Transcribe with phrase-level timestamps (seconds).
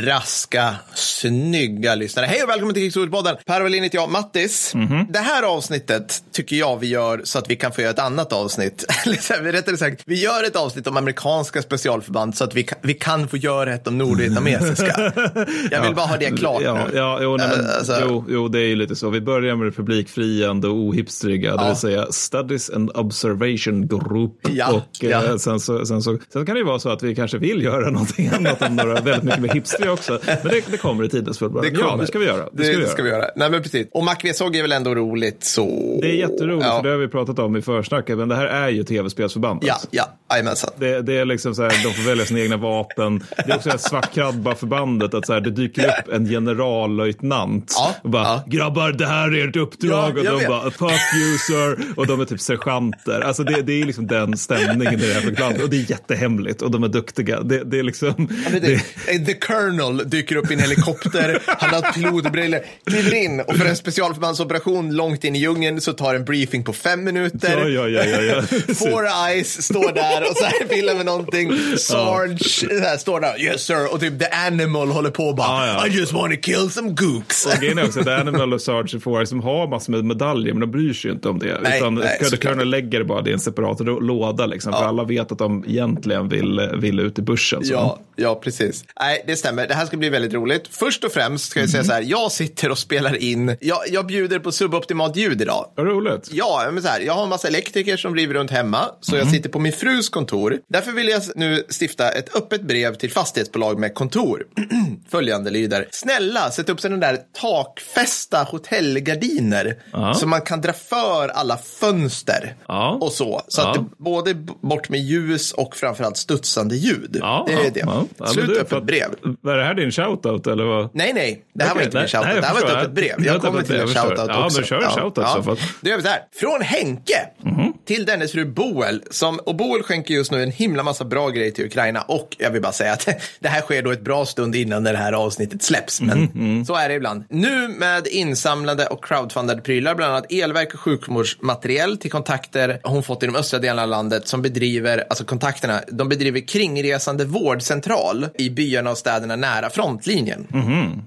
[0.00, 2.26] raska, snygga lyssnare.
[2.26, 3.36] Hej och välkommen till Krigsordpodden.
[3.46, 4.72] Per Wallin heter jag, Mattis.
[5.08, 8.32] Det här avsnittet tycker jag vi gör så att vi kan få göra ett annat
[8.32, 8.84] avsnitt.
[9.42, 13.28] Rättare sagt, vi gör ett avsnitt om amerikanska specialförband så att vi kan, vi kan
[13.28, 15.12] få göra ett om nordvietnamesiska.
[15.70, 16.96] Jag vill bara ha det klart Ja, nu.
[16.98, 19.10] ja jo, nej, men, Eh, alltså- jo, jo, det är ju lite så.
[19.10, 24.32] Vi börjar med republikfriande och ohipstriga, det vill säga Studies and Observation Group.
[24.72, 27.38] Och eh, sen, så, sen, så, sen kan det ju vara så att vi kanske
[27.38, 30.18] vill göra någonting annat än några väldigt mycket mer hipstriga också.
[30.26, 31.72] Men det, det kommer i tidens fullbordan.
[31.74, 32.36] Det Ja, det ska vi göra.
[32.36, 33.18] Det, Det, ska vi ska vi göra.
[33.22, 33.30] göra.
[33.36, 33.86] Nej, men precis.
[33.92, 35.98] Och MacV-såg är väl ändå roligt så.
[36.02, 38.46] Det är jätteroligt, Ja, för det har vi pratat om i försnacket, men det här
[38.46, 39.68] är ju tv-spelsförbandet.
[39.68, 40.70] ja, ja, jajamensan.
[40.76, 43.24] Det, det är liksom så här, de får välja sina egna vapen.
[43.36, 47.74] Det är också det här svartkrabba-förbandet, att så här, det dyker upp en generallöjtnant.
[47.76, 48.44] Ja, och bara, ja.
[48.46, 50.18] grabbar, det här är ert uppdrag.
[50.18, 50.48] Och de vet.
[50.48, 51.84] bara, fuck you sir.
[51.96, 53.20] Och de är typ sergeanter.
[53.20, 55.62] Alltså det, det är liksom den stämningen i det här förbandet.
[55.62, 57.40] Och det är jättehemligt och de är duktiga.
[57.40, 58.28] Det, det är liksom...
[58.60, 63.66] Det, The Colonel dyker upp i en helikopter, han har pilotbrillor, kliver in och för
[63.66, 67.68] en specialförbandsoperation långt in i djungeln så tar en briefing på fem minuter.
[67.68, 68.42] Ja, ja, ja, ja.
[68.74, 71.52] Four Eyes står där och så här pillar med någonting.
[71.78, 75.86] Sarge här, står där, yes sir, och typ The Animal håller på och bara, ja.
[75.86, 77.46] I just wanna kill some gooks.
[77.46, 80.60] Och grejen är också att Animal och Sergeant Force som har massor med medaljer men
[80.60, 81.58] de bryr sig ju inte om det.
[81.62, 82.36] Nej, utan nej, The.
[82.36, 84.72] Colonel lägger det bara det i en separat låda liksom.
[84.72, 87.64] För alla vet att de egentligen vill, vill ut i bussen.
[87.64, 87.72] Så.
[87.72, 88.84] Ja, ja, precis.
[89.00, 89.68] Nej, det stämmer.
[89.68, 90.68] Det här ska bli väldigt roligt.
[90.70, 94.06] Först och främst ska jag säga så här, jag sitter och spelar in, jag, jag
[94.06, 95.66] bjuder på suboptimalt ljud idag.
[96.00, 96.28] Roligt.
[96.32, 99.28] Ja, men så här, jag har en massa elektriker som driver runt hemma, så jag
[99.30, 100.58] sitter på min frus kontor.
[100.68, 104.42] Därför vill jag nu stifta ett öppet brev till fastighetsbolag med kontor.
[105.10, 105.88] Följande lyder.
[105.90, 110.14] Snälla, sätt upp sådana där takfästa hotellgardiner Ja.
[110.14, 112.98] så man kan dra för alla fönster Ja.
[113.00, 113.42] och så.
[113.48, 113.82] Så att Ja.
[113.82, 117.16] det både bort med ljus och framförallt studsande ljud.
[117.20, 117.80] Ja, det är ja, det.
[117.80, 118.04] ja.
[118.18, 119.08] Ja, Slut du, öppet att- brev.
[119.40, 120.90] Var det här din shoutout eller vad?
[120.94, 121.44] Nej, nej.
[121.54, 122.26] Det här Okej, var inte nej, min shoutout.
[122.26, 123.26] nej, jag det här var ett öppet brev.
[123.26, 124.58] Jag ett kommer till en jag shoutout Ja, också.
[124.58, 125.42] men kör en shoutout i så
[125.90, 125.90] fall.
[125.90, 126.22] Då gör vi så här.
[126.32, 129.02] Från Henke Mm -hmm till dennes fru Boel.
[129.10, 132.02] Som, och Boel skänker just nu en himla massa bra grejer till Ukraina.
[132.02, 133.08] Och jag vill bara säga att
[133.40, 136.00] det här sker då ett bra stund innan det här avsnittet släpps.
[136.00, 137.24] Men så är det ibland.
[137.30, 143.22] Nu med insamlade och crowdfundade prylar, bland annat elverk och sjukvårdsmateriel till kontakter hon fått
[143.22, 148.50] i de östra delarna av landet som bedriver, alltså kontakterna, de bedriver kringresande vårdcentral i
[148.50, 150.46] byarna och städerna nära frontlinjen.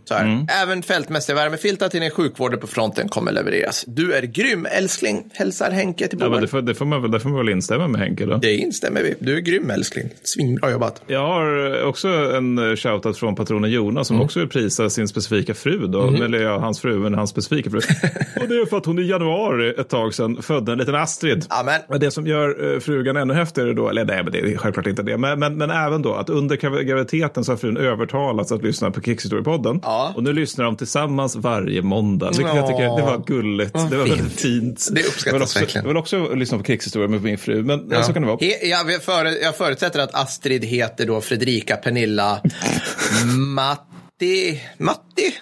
[0.05, 0.47] Så här.
[0.63, 3.83] Även fältmästarvärmefiltar till din sjukvård på fronten kommer levereras.
[3.87, 6.47] Du är grym älskling, hälsar Henke till Ja, Boel.
[6.47, 8.37] får, det, får man väl, det får man väl instämma med Henke då.
[8.37, 9.15] Det instämmer vi.
[9.19, 10.09] Du är grym älskling.
[10.23, 11.01] Svinbra jobbat.
[11.07, 15.53] Jag har också en eh, shoutout från patronen Jonas som också vill prisa sin specifika
[15.53, 16.07] fru då.
[16.07, 17.77] Eller ja, hans fru, men hans specifika fru.
[18.41, 21.45] och det är för att hon i januari ett tag sedan födde en liten Astrid.
[21.49, 21.81] Amen.
[21.87, 24.87] Och Det som gör eh, frugan ännu häftigare då, eller nej, men det är självklart
[24.87, 28.51] inte det, men, men, men även då att under grav- graviditeten så har frun övertalats
[28.51, 29.79] att lyssna på Kickstory-podden.
[29.83, 30.13] Ja.
[30.15, 32.31] Och nu lyssnar de tillsammans varje måndag.
[32.37, 33.73] Vilket jag tycker det var gulligt.
[33.73, 34.19] det var fint.
[34.19, 34.87] väldigt fint.
[34.91, 35.83] Det uppskattas verkligen.
[35.83, 38.03] Jag vill också lyssna på Kickstory med min fru, men ja.
[38.03, 38.37] så kan det vara.
[38.41, 42.41] He, jag, före, jag förutsätter att Astrid heter då Fredrika Pernilla
[43.55, 44.61] Matti.
[44.77, 45.33] Matti?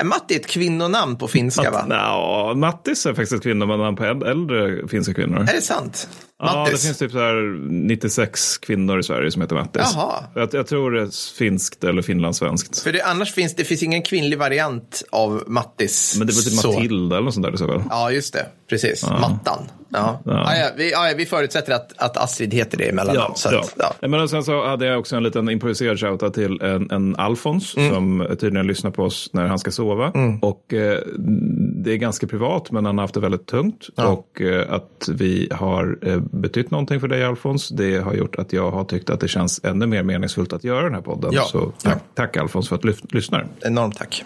[0.00, 1.86] Är Matti ett kvinnonamn på finska va?
[1.86, 5.40] Nja, Mattis är faktiskt ett kvinnonamn på äl- äldre finska kvinnor.
[5.40, 6.08] Är det sant?
[6.38, 6.84] Ja, det Mattis?
[6.86, 9.82] finns typ så här 96 kvinnor i Sverige som heter Mattis.
[9.94, 10.24] Jaha.
[10.34, 12.78] Jag, jag tror det är finskt eller finlandssvenskt.
[12.78, 16.14] För det, annars finns det finns ingen kvinnlig variant av Mattis.
[16.18, 16.72] Men det väl typ Så.
[16.72, 17.82] Matilda eller något sånt där så fall.
[17.90, 18.46] Ja, just det.
[18.70, 19.02] Precis.
[19.06, 19.68] Mattan.
[19.96, 20.20] Ja.
[20.24, 20.56] Ja.
[20.56, 23.38] Ja, vi, ja, vi förutsätter att, att Astrid heter det emellanåt.
[23.38, 23.94] så att, ja.
[24.00, 27.76] Ja, Men sen så hade jag också en liten improviserad shoutout till en, en Alfons
[27.76, 27.94] Mm.
[27.94, 30.12] som tydligen lyssnar på oss när han ska sova.
[30.42, 30.98] Och eh,
[31.84, 33.88] det är ganska privat men han har haft det väldigt tungt.
[33.96, 38.52] Och eh, att vi har eh, betytt någonting för dig Alfons, det har gjort att
[38.52, 41.30] jag har tyckt att det känns ännu mer meningsfullt att göra den här podden.
[41.34, 41.42] Ja.
[41.42, 43.46] Så tack, tack Alfons för att du lyf- lyssnar.
[43.64, 44.24] Enormt tack.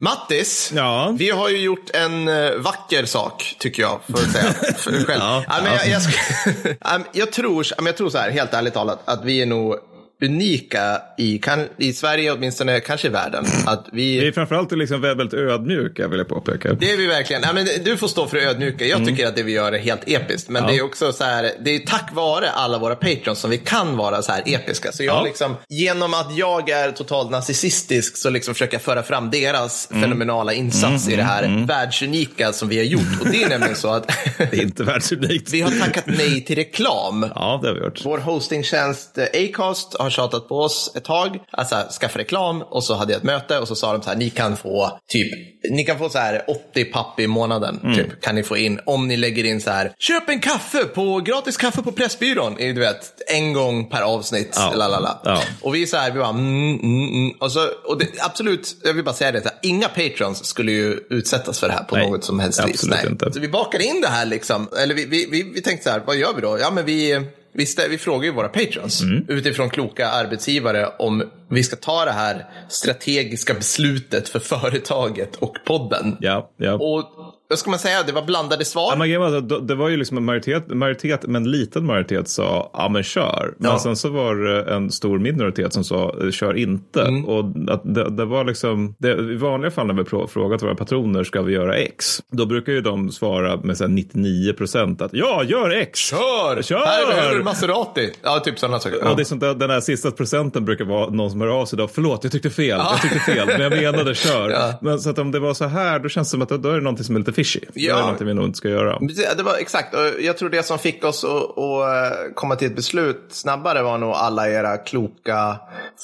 [0.00, 1.14] Mattis, Ja.
[1.18, 5.20] vi har ju gjort en eh, vacker sak, tycker jag, för att säga för själv.
[5.22, 9.24] Ja, Ja, men jag, jag, jag, tror, jag tror så här, helt ärligt talat, att
[9.24, 9.76] vi är nog
[10.22, 13.44] unika i, kan, i Sverige åtminstone, kanske i världen.
[13.66, 16.72] Att vi, Vi är framförallt liksom väldigt ödmjuka vill jag påpeka.
[16.72, 17.42] det är vi verkligen.
[17.42, 18.84] Nej, men du får stå för ödmjuka.
[18.84, 19.08] Jag Mm.
[19.08, 20.48] tycker att det vi gör är helt episkt.
[20.48, 23.58] Men det är också så här, det är tack vare alla våra patrons som vi
[23.58, 24.92] kan vara så här episka.
[24.92, 25.22] Så jag Ja.
[25.24, 30.02] liksom, genom att jag är totalt narcissistisk så liksom försöker jag föra fram deras Mm.
[30.02, 33.20] fenomenala insats i det här världsunika som vi har gjort.
[33.20, 34.06] Och det är nämligen så att
[34.38, 35.50] Det är inte världsunikt.
[35.52, 37.26] vi har tackat nej till reklam.
[37.34, 38.00] Ja, det har vi gjort.
[38.04, 42.94] Vår hostingtjänst eh, Acast har tjatat på oss ett tag, alltså skaffa reklam och så
[42.94, 45.32] hade jag ett möte och så sa de så här, ni kan få typ,
[45.70, 47.96] ni kan få så här 80 papp i månaden, Mm.
[47.96, 51.20] typ, kan ni få in om ni lägger in så här, köp en kaffe på,
[51.20, 54.72] gratis kaffe på Pressbyrån, du vet, en gång per avsnitt, Ja.
[54.74, 55.18] lalala.
[55.24, 55.42] Ja.
[55.62, 57.30] Och vi är så här, vi bara, mm, mm, mm.
[57.40, 60.72] Och, så, och det, absolut, jag vill bara säga det, så här, inga patrons skulle
[60.72, 62.84] ju utsättas för det här på Nej, något som helst vis.
[63.08, 63.32] inte.
[63.32, 66.02] Så vi bakade in det här liksom, eller vi, vi, vi, vi tänkte så här,
[66.06, 66.58] vad gör vi då?
[66.60, 67.20] Ja men vi,
[67.56, 69.24] vi, stä- vi frågar ju våra patrons Mm.
[69.28, 76.16] utifrån kloka arbetsgivare om vi ska ta det här strategiska beslutet för företaget och podden.
[76.20, 76.72] Ja, ja.
[76.72, 77.04] Och
[77.48, 79.06] vad ska man säga, det var blandade svar.
[79.06, 82.88] Ja, men det var ju liksom en majoritet, majoritet, men en liten majoritet sa ja
[82.88, 83.54] men kör.
[83.58, 83.78] Men Ja.
[83.78, 87.02] sen så var det en stor minoritet som sa eh, kör inte.
[87.02, 87.24] Mm.
[87.24, 91.24] Och att det, det var liksom, det, i vanliga fall när vi frågat våra patroner
[91.24, 92.22] ska vi göra X?
[92.32, 95.98] Då brukar ju de svara med så här 99 procent att ja, gör X!
[95.98, 96.62] Kör!
[96.62, 96.86] Kör!
[96.86, 98.12] Här behöver du Maserati.
[98.22, 98.98] Ja, typ sådana saker.
[99.02, 99.10] Ja.
[99.10, 101.66] Och det är sånt där, den här sista procenten brukar vara någon som hör av
[101.66, 101.88] sig då.
[101.88, 102.68] Förlåt, jag tyckte fel.
[102.68, 104.50] Jag tyckte fel, men jag menade kör.
[104.56, 104.72] Ja.
[104.80, 106.74] Men så att om det var så här, då känns det som att då är
[106.74, 107.60] det någonting som är lite fishy.
[107.60, 107.94] Är Ja.
[107.94, 108.98] det någonting vi nog inte ska göra.
[109.36, 112.66] Det var exakt, och jag tror det som fick oss att, att eh, komma till
[112.68, 115.56] ett beslut snabbare var nog alla era kloka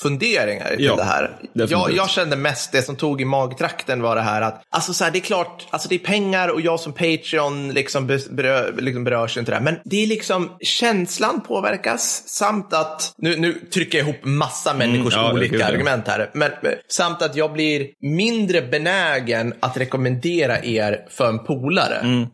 [0.03, 1.37] funderingar till Ja, det här.
[1.53, 5.05] Jag, jag kände mest det som tog i magtrakten var det här att, alltså så
[5.05, 8.75] här, det är klart, alltså det är pengar och jag som Patreon liksom, be- berör,
[8.79, 9.65] liksom berörs inte det här.
[9.65, 15.15] Men det är liksom, känslan påverkas samt att, nu, nu trycker jag ihop massa människors
[15.15, 15.67] Mm, ja, olika ja.
[15.67, 16.51] argument här, men
[16.89, 21.97] samt att jag blir mindre benägen att rekommendera er för för en polare.
[21.97, 22.27] Mm.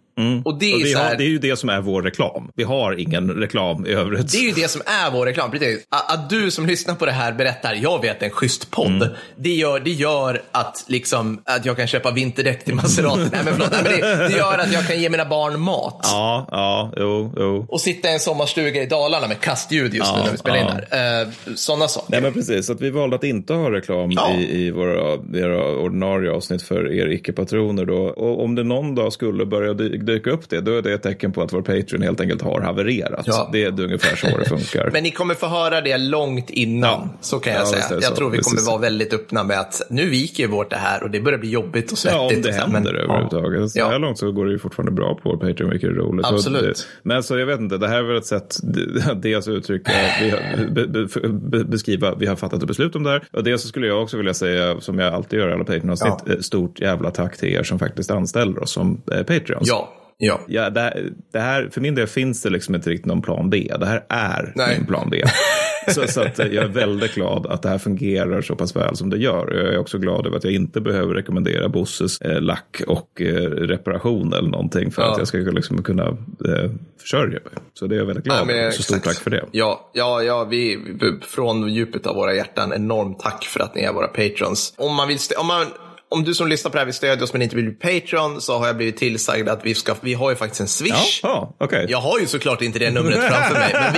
[0.44, 2.50] Och det är Och vi här, har, det är ju det som är vår reklam.
[2.54, 4.32] Vi har ingen reklam i övrigt.
[4.32, 5.50] Det är ju det som är vår reklam.
[5.50, 5.86] Precis.
[5.88, 8.86] Att, att du som lyssnar på det här berättar, jag vet en schysst podd.
[9.02, 9.08] Mm.
[9.36, 13.18] Det, gör, det gör att, liksom, att jag kan köpa vinterdäck till Maserati.
[13.32, 13.70] Nej, men förlåt.
[13.72, 16.00] Nej, men det, det gör att jag kan ge mina barn mat.
[16.02, 17.66] Ja, ja, jo, jo.
[17.68, 20.56] Och sitta i en sommarstuga i Dalarna med kastljud just nu Ja, när vi spelar
[20.56, 20.96] in ja.
[20.96, 21.22] här.
[21.22, 22.10] Eh, Sådana saker.
[22.10, 24.34] Nej men precis, så att vi valde att inte ha reklam Ja.
[24.38, 27.96] i, i våra, våra ordinarie avsnitt för er icke-patroner då.
[27.98, 31.02] Och om det någon dag skulle börja dy- dyka upp det, då är det ett
[31.02, 33.24] tecken på att vår Patreon helt enkelt har havererat.
[33.26, 33.48] Ja.
[33.52, 34.90] Det är ungefär så det funkar.
[34.92, 36.90] Men ni kommer få höra det långt innan.
[36.90, 37.08] Ja.
[37.20, 38.00] Så kan jag Ja, säga.
[38.02, 41.02] Jag tror vi kommer vara väldigt öppna med att nu viker ju vårt det här
[41.02, 42.18] och det börjar bli jobbigt och svettigt.
[42.20, 43.70] Ja, om det så här, händer men- överhuvudtaget.
[43.70, 46.26] Så här långt så går det ju fortfarande bra på vår Patreon, vilket är roligt.
[46.26, 46.62] Absolut.
[46.76, 48.56] det- Men så jag vet inte, det här är väl ett sätt
[49.22, 53.02] dels att uttrycka, vi har, be, be, be, beskriva, vi har fattat ett beslut om
[53.02, 53.22] det här.
[53.32, 56.28] Och dels så skulle jag också vilja säga, som jag alltid gör i alla Patreon-avsnitt,
[56.28, 59.68] eh, stort jävla tack till er som faktiskt anställer oss som eh, Patreons.
[59.68, 60.40] Ja, ja.
[60.48, 63.50] Ja, det, här, det här, för min del finns det liksom inte riktigt någon plan
[63.50, 63.72] B.
[63.80, 64.76] Det här är Nej.
[64.76, 65.22] min plan B.
[65.88, 69.18] så, så jag är väldigt glad att det här fungerar så pass väl som det
[69.18, 69.52] gör.
[69.64, 73.50] Jag är också glad över att jag inte behöver rekommendera Bosses eh, lack och eh,
[73.50, 75.12] reparation eller någonting för Ja.
[75.12, 76.70] att jag ska liksom kunna eh,
[77.00, 77.52] försörja mig.
[77.74, 78.70] Så det är jag väldigt glad Ja, men över.
[78.70, 79.44] Så stort tack för det.
[79.52, 80.78] Ja, ja, ja vi,
[81.22, 84.74] från djupet av våra hjärtan, enormt tack för att ni är våra patrons.
[84.76, 85.66] Om, man vill om, man,
[86.10, 88.40] om du som lyssnar på det här vill stödja oss men inte vill bli patron
[88.40, 91.20] så har jag blivit tillsagd att vi, ska, vi har ju faktiskt en Ja, swish.
[91.22, 91.86] ja okej.
[91.88, 93.94] Jag har ju såklart inte det numret framför mig, men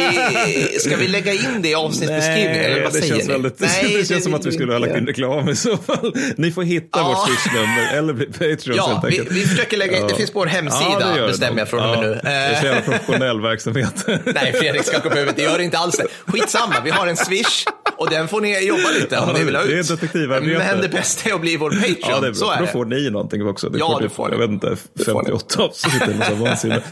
[0.47, 2.55] vi, ska vi lägga in det i avsnittsbeskrivningen?
[2.65, 3.33] Eller vad det säger känns, ni?
[3.33, 6.15] väldigt, Nej, det känns som att vi skulle ha lagt in reklam i så fall.
[6.37, 7.09] Ni får hitta Ja.
[7.09, 9.37] vårt swishnummer eller bli Patreons Ja, helt vi, enkelt.
[9.39, 10.17] vi försöker lägga in, det Ja.
[10.17, 12.21] finns på vår hemsida, det det bestämmer jag från och med nu.
[12.23, 14.05] Det är så jävla professionell verksamhet.
[14.35, 15.37] Nej, Fredrik skakar på huvudet.
[15.37, 16.07] Det gör inte alls det.
[16.33, 17.65] Skitsamma, vi har en swish
[18.01, 19.89] och den får ni jobba lite om Ja, ni vill ha ut.
[19.89, 20.37] det.
[20.59, 21.97] Men det bästa är att bli vår Patreon.
[22.01, 22.55] Ja, det är Så bra.
[22.55, 22.73] är Då det.
[22.73, 23.69] får ni någonting också.
[23.69, 24.33] Det Ja, får det typ, får ni.
[24.35, 25.19] Jag vet inte, Det får ni.
[25.19, 26.83] 58 avsnitt eller vansinne.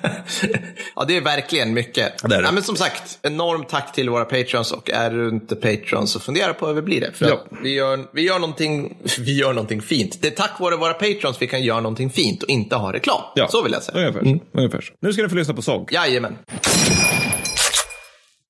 [0.97, 2.13] ja, det är verkligen mycket.
[2.23, 2.45] Det är det.
[2.47, 6.21] Ja, men som sagt, enormt tack till våra patrons och är du inte patron så
[6.21, 7.11] fundera på hur vi blir det.
[7.15, 7.45] För Ja.
[7.63, 10.19] vi, gör, vi, gör någonting, vi gör någonting fint.
[10.23, 13.21] Det är tack vare våra patrons vi kan göra någonting fint och inte ha reklam.
[13.35, 13.99] Ja, Så vill jag säga.
[13.99, 14.93] Ungefär, ungefär så.
[15.01, 15.87] Nu ska ni få lyssna på sång.
[15.91, 16.37] Jajamän.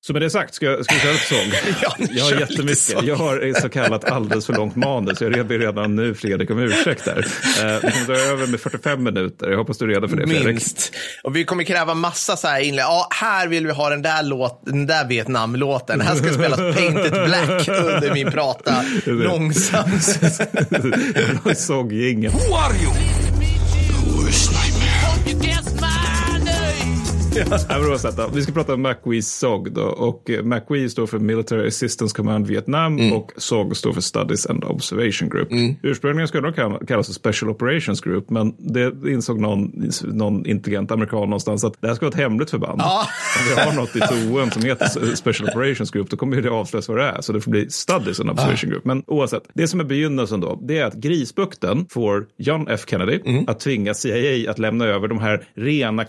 [0.01, 1.73] Så med det sagt, ska, jag- ska vi köra lite sång?
[1.81, 3.03] Ja, jag har jättemycket.
[3.03, 5.21] Jag har så kallat alldeles för långt manus.
[5.21, 7.17] Jag ber redan nu Fredrik om ursäkt där.
[7.17, 9.49] Eh, vi kommer dra över med 45 minuter.
[9.49, 10.45] Jag hoppas du är redo för det Fredrik.
[10.47, 10.91] Minst.
[11.23, 12.83] Och vi kommer kräva massa så här inlägg.
[12.83, 16.01] Ja, här vill vi ha den där, låt, den där Vietnam-låten.
[16.01, 20.19] Här ska spelas Painted Black under min prata långsamt.
[20.71, 20.79] jag
[21.27, 22.31] vill ha en sångjingel.
[22.31, 22.93] Who are you?
[22.93, 24.51] The worst
[28.17, 29.81] då, vi ska prata om MacWee SOG då.
[29.81, 33.13] Och eh, MacWee står för Military Assistance Command Vietnam Mm.
[33.13, 35.47] och SOG står för Studies and Observation Group.
[35.83, 39.71] Ursprungligen skulle de kall- kallas för Special Operations Group, men det insåg någon,
[40.03, 42.81] någon intelligent amerikan någonstans att det här ska vara ett hemligt förband.
[42.83, 43.05] Ja.
[43.39, 46.49] Om vi har något i TOen som heter Special Operations Group, då kommer ju det
[46.51, 47.21] avslöjas vad det är.
[47.21, 48.85] Så det får bli Studies and Observation Group.
[48.85, 53.19] Men oavsett, det som är begynnelsen då, det är att Grisbukten får John F Kennedy
[53.25, 53.45] Mm.
[53.47, 56.05] att tvinga CIA att lämna över de här rena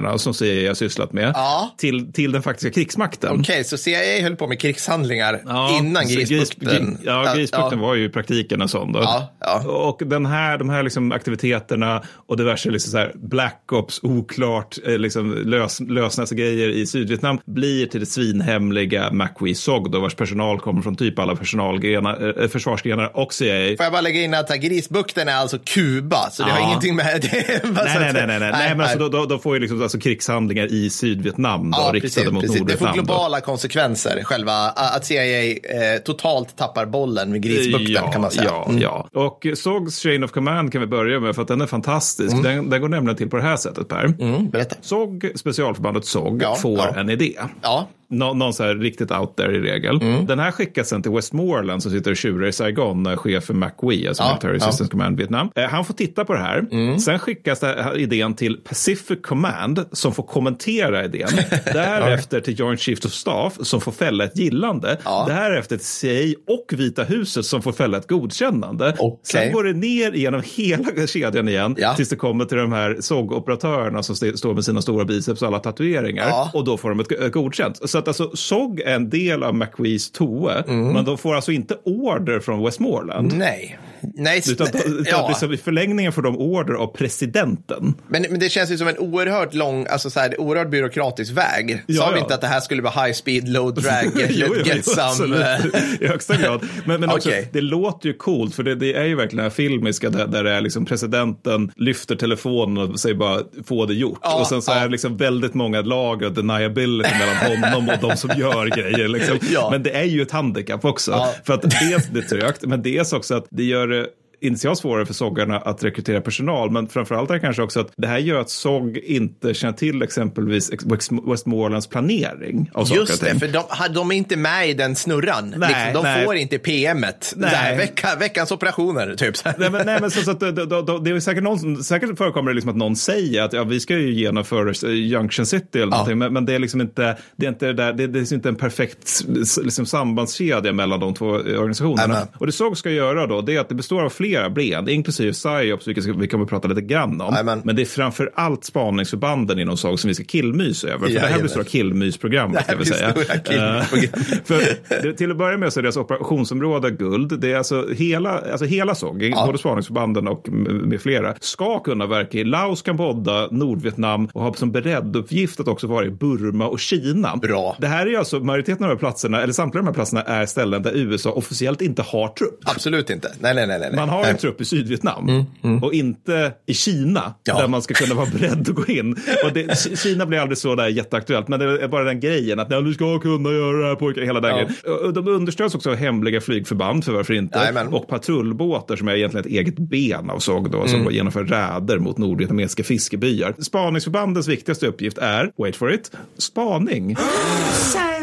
[0.00, 1.74] krigshandlingarna som CIA har sysslat med Ja.
[1.78, 3.40] till, till den faktiska krigsmakten.
[3.40, 6.68] Okej, så CIA höll på med krigshandlingar Ja, innan så Grisbukten?
[6.96, 7.86] Gris- ja, Grisbukten ja.
[7.86, 8.92] var ju i praktiken en sån.
[8.92, 9.28] Då.
[9.66, 14.76] Och den här, de här liksom aktiviteterna och diverse liksom så här Black Ops, oklart,
[14.86, 20.14] eh, liksom lös, lösnäsa grejer i Sydvietnam blir till det svinhemliga MacWee SOG då, vars
[20.14, 23.76] personal kommer från typ alla personalgrenar, eh, försvarsgrenar och CIA.
[23.76, 27.20] Får jag bara lägga in att Grisbukten är alltså Kuba, så det har ingenting med
[27.22, 27.60] det.
[27.64, 28.50] Nej, nej, nej, nej, nej.
[28.52, 31.90] nej men alltså, då, då, då får ju liksom alltså krigshandlingar i Sydvietnam då, Ja,
[31.92, 32.52] riktade precis, mot precis.
[32.52, 32.96] Det får Nordvietnam.
[32.96, 33.02] då.
[33.02, 38.44] globala konsekvenser, själva att CIA eh, totalt tappar bollen med Grisbukten ja, kan man säga.
[38.44, 38.82] Ja, Mm.
[38.82, 39.08] ja.
[39.12, 42.42] Och SOGs Chain of Command kan vi börja med för att den är fantastisk.
[42.42, 44.04] Den, den går nämligen till på det här sättet Per.
[44.20, 44.76] Mm, berätta.
[44.80, 47.32] SOG, specialförbandet SOG, Ja, får en idé.
[47.62, 50.02] Ja, Nå, någon så här riktigt out there i regel.
[50.02, 50.26] Mm.
[50.26, 54.08] Den här skickas sen till Westmoreland som sitter och tjurar i Saigon, chef för MacWee,
[54.08, 54.66] alltså Ja, Military ja.
[54.68, 55.50] Assistance Command Vietnam.
[55.56, 56.64] Eh, han får titta på det här.
[56.72, 56.98] Mm.
[56.98, 61.28] Sen skickas den här idén till Pacific Command som får kommentera idén.
[61.64, 64.98] Därefter till Joint Chiefs of Staff som får fälla ett gillande.
[65.04, 65.24] Ja.
[65.28, 68.94] Därefter till CIA och Vita huset som får fälla ett godkännande.
[68.98, 69.18] Okej.
[69.22, 71.94] Sen går det ner genom hela kedjan igen Ja.
[71.94, 75.48] tills det kommer till de här SOG-operatörerna som st- står med sina stora biceps och
[75.48, 76.32] alla tatueringar.
[76.54, 77.90] Och då får de ett godkänt.
[77.90, 80.92] Så att alltså SOG är en del av McWees TOE, Mm.
[80.92, 83.32] men de får alltså inte order från Westmoreland.
[83.36, 83.78] nej.
[84.14, 85.28] Nej, Utan, utan ja.
[85.28, 87.94] liksom, i förlängningen får de order av presidenten.
[88.08, 91.82] Men, men det känns ju som en oerhört lång, alltså så här, oerhört byråkratisk väg.
[91.86, 92.22] Ja, Sa vi ja.
[92.22, 95.36] inte att det här skulle vara high speed, low drag, Jo, jo, get jo, some...
[95.36, 95.66] eh,
[96.00, 96.60] I högsta grad.
[96.84, 99.50] Men, men också, det låter ju coolt, för det, det är ju verkligen det här
[99.50, 104.18] filmiska där, där det är liksom presidenten lyfter telefonen och säger bara få det gjort.
[104.40, 104.76] Och sen så ja.
[104.76, 107.36] är det liksom väldigt många lager av deniability mellan
[107.72, 109.08] honom och de som gör grejer.
[109.08, 109.38] Liksom.
[109.52, 109.68] Ja.
[109.70, 111.10] Men det är ju ett handikapp också.
[111.10, 111.34] Ja.
[111.44, 114.06] För att dels det är trögt, men dels också att det gör det
[114.40, 118.06] initialt svårare för SOGarna att rekrytera personal, men framförallt är det kanske också att det
[118.06, 123.24] här gör att SOG inte känner till exempelvis West- Westmorelands planering av saker och Just
[123.24, 125.54] det, för de, de är inte med i den snurran.
[125.56, 126.24] Nej, liksom, de nej.
[126.24, 127.32] får inte PMet.
[127.36, 127.50] Nej.
[127.50, 129.34] Där, vecka, veckans operationer, typ.
[129.58, 132.18] Nej, men, nej, men så, så att, då, då, då, det är säkert, någon, säkert
[132.18, 135.78] förekommer det liksom att någon säger att ja, vi ska ju genomföra eh, Junction City
[135.78, 138.18] eller någonting, men, men det är liksom inte, det är inte, det där, det, det
[138.18, 139.24] är liksom inte en perfekt
[139.62, 142.04] liksom, sambandskedja mellan de två eh, organisationerna.
[142.04, 142.26] Amen.
[142.38, 145.32] Och det SOG ska göra då, det är att det består av flera ben, inklusive
[145.32, 147.34] PSYOPS, vilket vi kommer att prata lite grann om.
[147.34, 147.62] Amen.
[147.64, 150.98] Men det är framför allt spaningsförbanden inom SOG som vi ska killmys över.
[150.98, 151.42] För det här Jajamän.
[151.42, 154.14] består av killmysprogrammet, Det här av killmysprogrammet.
[154.14, 157.40] Eh, för till att börja med så är deras operationsområde guld.
[157.40, 162.38] Det är alltså hela, alltså hela SOG, både spaningsförbanden och med flera, ska kunna verka
[162.38, 166.80] i Laos, Kambodja, Nordvietnam och ha som beredd uppgift att också vara i Burma och
[166.80, 167.36] Kina.
[167.36, 167.76] Bra.
[167.78, 170.46] Det här är alltså, majoriteten av de här platserna, eller samtliga de här platserna är
[170.46, 172.60] ställen där USA officiellt inte har trupp.
[172.64, 173.32] Absolut inte.
[173.40, 173.78] Nej, nej, nej.
[173.80, 173.92] nej.
[173.96, 174.30] Man har nej.
[174.30, 175.44] en trupp i Sydvietnam
[175.82, 177.58] och inte i Kina Ja.
[177.60, 179.12] där man ska kunna vara beredd att gå in.
[179.44, 182.58] Och det, Ki- Kina blir aldrig så där jätteaktuellt, men det är bara den grejen
[182.60, 184.50] att "Ja, du ska kunna göra det här pojkar, hela den
[184.84, 184.92] Ja.
[185.06, 187.58] Och De understöds också av hemliga flygförband, för varför inte?
[187.58, 187.88] Jajamän.
[187.88, 192.18] Och patrullbåtar som är egentligen ett eget ben av SOG då, som genomför räder mot
[192.18, 193.54] nordvietnamesiska fiskebyar.
[193.58, 197.06] Spaningsförbandens viktigaste uppgift är, wait for it, spaning.
[197.94, 198.20] Nej,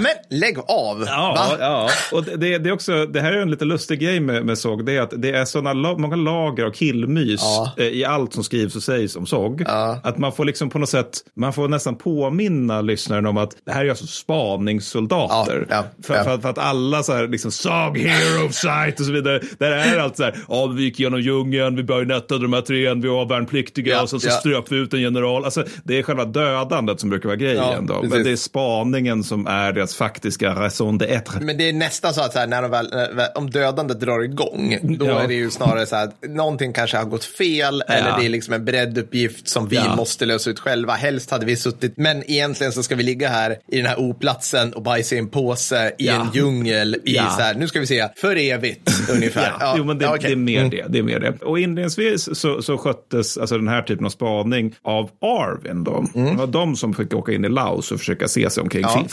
[0.00, 1.04] men lägg av.
[1.06, 1.56] Ja, Va?
[1.60, 1.90] ja.
[2.12, 4.58] och det, det, det är också, det här är en lite lustig grej med, med
[4.58, 7.72] SOG, det är att det är sådana la, många lager av killmys Ja.
[7.78, 9.62] eh, i allt som skrivs och sägs om SOG.
[9.66, 10.00] Ja.
[10.02, 13.72] Att man får liksom på något sätt, man får nästan påminna lyssnaren om att det
[13.72, 15.66] här är alltså spaningssoldater.
[15.70, 16.14] Ja, för.
[16.24, 19.70] För, att- för att alla så här, liksom SOG hero sight och så vidare, där
[19.70, 23.08] är allt så här, ja vi gick genom djungeln, vi bajonettade de här tre, vi
[23.08, 25.44] var värnpliktiga och så, så ströp vi ut en general.
[25.44, 28.02] Alltså det är själva dödandet som brukar vara grejen då.
[28.02, 31.40] Men det är spaningen som är deras faktiska raison d'être.
[31.40, 34.20] Men det är nästan så att så här, när de väl, när- om dödandet drar
[34.24, 35.22] igång, då Ja.
[35.22, 38.54] är det ju snarare så att någonting kanske har gått fel eller det är liksom
[38.54, 39.96] en beredd uppgift som vi Ja.
[39.96, 40.92] måste lösa ut själva.
[40.92, 44.72] Helst hade vi suttit, men egentligen så ska vi ligga här i den här oplatsen
[44.72, 46.12] och bajsa i en påse i Ja.
[46.20, 47.30] en djungel i Ja.
[47.30, 49.52] så här, nu ska vi se, för evigt ungefär.
[49.60, 50.26] Ja, jo, men det, ja, okej.
[50.28, 50.70] det är mer Mm.
[50.70, 50.84] det.
[50.88, 51.42] det, är mer det.
[51.44, 55.84] Och inledningsvis så, så sköttes alltså den här typen av spaning av Arvin.
[55.84, 56.04] Då.
[56.14, 56.30] Mm.
[56.32, 58.82] Det var de som fick åka in i Laos och försöka se sig omkring.
[58.82, 58.88] Ja.
[58.98, 59.08] Fin-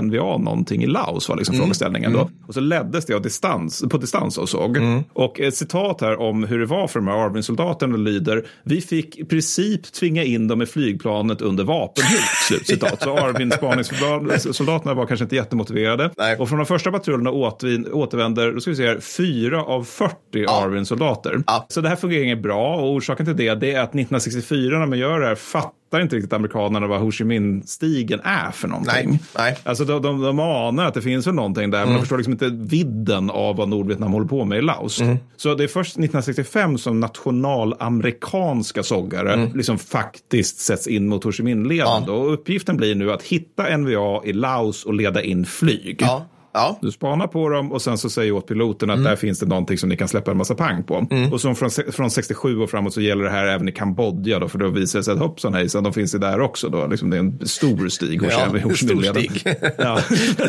[0.00, 2.30] Gör NVA någonting i Laos var liksom frågeställningen då.
[2.46, 4.76] Och så leddes det av distans, på distans och såg.
[5.12, 9.18] Och ett citat här om hur det var för de här Arvin-soldaterna lyder, vi fick
[9.18, 12.20] i princip tvinga in dem i flygplanet under vapenhot.
[12.48, 13.02] Slutcitat.
[13.02, 16.10] Så Arvin-spaningssoldaterna var kanske inte jättemotiverade.
[16.18, 16.36] Nej.
[16.36, 20.14] Och från de första patrullerna återvin- återvänder, då ska vi se här, fyra av 40
[20.48, 21.42] Arvin-soldater.
[21.46, 21.66] Ja.
[21.68, 24.86] Så det här fungerar inget bra och orsaken till det, det är att 1964 när
[24.86, 29.08] man gör det här fattar inte riktigt amerikanerna vad Ho Chi Minh-stigen är för någonting.
[29.10, 29.58] Nej, nej.
[29.64, 31.94] Alltså de, de, de anar att det finns väl någonting där, men Mm.
[31.94, 35.00] de förstår liksom inte vidden av vad Nordvietnam håller på med i Laos.
[35.00, 35.16] Mm.
[35.36, 39.50] Så det är först 1965 som nationalamerikanska soggare Mm.
[39.56, 42.04] liksom faktiskt sätts in mot Ho Chi Minh-leden.
[42.06, 42.14] då.
[42.14, 45.96] Och uppgiften blir nu att hitta NVA i Laos och leda in flyg.
[46.00, 46.78] Ja, ja.
[46.82, 49.10] Du spanar på dem och sen så säger åt piloten att Mm.
[49.10, 51.06] där finns det någonting som ni kan släppa en massa pang på.
[51.32, 54.48] Och så från, från 67 och framåt så gäller det här även i Kambodja då,
[54.48, 56.86] för då visar det sig att hoppsan hejsan, de finns ju där också då.
[56.86, 59.42] Liksom det är en stor stig hos Ja, hos stor stig.
[59.78, 59.98] ja,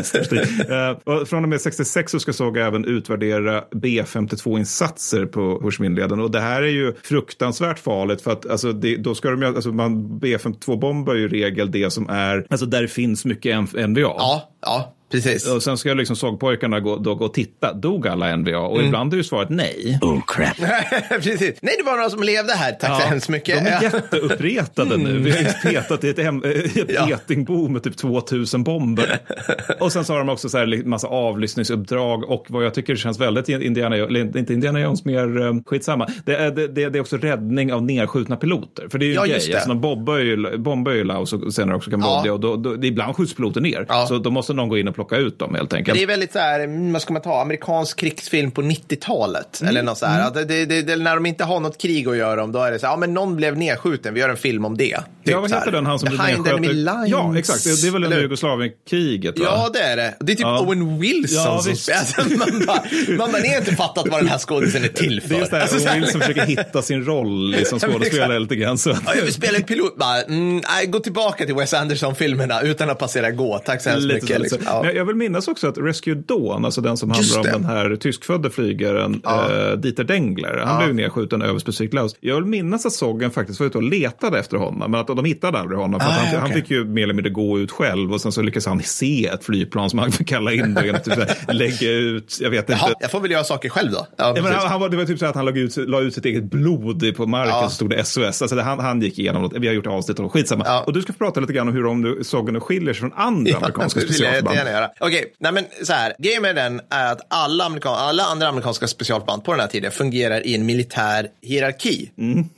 [0.04, 0.40] stor stig.
[0.70, 6.04] Eh, och från och med 66 så ska SOG även utvärdera B52-insatser på Ho Chi.
[6.22, 9.48] Och det här är ju fruktansvärt farligt för att alltså, det, då ska de ju,
[9.48, 14.02] alltså, man, B52-bombar ju i regel det som är, alltså där det finns mycket NVA.
[14.02, 15.48] Ja, ja, precis.
[15.48, 17.74] Och sen ska liksom sågpojkarna gå, då gå och titta.
[17.74, 18.58] Dog alla NVA?
[18.60, 18.86] Och Mm.
[18.88, 20.00] ibland är ju svaret nej.
[21.10, 21.60] precis.
[21.62, 22.72] Nej, det var några som levde här.
[22.72, 23.64] Tack så hemskt mycket.
[23.64, 23.84] De är Ja.
[23.84, 25.18] jätteuppretade nu.
[25.20, 27.10] Vi har ju petat i ett, hem, ett Ja.
[27.10, 29.20] getingbo med typ 2000 bomber.
[29.80, 33.20] Och sen så har de också så här massa avlyssningsuppdrag och vad jag tycker känns
[33.20, 36.08] väldigt Indiana, eller inte Indiana Jones, mer eh, skitsamma.
[36.26, 38.88] Det är, det, det, är också räddning av nedskjutna piloter.
[38.92, 39.52] För det är ju Ja, en just grej.
[39.54, 39.58] det.
[39.58, 42.22] Alltså, de bombar ju, bombar ju Laos och senare också Kambodja.
[42.26, 42.32] Ja.
[42.34, 43.86] Och då, då, ibland skjuts piloter ner.
[43.90, 44.06] Ja.
[44.08, 45.98] Så då måste någon gå in och plocka ut dem helt enkelt.
[45.98, 49.62] Det är väldigt så här, mm, vad ska man ta, amerikansk krigsfilm på 90-talet.
[49.68, 50.28] Eller något så här.
[50.28, 52.72] Att det, det, det, när de inte har något krig att göra om, då är
[52.72, 54.96] det så här, ja men någon blev nedskjuten, vi gör en film om det.
[54.98, 57.08] Typ Ja, vad heter den han som blev nedskjuten?
[57.08, 57.64] Ja, exakt.
[57.64, 59.40] Det, är väl under Eller- Jugoslavienkriget?
[59.40, 59.46] va?
[59.48, 60.14] Ja, det är det.
[60.20, 60.60] Det är typ Ja.
[60.62, 62.00] Owen Wilson Ja, som spelar.
[62.00, 62.84] Alltså, man bara,
[63.18, 65.30] man bara, ni har inte fattat vad den här skådisen är till för.
[65.30, 68.40] Det är just det här, Alltså, så Owen Wilson försöker hitta sin roll liksom, skådespelare
[68.40, 68.78] lite grann.
[68.78, 68.90] Så.
[68.90, 69.98] Ja, jag vill spela en pilot.
[69.98, 73.60] Bara, mm, nej, gå tillbaka till Wes Anderson-filmerna utan att passera gå.
[73.66, 74.36] Tack så hemskt Lite mycket.
[74.38, 74.60] så, Liksom.
[74.66, 74.91] Ja.
[74.92, 77.96] Jag, jag vill minnas också att Rescue Dawn, alltså den som handlar om den här
[77.96, 82.16] tyskfödde flygaren eh, Dieter Dengler, han blev ju nedskjuten över specifikt Laos.
[82.20, 85.26] Jag vill minnas att Soggen faktiskt var ute och letade efter honom, men att de
[85.26, 86.00] hittade aldrig honom.
[86.00, 86.62] För Ah, han, han okej.
[86.62, 89.44] fick ju mer eller mindre gå ut själv och sen så lyckades han se ett
[89.46, 91.20] flygplan som han fick kalla in och typ,
[91.52, 92.82] lägga ut, jag vet inte.
[92.86, 94.08] Jaha, jag får väl göra saker själv då.
[94.18, 96.02] Ja, Ja, men han, han var, det var typ så att han la ut, la
[96.02, 97.70] ut sitt eget blod på marken Ja.
[97.70, 98.42] så stod det SOS.
[98.42, 99.54] Alltså det, han, han gick igenom något.
[99.58, 100.64] Vi har gjort avsnitt om skitsamma.
[100.68, 100.84] Ja.
[100.88, 104.00] Och du ska prata lite grann om hur de Soggen skiljer sig från andra amerikanska
[104.00, 104.58] specialförband.
[104.82, 104.92] Göra.
[105.00, 106.14] Okej, nej men så här.
[106.18, 109.92] Grejen med den är att alla, amerikan alla andra amerikanska specialförband på den här tiden
[109.92, 112.12] fungerar i en militär hierarki.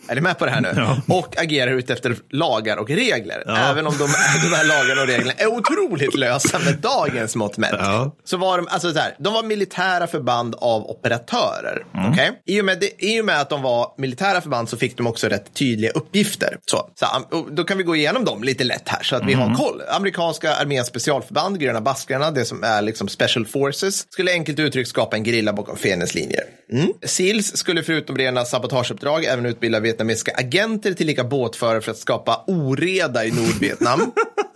[0.07, 0.69] Är ni med på det här nu?
[0.69, 0.83] Mm.
[0.83, 1.15] Ja.
[1.15, 3.43] Och agerar ut efter lagar och regler.
[3.69, 4.03] Även om de,
[4.49, 7.75] de här lagarna och reglerna är otroligt lösa med dagens mått mätt.
[7.79, 8.15] Ja.
[8.23, 11.85] Så var de, alltså så här, de var militära förband av operatörer.
[11.93, 12.11] Mm.
[12.11, 12.31] Okej?
[12.45, 15.07] I, och med det, I och med att de var militära förband så fick de
[15.07, 16.57] också rätt tydliga uppgifter.
[16.65, 17.05] Så, så
[17.51, 19.49] då kan vi gå igenom dem lite lätt här så att vi Mm.
[19.49, 19.81] har koll.
[19.89, 21.81] Amerikanska arméns specialförband, gröna
[22.13, 26.15] baskrarna, det som är liksom special forces, skulle enkelt uttryckt skapa en gerilla bakom fiendens
[26.15, 26.43] linjer.
[26.71, 26.93] Mm.
[27.01, 32.43] SEALs skulle förutom rena sabotageuppdrag även utbilda vietnamesiska agenter till lika båtförare för att skapa
[32.47, 33.99] oreda i Nordvietnam.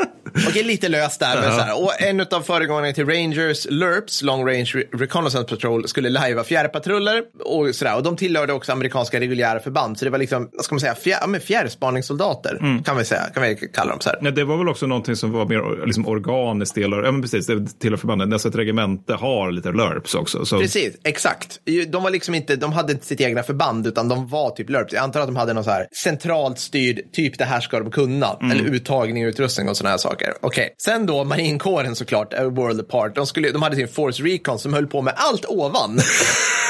[0.49, 1.41] Okej, lite löst där.
[1.41, 1.83] Men så här.
[1.83, 7.23] Och en av föregångarna till Rangers, LURPS, Long Range Re- Reconnaissance Patrol, skulle lajva fjärrpatruller
[7.45, 7.95] och sådär.
[7.95, 9.99] Och de tillhörde också amerikanska reguljära förband.
[9.99, 13.55] Så det var liksom, vad ska man säga, fjär, fjärrspaningssoldater kan vi säga, kan vi
[13.73, 14.19] kalla dem så här.
[14.21, 17.21] Ja, det var väl också någonting som var mer liksom, organiskt del av, ja men
[17.21, 18.33] precis, det tillhör förbanden.
[18.33, 20.45] Alltså ett regemente har lite LURPs också.
[20.45, 21.59] Så, Precis, exakt.
[21.87, 24.93] De var liksom inte, de hade inte sitt egna förband utan de var typ LURPs.
[24.93, 27.91] Jag antar att de hade någon så här centralt styrd, typ det här ska de
[27.91, 28.37] kunna.
[28.51, 30.26] Eller uttagning och utrustning och sådana här saker.
[30.41, 33.15] Okej, sen då marinkåren såklart, A World Apart.
[33.15, 35.99] De, skulle, de hade sin Force Recon som höll på med allt ovan.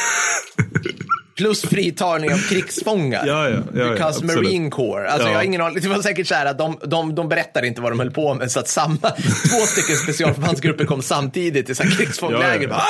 [1.38, 3.24] Plus fritagning av krigsfångar.
[3.28, 4.36] Ja, ja, ja, ja, Because absolut.
[4.36, 5.06] Marine Corps.
[5.08, 5.32] Alltså Ja.
[5.32, 5.80] jag har ingen aning.
[5.82, 8.34] Det var säkert så här att de, de, de berättar inte vad de höll på
[8.34, 8.52] med.
[8.52, 8.98] Så att samma,
[9.50, 12.68] två stycken specialförbandsgrupper kom samtidigt till så här krigsfångläger.
[12.70, 12.84] Ja,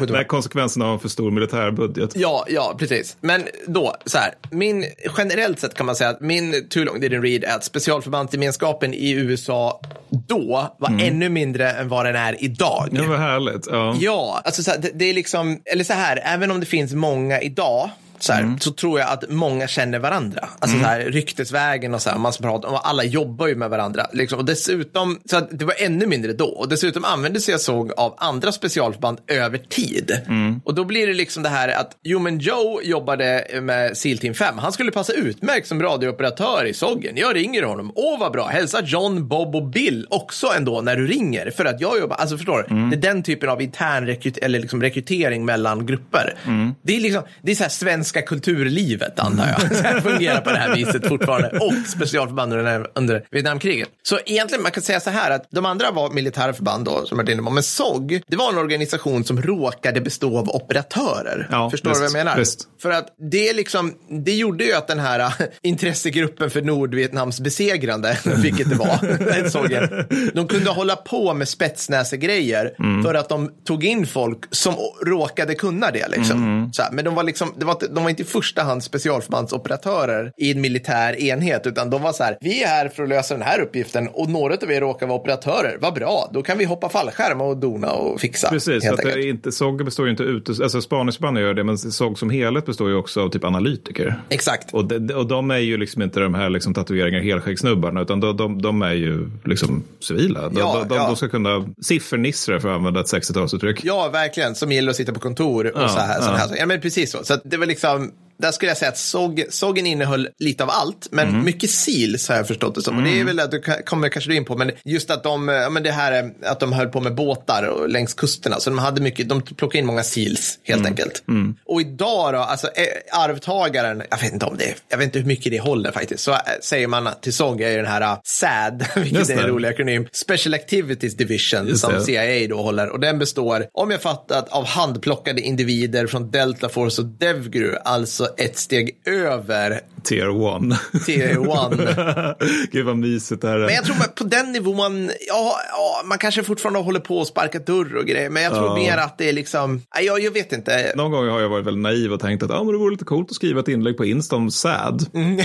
[0.00, 2.10] ja, Ah, konsekvenserna av en för stor militärbudget.
[2.14, 3.16] Ja, ja, precis.
[3.20, 4.84] Men då, så här, min,
[5.18, 9.10] generellt sett kan man säga att min too long didn't read är att specialförbandsgemenskapen i
[9.10, 12.88] USA då var ännu mindre än vad den är idag.
[12.92, 13.66] Det var härligt.
[13.70, 13.96] Ja.
[14.00, 16.92] Ja, alltså så här, det, det är liksom, eller så här, även om det finns
[16.92, 20.48] många idag idag så, här, så tror jag att många känner varandra.
[20.58, 24.06] Alltså så här, ryktesvägen och så här, man pratar, och alla jobbar ju med varandra.
[24.12, 24.38] Liksom.
[24.38, 26.46] Och dessutom, så att det var ännu mindre då.
[26.46, 30.20] Och dessutom använde sig jag såg av andra specialförband över tid.
[30.64, 34.58] Och då blir det liksom det här att, men Joe jobbade med SEAL Team 5.
[34.58, 37.16] Han skulle passa utmärkt som radiooperatör i Soggen.
[37.16, 37.92] Jag ringer honom.
[37.94, 41.50] Åh vad bra, hälsa John, Bob och Bill också ändå när du ringer.
[41.50, 42.90] För att jag jobbar, alltså förstår du?
[42.90, 46.34] Det är den typen av intern rekryt eller liksom rekrytering mellan grupper.
[46.82, 47.70] Det är liksom, det är så här
[48.08, 49.76] svenska kulturlivet antar jag.
[49.76, 51.48] Så här fungerar på det här viset fortfarande.
[51.48, 52.52] Och specialförband
[52.94, 53.88] under, Vietnamkriget.
[54.02, 57.18] Så egentligen man kan säga så här att de andra var militära förband då, som
[57.18, 57.50] jag varit inne på.
[57.50, 61.48] Men SOG, det var en organisation som råkade bestå av operatörer.
[61.50, 62.38] Ja, Förstår visst, du vad jag menar?
[62.38, 62.68] visst.
[62.82, 63.94] För att det, liksom,
[64.24, 65.30] det gjorde ju att den här äh,
[65.62, 69.90] intressegruppen för Nordvietnams besegrande, vilket det var, Sovjet,
[70.34, 74.74] de kunde hålla på med spetsnäsegrejer för att de tog in folk som
[75.06, 76.08] råkade kunna det.
[76.08, 76.70] Liksom.
[76.72, 78.82] Så här, men de var, liksom, det var inte, de var inte i första hand
[78.82, 83.08] specialförbandsoperatörer i en militär enhet, utan de var så här, vi är här för att
[83.08, 86.58] lösa den här uppgiften och några av er råkar vara operatörer, vad bra, då kan
[86.58, 88.48] vi hoppa fallskärm och dona och fixa.
[88.48, 92.18] Precis, helt att inte, SOG består ju inte ut, alltså spaningsförband gör det, men SOG
[92.18, 94.22] som helhet består ju också av typ analytiker.
[94.28, 94.74] Exakt.
[94.74, 98.36] Och, de, och de är ju liksom inte de här liksom tatueringar helskäggsnubbarna, utan de,
[98.36, 100.48] de, de är ju liksom civila.
[100.48, 101.06] De, Ja, de, ja.
[101.06, 103.80] de ska kunna siffernissra för att använda ett 60-talsuttryck.
[103.82, 104.54] Ja, verkligen.
[104.54, 106.18] Som gillar att sitta på kontor och Ja, så här.
[106.20, 106.32] ja.
[106.36, 106.56] här.
[106.58, 107.24] Ja, men precis så.
[107.24, 110.70] Så det var liksom, some där skulle jag säga att såg, sågen innehöll lite av
[110.70, 111.44] allt, men Mhm.
[111.44, 112.96] mycket SEALs har jag förstått det som.
[112.96, 115.48] Och det är väl att du kommer kanske du in på, men just att de,
[115.48, 118.60] ja, men det här eh, att de höll på med båtar och längs kusterna.
[118.60, 120.90] Så de hade mycket, de plockade in många SEALs helt Mm.
[120.92, 121.22] enkelt.
[121.66, 125.26] Och idag då, alltså eh, arvtagaren, jag vet inte om det, jag vet inte hur
[125.26, 126.22] mycket det håller faktiskt.
[126.24, 129.42] Så eh, säger man till SOG är ju den här SAD, vilket Just är en
[129.42, 129.48] det.
[129.48, 132.00] rolig akronym, Special Activities Division, Just som det.
[132.04, 132.88] CIA då håller.
[132.88, 138.27] Och den består, om jag fattat, av handplockade individer från Delta Force och Devgru, alltså
[138.36, 140.78] ett steg över Tier 1.
[141.06, 142.38] Tier 1.
[142.72, 143.66] Gud vad mysigt det här är.
[143.66, 147.58] Men jag tror på den nivån, ja, ja, man kanske fortfarande håller på och sparkar
[147.60, 148.74] dörr och grejer, men jag tror Ja.
[148.76, 150.92] mer att det är liksom, nej, jag, vet inte.
[150.96, 153.04] Någon gång har jag varit väldigt naiv och tänkt att ah, men det vore lite
[153.04, 155.06] coolt att skriva ett inlägg på Insta om SAD.
[155.14, 155.44] Mm.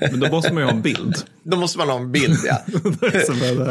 [0.00, 1.14] Men då måste man ju ha en bild.
[1.42, 2.56] Då måste man ha en bild, ja.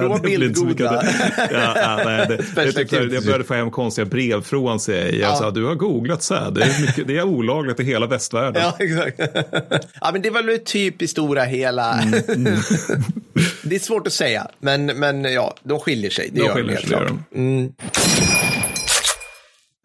[0.09, 1.03] Mycket bildgoda.
[1.37, 5.05] Ja, ja, nej, det, jag började få hem konstiga brev från CIA.
[5.09, 5.35] Jag Ja.
[5.35, 6.53] sa, du har googlat SAD.
[6.55, 8.63] Det är, mycket, det är olagligt i hela västvärlden.
[8.63, 9.19] Ja, exakt.
[10.01, 12.01] ja, men det var väl typ i stora hela.
[12.01, 12.43] Mm,
[13.63, 16.29] det är svårt att säga, men, men ja, de skiljer sig.
[16.31, 17.73] Det De gör skiljer sig, de.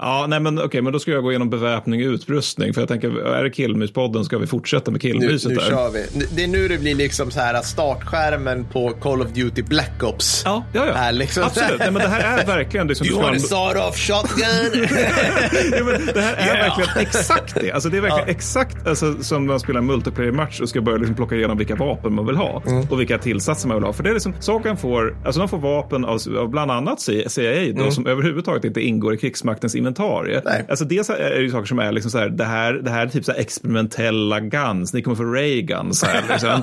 [0.04, 2.74] Ja, nej men okej, men då ska jag gå igenom beväpning och utrustning.
[2.74, 5.62] För jag tänker, är det Killmyspodden ska vi fortsätta med Nu, killmyset nu där.
[5.68, 6.26] kör vi.
[6.36, 10.42] Det är nu det blir liksom så här startskärmen på Call of Duty Black Ops.
[10.44, 10.92] Ja, ja, ja.
[10.92, 11.78] Är liksom Absolut.
[11.78, 14.86] Nej, men det här är verkligen det som You want a vara- sawed off shotgun?
[15.78, 16.68] ja, men det här är Yeah.
[16.78, 17.72] verkligen exakt det.
[17.72, 20.98] Alltså, det är verkligen exakt alltså, som när man spelar en multiplayer-match och ska börja
[20.98, 22.86] liksom plocka igenom vilka vapen man vill ha Mm.
[22.90, 23.92] och vilka tillsatser man vill ha.
[23.92, 27.72] För det är liksom, saken får, alltså de får vapen av, av bland annat CIA
[27.76, 29.91] då, som överhuvudtaget inte ingår i krigsmaktens inventarie.
[30.31, 30.42] Mm.
[30.44, 30.66] Nej.
[30.68, 33.07] Alltså dels är det ju saker som är liksom så här, det här, det här
[33.07, 35.98] är typ så här experimentella guns, ni kommer få Ray-guns.
[36.00, 36.62] Så här, liksom.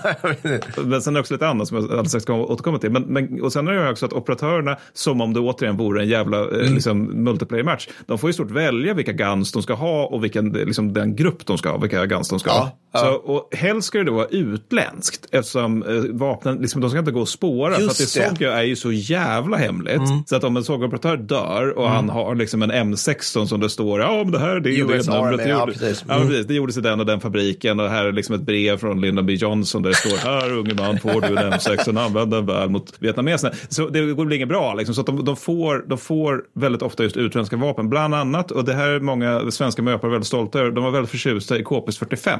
[0.90, 2.92] men sen är det också lite annat som jag alldeles strax ska återkomma till.
[2.92, 6.10] Men, men, och sen är det också att operatörerna, som om det återigen vore en
[6.10, 6.62] jävla Mm.
[6.62, 10.50] eh, liksom, multiplayer-match, de får ju stort välja vilka guns de ska ha och vilken,
[10.50, 12.58] liksom, den grupp de ska ha, vilka guns de ska ha.
[12.60, 12.89] ja.
[12.94, 17.12] Så, och helst ska det då vara utländskt eftersom eh, vapnen, liksom, de ska inte
[17.12, 17.76] gå att spåra.
[17.76, 18.28] för att det Just det.
[18.30, 20.02] såg jag är ju så jävla hemligt.
[20.26, 24.02] Så att om en sågoperatör dör och han har liksom en M16 som det står,
[24.02, 25.24] ja men det här är det det US numret.
[25.24, 26.06] Army, Det, ja, precis.
[26.08, 26.46] ja, precis.
[26.48, 29.26] det gjordes i den och den fabriken och här är liksom ett brev från Lyndon
[29.26, 32.70] B Johnson där det står, här unge man får du en M16, använd den väl
[32.70, 33.54] mot vietnameserna.
[33.70, 34.96] Så det blir inget bra liksom.
[34.96, 38.66] Så att de, de, får, de får väldigt ofta just utländska vapen, bland annat, och
[38.66, 41.98] det här är många svenska möpare väldigt stolta över, de var väldigt förtjusta i KPS
[41.98, 42.40] 45.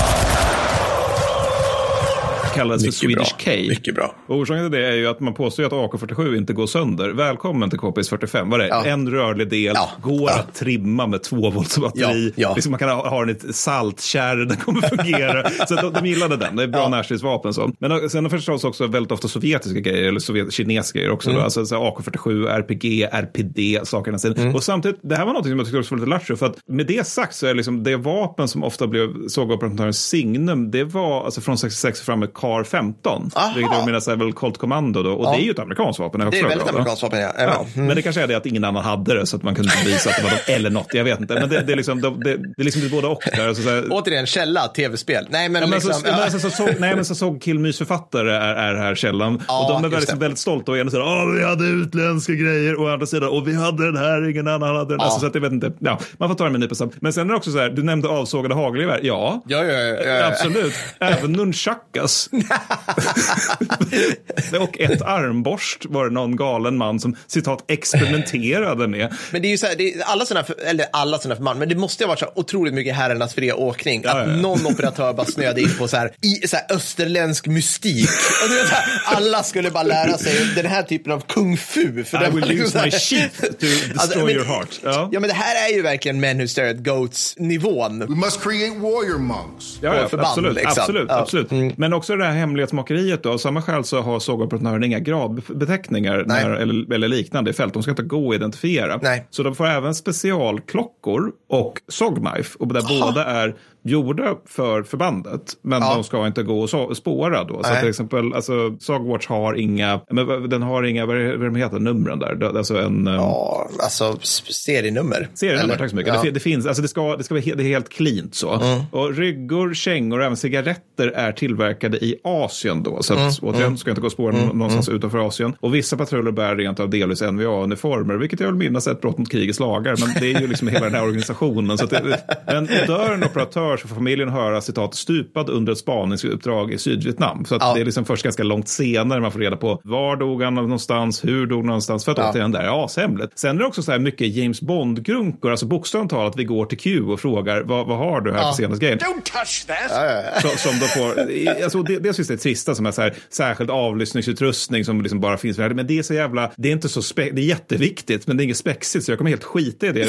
[2.55, 3.25] Kallades för Swedish bra.
[3.45, 3.51] K.
[3.69, 4.15] Mycket bra.
[4.27, 7.09] Och orsaken till det är ju att man påstår att AK47 inte går sönder.
[7.09, 8.49] Välkommen till KPS 45.
[8.49, 8.69] Vad är det?
[8.69, 8.85] Ja.
[8.85, 9.89] En rörlig del, Ja.
[10.01, 10.39] går Ja.
[10.39, 12.33] att trimma med 2 volts batteri.
[12.55, 15.49] Liksom man kan ha, ha den i ett saltkärr, den kommer fungera.
[15.67, 16.89] så de, de gillade den, det är bra Ja.
[16.89, 17.53] närstridsvapen.
[17.53, 17.71] Så.
[17.79, 21.29] Men sen förstås också väldigt ofta sovjetiska grejer, eller sovjet, kinesiska grejer också.
[21.29, 21.41] Mm.
[21.43, 24.17] Alltså så här AK47, RPG, RPD, sakerna.
[24.37, 24.55] Mm.
[24.55, 26.35] Och samtidigt, det här var något som jag tyckte också var lite lattjo.
[26.35, 30.71] För att med det sagt så är liksom det vapen som ofta blev sågoperatörens signum,
[30.71, 33.31] det var alltså från 66 fram med Kar 15.
[33.35, 33.51] Aha.
[33.55, 35.11] Vilket jag menar är väl Colt Commando då.
[35.11, 35.31] Och Ja.
[35.31, 36.29] det är ju ett amerikanskt vapen.
[36.31, 37.31] Det är väldigt amerikanskt vapen, ja.
[37.37, 37.87] Ja, Mm.
[37.87, 40.09] Men det kanske är det att ingen annan hade det så att man kunde visa
[40.09, 40.93] att det var de, eller något.
[40.93, 41.33] Jag vet inte.
[41.33, 43.21] Men det, det, är, liksom, det, det, det är liksom både och.
[43.35, 43.47] Där.
[43.47, 45.27] Alltså, så här, Återigen, källa, tv-spel.
[45.29, 45.93] Nej, men Ja, men liksom...
[45.93, 49.41] så, men alltså, så, så, nej, men så såg Killmys författare är, är här källan.
[49.47, 50.71] Ja, och de är väldigt, väldigt stolta.
[50.71, 52.75] Å ena sidan, Åh, vi hade utländska grejer.
[52.79, 54.97] Och å andra sidan, och vi hade den här, ingen annan hade den.
[54.99, 55.05] Ja.
[55.05, 55.71] Alltså, så att jag vet inte.
[55.79, 56.89] Ja, man får ta det med en nypa.
[57.01, 58.99] Men sen är det också så här, du nämnde avsågade hagelgevär.
[59.03, 60.25] Ja, Ja, ja, ja, ja.
[60.27, 60.73] absolut.
[60.99, 62.29] Även nunchakas.
[64.59, 69.13] och ett armborst var det någon galen man som citat experimenterade med.
[69.31, 71.59] Men det är ju så här, det är alla sådana, för, eller alla sådana förband,
[71.59, 73.99] men det måste ju ha varit så här otroligt mycket herrarnas fria åkning.
[74.05, 74.25] Att ja, ja.
[74.25, 78.09] någon operatör bara snöade in på så här, i, så här österländsk mystik.
[78.43, 81.57] Och du vet, så här, alla skulle bara lära sig den här typen av kung
[81.57, 82.03] fu.
[82.03, 84.79] För I will liksom use my sheath to destroy Alltså, men- your heart.
[84.83, 85.09] Ja.
[85.11, 87.99] Ja, men det här är ju verkligen Men Who Stare at Goats-nivån.
[87.99, 89.65] We must create warrior monks.
[89.81, 90.55] Ja, ja, förband, absolut.
[90.55, 90.81] liksom.
[90.81, 91.19] absolut, Ja.
[91.19, 91.77] absolut.
[91.77, 93.23] Men också det här hemlighetsmakeriet.
[93.23, 93.31] Då.
[93.31, 97.73] Av samma skäl så har sågoperatören inga gradbeteckningar när, eller, eller liknande i fält.
[97.73, 98.99] De ska inte gå att identifiera.
[99.01, 99.27] Nej.
[99.29, 102.57] Så de får även specialklockor och sogknife.
[102.59, 105.41] Och där båda är gjorda för förbandet.
[105.61, 105.93] Men Ja.
[105.95, 107.63] de ska inte gå och spåra då.
[107.63, 107.79] Så Nej.
[107.79, 112.19] till exempel, alltså, Sogwatch har inga, men den har inga, vad är de heter, numren
[112.19, 112.57] där.
[112.57, 113.07] Alltså en...
[113.07, 114.17] eh, Ja, alltså
[114.51, 115.27] serienummer.
[115.33, 115.77] Serienummer, Eller?
[115.77, 116.07] tack så mycket.
[116.13, 116.19] Ja.
[116.19, 116.25] Mm.
[116.25, 118.61] Det, det, finns, alltså det, ska, det ska vara helt, det är helt cleant så.
[118.91, 123.03] Och ryggor, kängor och även cigaretter är tillverkade i Asien då.
[123.03, 123.31] Så att, Mm.
[123.55, 125.53] återigen, ska inte gå och spåra nå- någonstans utanför Asien.
[125.59, 129.17] Och vissa patruller bär rent av delvis NVA-uniformer, vilket jag vill minnas är ett brott
[129.17, 129.95] mot krigets lagar.
[129.99, 131.77] Men det är ju liksom hela den här organisationen.
[131.77, 135.77] Så att det, men dör en operatör så får familjen höra citat stupad under ett
[135.77, 137.45] spaningsuppdrag i Sydvietnam.
[137.45, 137.73] Så att Ja.
[137.73, 141.25] det är liksom först ganska långt senare man får reda på var dog han någonstans,
[141.25, 142.05] hur dog han någonstans.
[142.05, 142.31] För att Ja.
[142.31, 143.39] återigen, det här är ashemligt.
[143.39, 146.77] Sen är det också så här mycket James Bond-grunkor, alltså bokstavligt talat, vi går till
[146.77, 148.99] Q och frågar vad, vad har du här för senaste grejen?
[148.99, 150.41] Don't touch that.
[150.41, 151.29] Så, som de får,
[151.63, 155.37] alltså det, dels finns det trista som är så här, särskild avlyssningsutrustning som liksom bara
[155.37, 155.57] finns.
[155.57, 158.43] Men det är så jävla, det är inte så spe, det är jätteviktigt men det
[158.43, 160.03] är inget spexigt så jag kommer helt skita i det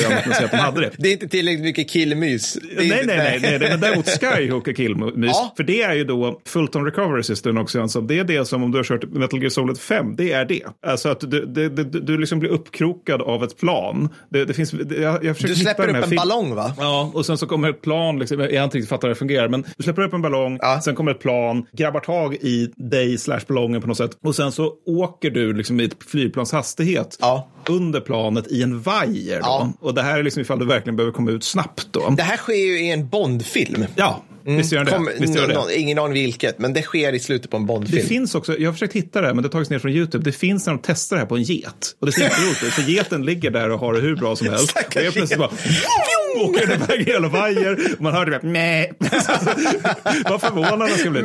[0.44, 0.90] att de hade det.
[0.98, 2.59] Det är inte tillräckligt mycket killmys.
[2.77, 5.31] Nej, inte- nej, nej, nej, nej, men däremot Skyhook är killmys.
[5.35, 5.53] Ja.
[5.57, 7.81] För det är ju då Fulton Recovery System också.
[7.83, 10.45] Alltså, det är det som om du har kört Metal Gear Solid 5, det är
[10.45, 10.62] det.
[10.87, 14.09] Alltså att du, du, du, du liksom blir uppkrokad av ett plan.
[14.29, 16.73] Det, det finns, det, jag, jag Du släpper upp en fil- ballong va?
[16.79, 19.15] Ja, och sen så kommer ett plan, liksom, jag har inte riktigt fattat hur det
[19.15, 20.81] fungerar, men du släpper upp en ballong, Ja.
[20.85, 24.53] sen kommer ett plan, grabbar tag i dig slash ballongen på något sätt och sen
[24.53, 27.49] så åker du liksom i ett flygplans hastighet Ja.
[27.68, 29.38] Under planet i en vajer.
[29.42, 29.72] Ja.
[29.81, 32.11] Och det här är liksom ifall du verkligen behöver komma ut snabbt då.
[32.16, 33.85] Det här sker ju i en Bondfilm.
[33.94, 34.91] Ja, visst gör det.
[34.91, 35.55] Kom, Visst gör det.
[35.55, 38.07] nå- ingen aning vilket, men det sker i slutet på en Det Bondfilm.
[38.07, 40.25] finns också, jag har försökt hitta det här, men det har tagits ner från YouTube.
[40.25, 41.97] Det finns när de testar det här på en get.
[42.01, 44.37] Och det ser inte roligt ut, för geten ligger där och har det hur bra
[44.37, 44.69] som helst.
[44.71, 45.51] Stackars och jag plötsligt bara
[46.41, 47.79] åker den iväg i hela vajer.
[47.97, 48.41] Och man hör det bara.
[50.31, 51.23] Vad förvånad den ska bli.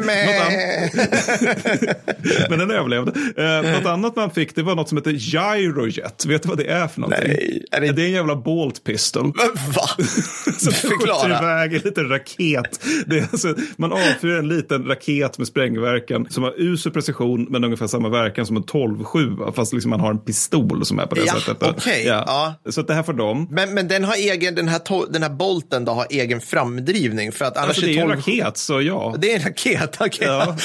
[2.49, 3.11] Men den överlevde.
[3.37, 6.25] Eh, något annat man fick, det var något som heter Gyrojet.
[6.25, 7.27] Vet du vad det är för någonting?
[7.27, 9.33] Nej, är det- det är en jävla bolt pistol.
[9.75, 9.89] Va?
[9.97, 12.79] Du skjuter iväg en liten raket.
[13.09, 17.63] Det är alltså, man avfyrar en liten raket med sprängverkan som har usel precision men
[17.63, 19.51] ungefär samma verkan som en 12-7.
[19.53, 21.69] Fast liksom man har en pistol som är på det Ja, sättet.
[21.77, 22.53] okej, ja.
[22.69, 23.47] Så att det här får de.
[23.51, 27.45] Men, men den har egen, den här, den här bolten då har egen framdrivning för
[27.45, 29.15] att annars Alltså, det är en 12 raket, så ja.
[29.19, 30.27] Det är en raket, okej.
[30.27, 30.55] Ja.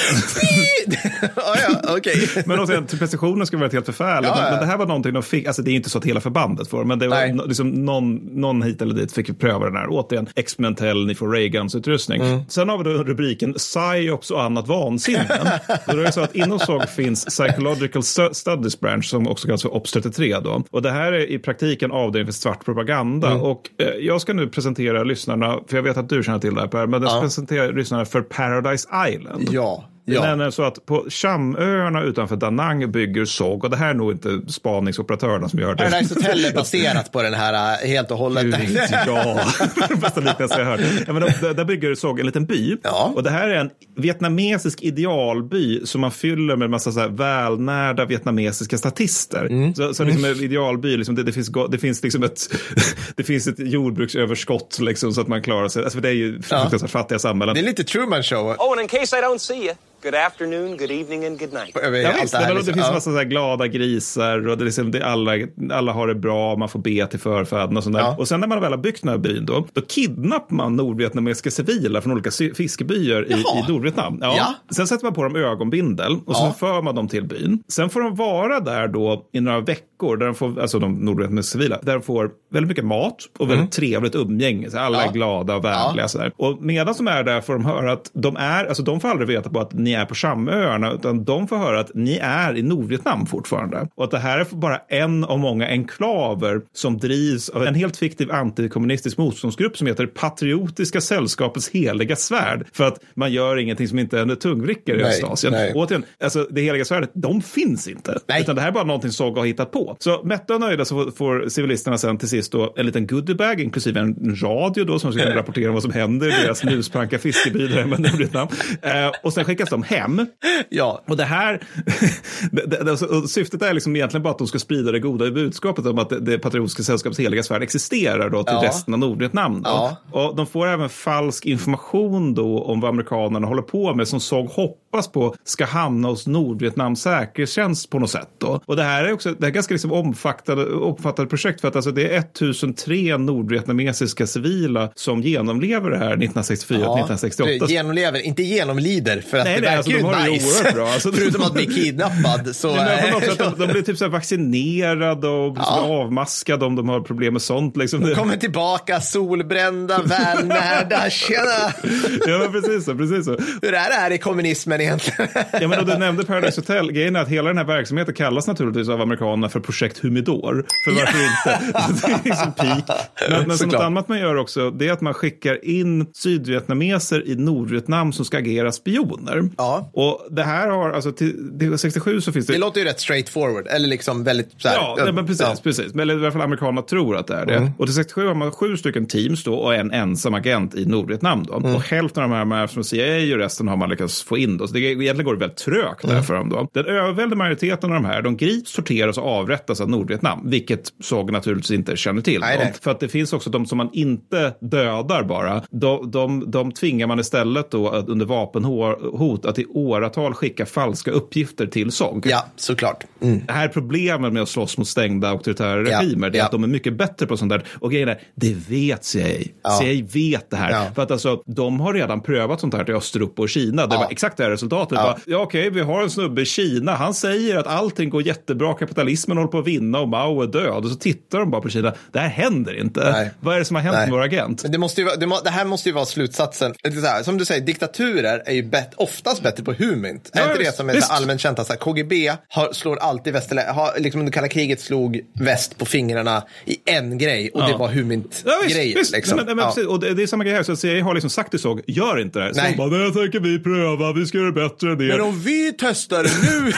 [1.37, 2.29] ja, ja, okej.
[2.47, 4.29] Men till precisionen skulle varit helt förfärligt.
[4.29, 4.51] Ja, men, ja.
[4.51, 6.69] men det här var någonting de fick, alltså det är inte så att hela förbandet
[6.69, 9.87] får men det var liksom någon, någon hit eller dit fick pröva den här.
[9.91, 12.32] Återigen, experimentell, ni får Rayguns-utrustning.
[12.33, 12.45] Mm.
[12.49, 15.29] Sen har vi då rubriken Psyops och annat vansinne.
[15.87, 19.75] det är så att inom SOG finns Psychological Stu- Studies Branch som också kallas för
[19.77, 20.63] OPS 33 då.
[20.71, 23.31] Och det här är i praktiken avdelning för svart propaganda.
[23.31, 23.43] Mm.
[23.43, 26.61] Och eh, jag ska nu presentera lyssnarna, för jag vet att du känner till det
[26.61, 29.49] här Per, men jag ska presentera lyssnarna för Paradise Island.
[29.51, 30.23] Ja, Det är ja.
[30.23, 34.13] nämligen så att på Chamöarna utanför Da Nang bygger SOG, och det här är nog
[34.13, 35.91] inte spaningsoperatörerna som gör det.
[35.91, 38.45] Paradise Hotel är baserat på den här äh, helt och hållet.
[38.45, 39.41] Gud, ja,
[40.01, 40.81] bästa liknelse jag hört.
[41.07, 42.77] Ja, men de, där bygger SOG en liten by.
[42.83, 43.13] Ja.
[43.17, 47.09] Och det här är en vietnamesisk idealby som man fyller med en massa så här
[47.09, 49.45] välnärda vietnamesiska statister.
[49.45, 49.75] Mm.
[49.75, 52.49] Så, så liksom en idealby, liksom, det, det, finns, det finns liksom ett,
[53.17, 55.83] det finns ett jordbruksöverskott liksom, så att man klarar sig.
[55.83, 57.55] Alltså, för det är ju fruktansvärt fattiga samhällen.
[57.55, 58.47] Det är lite Truman Show.
[58.59, 61.77] Oh, and in case I don't see you, good afternoon, good evening, and good night.
[61.77, 62.75] Över Ja, visst, det här, det, liksom.
[62.75, 62.93] finns Ja.
[62.93, 65.33] massa så här glada grisar och det är liksom, det alla,
[65.73, 68.03] alla har det bra, man får be till förfäderna och sånt där.
[68.03, 68.17] Ja.
[68.19, 71.51] Och sen när man väl har byggt den här byn då, då kidnappar man nordvietnamesiska
[71.51, 74.19] civila från olika fiskebyar i, i Nordvietnam.
[74.21, 74.35] Ja.
[74.37, 74.55] Ja.
[74.75, 77.63] Sen sätter man på dem ögonbindel och så för man dem till byn.
[77.69, 80.95] Sen får de vara där då i några veckor veckor, där de får, alltså de
[80.95, 84.71] nordvietnamesiska civila, där de får väldigt mycket mat och väldigt trevligt umgänge.
[84.71, 85.09] Så alla Ja.
[85.09, 86.09] är glada och vänliga.
[86.09, 86.33] Sådär.
[86.37, 89.29] Och medan de är där får de höra att de är, alltså de får aldrig
[89.29, 92.63] veta på att ni är på Samöarna, utan de får höra att ni är i
[92.63, 93.89] Nordvietnam fortfarande.
[93.95, 97.97] Och att det här är bara en av många enklaver som drivs av en helt
[97.97, 102.67] fiktiv antikommunistisk motståndsgrupp som heter Patriotiska sällskapets heliga svärd.
[102.73, 105.55] För att man gör ingenting som inte är en tungvrickor i Östasien.
[105.75, 108.19] återigen, alltså det heliga svärdet, de finns inte.
[108.29, 108.41] Nej.
[108.43, 109.92] Utan det här är bara någonting Sogga har hittat på.
[109.99, 114.01] Så mätta och nöjda så får, civilisterna sen till sist då en liten goodiebag, inklusive
[114.01, 117.97] en radio då som ska rapportera vad som händer i deras muspranka fiskeby där hemma
[117.97, 118.49] i Nordvietnam.
[118.83, 120.27] Eh, och sen skickas de hem.
[120.69, 121.61] Ja, Och det här,
[122.53, 125.87] det, det, alltså, syftet är liksom egentligen bara att de ska sprida det goda budskapet
[125.87, 128.69] om att det, det patriotiska sällskapets heliga svärd existerar då till Ja.
[128.69, 129.61] resten av Nordvietnam.
[129.65, 129.97] Ja.
[130.11, 134.49] Och de får även falsk information då om vad amerikanerna håller på med som Sog
[134.93, 138.29] hoppas på ska hamna hos Nordvietnams säkerhetstjänst på något sätt.
[138.39, 138.61] Då.
[138.67, 141.91] Och det här är också det är ganska liksom omfattande, omfattande projekt för att alltså
[141.91, 147.69] det är 1003 nordvietnamesiska civila som genomlever det här 1964-1968.
[147.71, 150.73] genomlever, inte genomlider, för att Nej, det nej, verkar alltså, ju de har det nice.
[150.75, 150.89] bra.
[150.89, 152.77] Alltså, Förutom att bli kidnappad så...
[152.77, 155.81] Nej, men de, de blir typ så här vaccinerade och Ja.
[155.81, 157.77] avmaskade om de har problem med sånt.
[157.77, 158.01] Liksom.
[158.01, 161.43] Det- Kommer tillbaka solbrända, välnärda, tjena!
[162.27, 162.95] Ja, precis så.
[162.95, 163.31] Precis så.
[163.63, 165.31] Hur är det här i kommunismen egentligen?
[165.61, 166.93] Ja, men och du nämnde Paradise Hotel.
[166.93, 170.65] Grejen är att hela den här verksamheten kallas naturligtvis av amerikanerna för projekt Humidor.
[170.85, 171.73] För varför inte?
[172.07, 172.85] Det är liksom peak.
[173.31, 177.35] Men, men något annat man gör också, det är att man skickar in sydvietnameser i
[177.35, 179.51] Nordvietnam som ska agera spioner.
[179.57, 179.91] Ja.
[179.93, 182.53] Och det här har, alltså till, till 67 så finns det...
[182.53, 185.41] Det låter ju rätt straight forward, eller liksom väldigt så här, Ja, nej, men precis.
[185.41, 185.57] ja.
[185.63, 185.95] precis.
[185.95, 187.73] Men i alla fall amerikanerna tror att det är det.
[187.79, 191.43] Och till 67 har man sju stycken teams då och en ensam agent i Nordvietnam.
[191.45, 191.53] Då.
[191.53, 194.57] Och hälften av de här är från CIA och resten har man lyckats få in.
[194.57, 194.67] Då.
[194.73, 196.49] Så det, egentligen går det väldigt trögt där för dem.
[196.49, 196.69] Då.
[196.73, 200.51] Den överväldigande majoriteten av de här de grips, torteras och avrättas av Nordvietnam.
[200.51, 202.41] Vilket SOG naturligtvis inte känner till.
[202.41, 202.75] Nej, nej.
[202.81, 205.63] För att det finns också de som man inte dödar bara.
[205.71, 211.11] De, de, de tvingar man istället då att under vapenhot att i åratal skicka falska
[211.11, 212.27] uppgifter till SOG.
[212.31, 213.05] ja, såklart.
[213.21, 213.41] Mm.
[213.47, 216.45] Det här problemet med att slåss mot stängda auktoritära Ja, regimer, det är ja.
[216.45, 217.65] att de är mycket bättre på sånt där.
[217.81, 219.27] Och grejen är, det vet CIA.
[219.63, 219.71] Ja.
[219.71, 220.71] CIA vet det här.
[220.71, 220.91] Ja.
[220.95, 223.87] För att alltså, de har redan prövat sånt här till Östeuropa och Kina.
[223.87, 224.99] Det var exakt det här resultatet.
[224.99, 225.17] Ja.
[225.27, 226.95] Ja, okej, vi har en snubbe i Kina.
[226.95, 230.85] Han säger att allting går jättebra, kapitalismen håller på att vinna och Mao är död.
[230.85, 231.95] Och så tittar de bara på Kina.
[232.13, 233.11] Det här händer inte.
[233.13, 233.31] Nej.
[233.41, 234.07] Vad är det som har hänt Nej.
[234.07, 234.63] med vår agent?
[234.63, 236.75] Men det, måste ju, vara- det, det här måste ju vara slutsatsen.
[236.83, 240.31] Det här, som du säger, diktaturer är ju bet, oftast bättre på humint.
[240.35, 241.59] Ja, är inte det som är allmänt känt?
[241.59, 243.63] att så här, KGB har, slår alltid västerlä...
[243.75, 247.77] Har, liksom under kalla kriget slog väst på fingrarna i en grej och det Ja.
[247.77, 248.99] var Ja, humint-grejen.
[248.99, 249.13] visst.
[249.13, 249.37] liksom.
[249.37, 249.89] Men, men, Ja.
[249.89, 250.63] Och det, det är samma grej här.
[250.63, 252.53] Så CIA har liksom sagt till SOG, gör inte det här.
[252.53, 252.71] Så Nej.
[252.71, 255.05] de bara, det tänker vi pröva, vi ska göra det bättre än det.
[255.09, 256.73] Men om vi testar nu.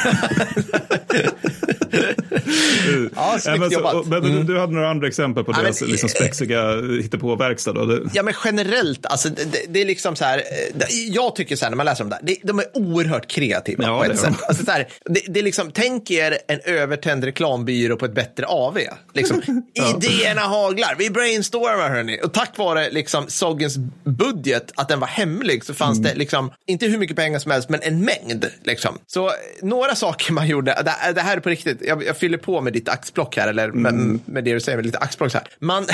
[3.15, 4.07] ja, Ja, snyggt men, så, jobbat.
[4.07, 7.73] men du, du hade några andra exempel på Ja, deras men- liksom, spexiga hittepåverkstad.
[7.73, 7.99] då.
[8.13, 11.71] Ja, men generellt, alltså, det, det, är liksom så här, eh, jag tycker så här
[11.71, 14.43] när man läser om det här, de är oerhört kreativa Ja, på det ett sätt.
[14.49, 18.47] Alltså, så här, det, det är liksom, tänk er en övertänd reklambyrå på ett bättre
[18.47, 18.79] AV.
[19.15, 19.43] Liksom,
[19.97, 22.21] Idéerna haglar, vi brainstormar hörni.
[22.25, 26.11] Och tack vare liksom, Soggens budget, att den var hemlig, så fanns Mm.
[26.13, 28.47] det liksom, inte hur mycket pengar som helst, men en mängd.
[28.65, 28.99] Liksom.
[29.07, 32.39] Så eh, några saker man gjorde, det, det här är på riktigt, jag, jag fyller
[32.45, 34.21] på med ditt axplock här, eller med, Mm.
[34.25, 35.49] med det du säger, med lite axplock så här.
[35.61, 35.87] Man,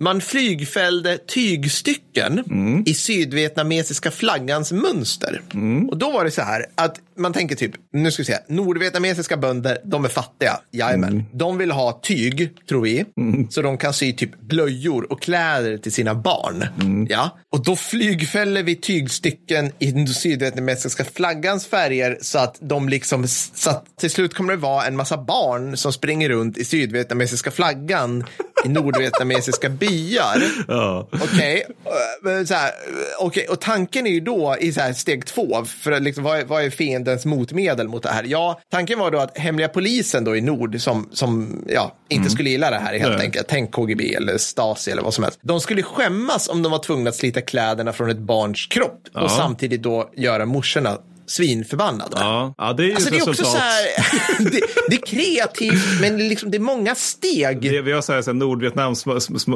[0.00, 2.82] man flygfällde tygstycken Mm.
[2.86, 5.42] i sydvietnamesiska flaggans mönster.
[5.54, 5.88] Mm.
[5.88, 9.36] Och då var det så här att man tänker typ, nu ska vi se, nordvietnamesiska
[9.36, 11.12] bönder, de är fattiga, jajamän.
[11.12, 11.24] Mm.
[11.32, 13.04] De vill ha tyg, tror vi,
[13.50, 16.64] så de kan sy typ blöjor och kläder till sina barn.
[16.80, 17.06] Mm.
[17.10, 23.70] Ja, och då flygfäller vi tygstycken i sydvietnamesiska flaggans färger så att de liksom, så
[23.70, 28.24] att till slut kommer det vara en massa barn som springer runt i sydvietnamesiska flaggan
[28.64, 30.42] i nordvietnamesiska byar.
[30.68, 31.08] Ja.
[31.12, 31.66] Okej,
[32.46, 32.72] så här, eh,
[33.20, 36.44] okej, och tanken är ju då i så här steg två, för liksom, vad, är,
[36.44, 38.24] vad är fiendens motmedel mot det här?
[38.28, 42.50] Ja, tanken var då att hemliga polisen då i nord, som, som ja, inte skulle
[42.50, 43.16] gilla det här helt Mm.
[43.16, 43.26] Nej.
[43.26, 45.38] enkelt, tänk KGB eller Stasi eller vad som helst.
[45.42, 49.20] De skulle skämmas om de var tvungna att slita kläderna från ett barns kropp Ja.
[49.22, 52.16] och samtidigt då göra morsorna svinförbannade.
[52.20, 52.54] Ja.
[52.58, 53.84] ja, det är ju Alltså det är också så här,
[54.50, 57.60] det, det är kreativt, men det är liksom, det är många steg.
[57.60, 59.00] Det, vi har så här, så här, Nordvietnams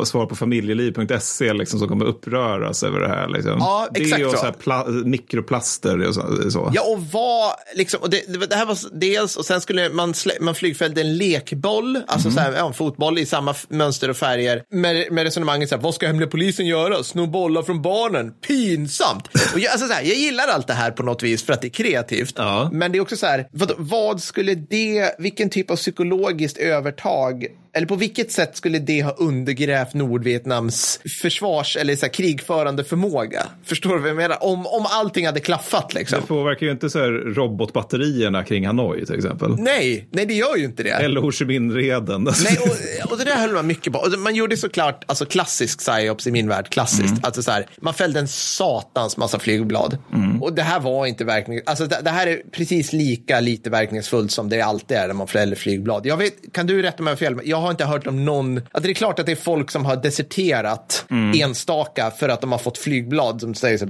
[0.05, 3.29] svar på familjeliv.se liksom, som kommer uppröras över det här.
[3.29, 3.57] Liksom.
[3.59, 4.37] Ja, det är ju så.
[4.37, 6.51] så här, pla- mikroplaster och så.
[6.51, 6.71] så.
[6.75, 10.55] Ja, och vad, liksom, och det, det, här var dels, och sen skulle man, man
[10.55, 15.13] flygfällde en lekboll, alltså så här, ja, en fotboll i samma mönster och färger, med,
[15.13, 17.03] med resonemanget så här, vad ska hemliga polisen göra?
[17.05, 18.33] Sno bollar från barnen?
[18.47, 19.29] Pinsamt!
[19.55, 21.62] Och jag, alltså, så här, jag gillar allt det här på något vis, för att
[21.62, 22.35] det är kreativt.
[22.37, 22.71] Ja.
[22.73, 27.47] Men det är också så här, vad, vad skulle det, vilken typ av psykologiskt övertag
[27.73, 33.47] eller på vilket sätt skulle det ha undergrävt Nordvietnams försvars eller så här, krigförande förmåga?
[33.64, 34.45] Förstår du vad jag menar?
[34.45, 36.21] Om, om allting hade klaffat liksom.
[36.21, 39.57] Det påverkar ju inte så här robotbatterierna kring Hanoi till exempel.
[39.59, 40.91] Nej, nej det gör ju inte det.
[40.91, 42.25] Eller Ho Chi Minh-reden.
[42.45, 42.59] Nej,
[43.05, 44.11] och, och det där höll man mycket på.
[44.19, 47.25] Man gjorde såklart alltså, klassisk psyops i min värld, klassiskt.
[47.25, 49.99] Alltså, så här, man fällde en satans massa flygblad.
[50.41, 54.33] Och det här var inte verkning, alltså det, det här är precis lika lite verkningsfullt
[54.33, 56.07] som det alltid är när man fäller flygblad.
[56.07, 57.41] Jag vet, kan du rätta mig om fel?
[57.59, 59.85] Jag har inte hört om någon, att det är klart att det är folk som
[59.85, 61.05] har deserterat
[61.43, 63.87] enstaka för att de har fått flygblad som säger så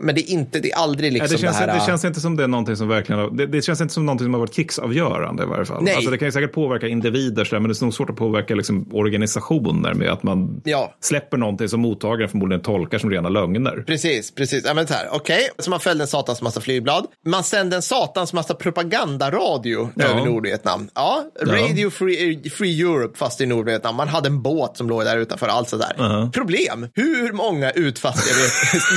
[0.00, 1.80] men det är inte, det är aldrig liksom Ja, det, känns, det här.
[1.80, 4.24] det känns inte som det är någonting som verkligen det, det känns inte som någonting
[4.24, 5.82] som har varit krigsavgörande i varje fall.
[5.82, 5.94] Nej.
[5.94, 8.16] Alltså, det kan ju säkert påverka individer, så där, men det är nog svårt att
[8.16, 10.94] påverka liksom, organisationer med att man Ja.
[11.00, 13.84] släpper någonting som mottagaren förmodligen tolkar som rena lögner.
[13.86, 14.64] Precis, precis.
[14.66, 17.06] Ja, men så här, okej, så man fällde en satans massa flygblad.
[17.26, 20.04] Man sände en satans massa propagandaradio Ja.
[20.04, 20.88] över Nordvietnam.
[20.94, 23.96] Ja, Radio Free, Free Europe fast i Nordvietnam.
[23.96, 26.30] Man hade en båt som låg där utanför, allt sådär.
[26.32, 28.34] Problem, hur många utfattiga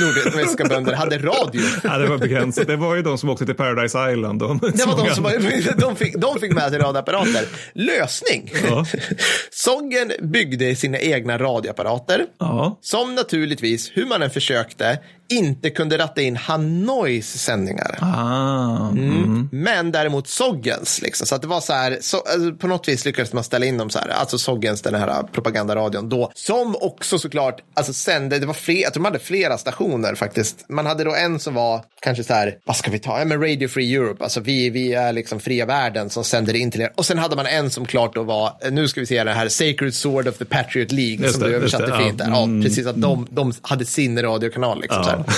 [0.00, 1.62] nordvietnamesiska bönder hade radio?
[1.84, 2.66] Ja, det var begränsat.
[2.66, 4.40] Det var ju de som åkte till Paradise Island.
[4.40, 5.24] De, Det var de som
[5.78, 7.44] de fick, de fick med sig radioapparater.
[7.74, 8.52] Lösning.
[8.68, 8.86] Ja.
[9.50, 12.26] Soggen byggde sina egna radioapparater.
[12.38, 12.78] Ja.
[12.80, 14.98] Som naturligtvis, hur man än försökte,
[15.28, 17.98] inte kunde ratta in Hanois sändningar.
[18.00, 19.48] Ah, Mm.
[19.52, 21.26] Men däremot Soggens, liksom.
[21.26, 23.76] så att det var så här, så, alltså, på något vis lyckades man ställa in
[23.78, 28.46] dem så här, alltså Soggens, den här propagandaradion då, som också såklart, alltså sände, det
[28.46, 30.64] var fler, jag tror man hade flera stationer faktiskt.
[30.68, 33.40] Man hade då en som var kanske så här, vad ska vi ta, ja men
[33.42, 36.92] Radio Free Europe, alltså vi, vi är liksom fria världen som sänder in till er.
[36.96, 39.48] Och sen hade man en som klart då var, nu ska vi se det här,
[39.48, 42.24] Sacred Sword of the Patriot League, Just som det, du översatte det, fint ja.
[42.24, 42.32] där.
[42.32, 42.62] Ja, Mm.
[42.62, 45.02] precis, att de, de hade sin radiokanal liksom.
[45.04, 45.13] Här.
[45.18, 45.24] Ja.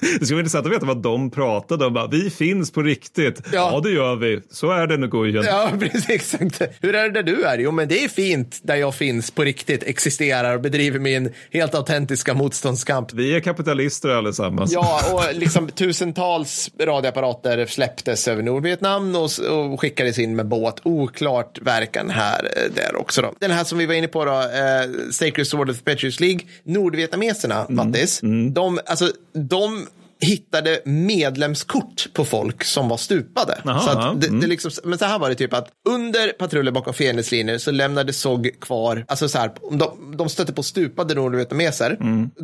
[0.00, 1.92] Det skulle vara intressant att veta vad de pratade om.
[1.94, 3.40] Bara, Vi finns på riktigt.
[3.52, 3.70] Ja.
[3.72, 4.40] Ja, det gör vi.
[4.50, 5.44] Så är det nu, Gujen.
[5.44, 6.34] Ja, precis.
[6.34, 6.62] Exakt.
[6.80, 7.58] Hur är det där du är?
[7.58, 11.74] Jo, men det är fint där jag finns på riktigt, existerar och bedriver min helt
[11.74, 13.12] autentiska motståndskamp.
[13.12, 14.72] Vi är kapitalister allesammans.
[14.72, 20.80] Ja, och liksom tusentals radioapparater släpptes över Nordvietnam och, och skickades in med båt.
[20.82, 23.32] Oklart verkan här eh, där också då.
[23.38, 26.40] Den här som vi var inne på då, eh, Sacred Sword of the Patriots League.
[26.64, 28.20] Nordvietnameserna, Mattis,
[28.52, 29.88] de, alltså, de
[30.20, 33.58] hittade medlemskort på folk som var stupade.
[33.64, 36.72] Jaha, så att det, det liksom, men så här var det typ att under patruller
[36.72, 41.96] bakom fiendens så lämnade SOG kvar, alltså så här, de, de stötte på stupade nordvietnameser,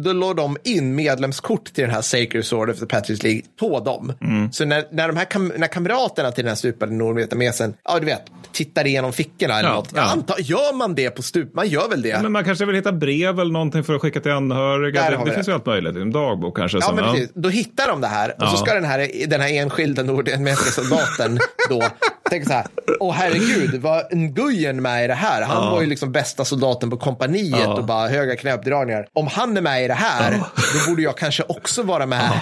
[0.04, 3.80] då låg de in medlemskort till den här Sacred Sword of the Patriots League på
[3.80, 4.12] dem.
[4.52, 8.06] Så när, när de här kam, när kamraterna till den här stupade nordvietnamesen, ja du
[8.06, 8.22] vet,
[8.52, 9.92] tittar igenom fickorna eller Ja, något.
[9.94, 10.02] Ja.
[10.02, 11.54] antar, gör man det på stup?
[11.54, 12.22] Man gör väl det?
[12.22, 15.02] Men man kanske vill hitta brev eller någonting för att skicka till anhöriga.
[15.02, 15.50] Där Det, det vi finns det.
[15.50, 15.96] ju allt möjligt.
[15.96, 16.78] En dagbok kanske.
[16.80, 17.30] Ja, men precis.
[17.34, 18.56] Då hittar de det här och så Ja.
[18.56, 21.38] ska den här, den här enskilda nordvietnamesiska soldaten
[21.68, 21.82] då
[22.30, 22.66] tänka så här,
[23.00, 25.42] åh herregud, var Nguyen med i det här?
[25.42, 27.74] Han var ju liksom bästa soldaten på kompaniet Ja.
[27.74, 29.06] och bara höga knäuppdragningar.
[29.12, 30.32] Om han är med i det här,
[30.74, 32.40] då borde jag kanske också vara med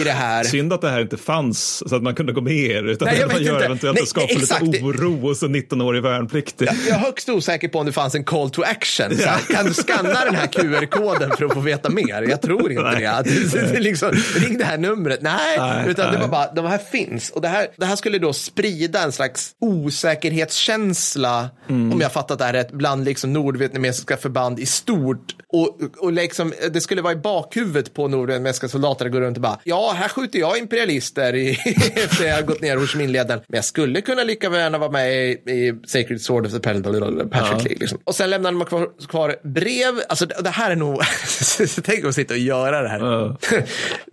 [0.00, 0.44] i det här.
[0.44, 2.84] Synd att det här inte fanns så att man kunde gå med er.
[2.84, 3.64] Utan Nej, jag man gör inte.
[3.64, 4.62] eventuellt Nej, att skapa exakt.
[4.62, 6.68] lite oro hos en 19-årig värnpliktig.
[6.88, 9.16] Jag är högst osäker på om det fanns en call to action.
[9.16, 12.22] Så här, kan du skanna den här QR-koden för att få veta mer?
[12.28, 13.00] Jag tror inte Nej.
[13.00, 13.06] det.
[13.06, 13.24] Att
[13.72, 15.22] det, liksom, ring det här numret.
[15.22, 17.30] Nej, Nej, utan det var bara, de här finns.
[17.30, 21.92] Och det här, det här skulle då sprida en slags osäkerhetskänsla, Mm.
[21.92, 25.34] om jag fattat det här rätt, bland liksom nordvietnamesiska förband i stort.
[25.52, 29.42] Och, och liksom, det skulle vara i bakhuvudet på nordvietnamesiska soldater att gå runt och
[29.42, 31.50] bara, ja, här skjuter jag imperialister i,
[31.94, 33.40] efter jag har gått ner hos min ledaren.
[33.48, 37.64] Men jag skulle kunna lika gärna vara med i, i Sacred Sword of the Patriot
[37.64, 37.76] League.
[37.80, 37.98] Liksom.
[38.04, 40.02] Och sen lämnade man kvar, kvar brev.
[40.08, 41.02] Alltså det, det här är nog,
[41.82, 43.36] tänk att sitta och göra det här.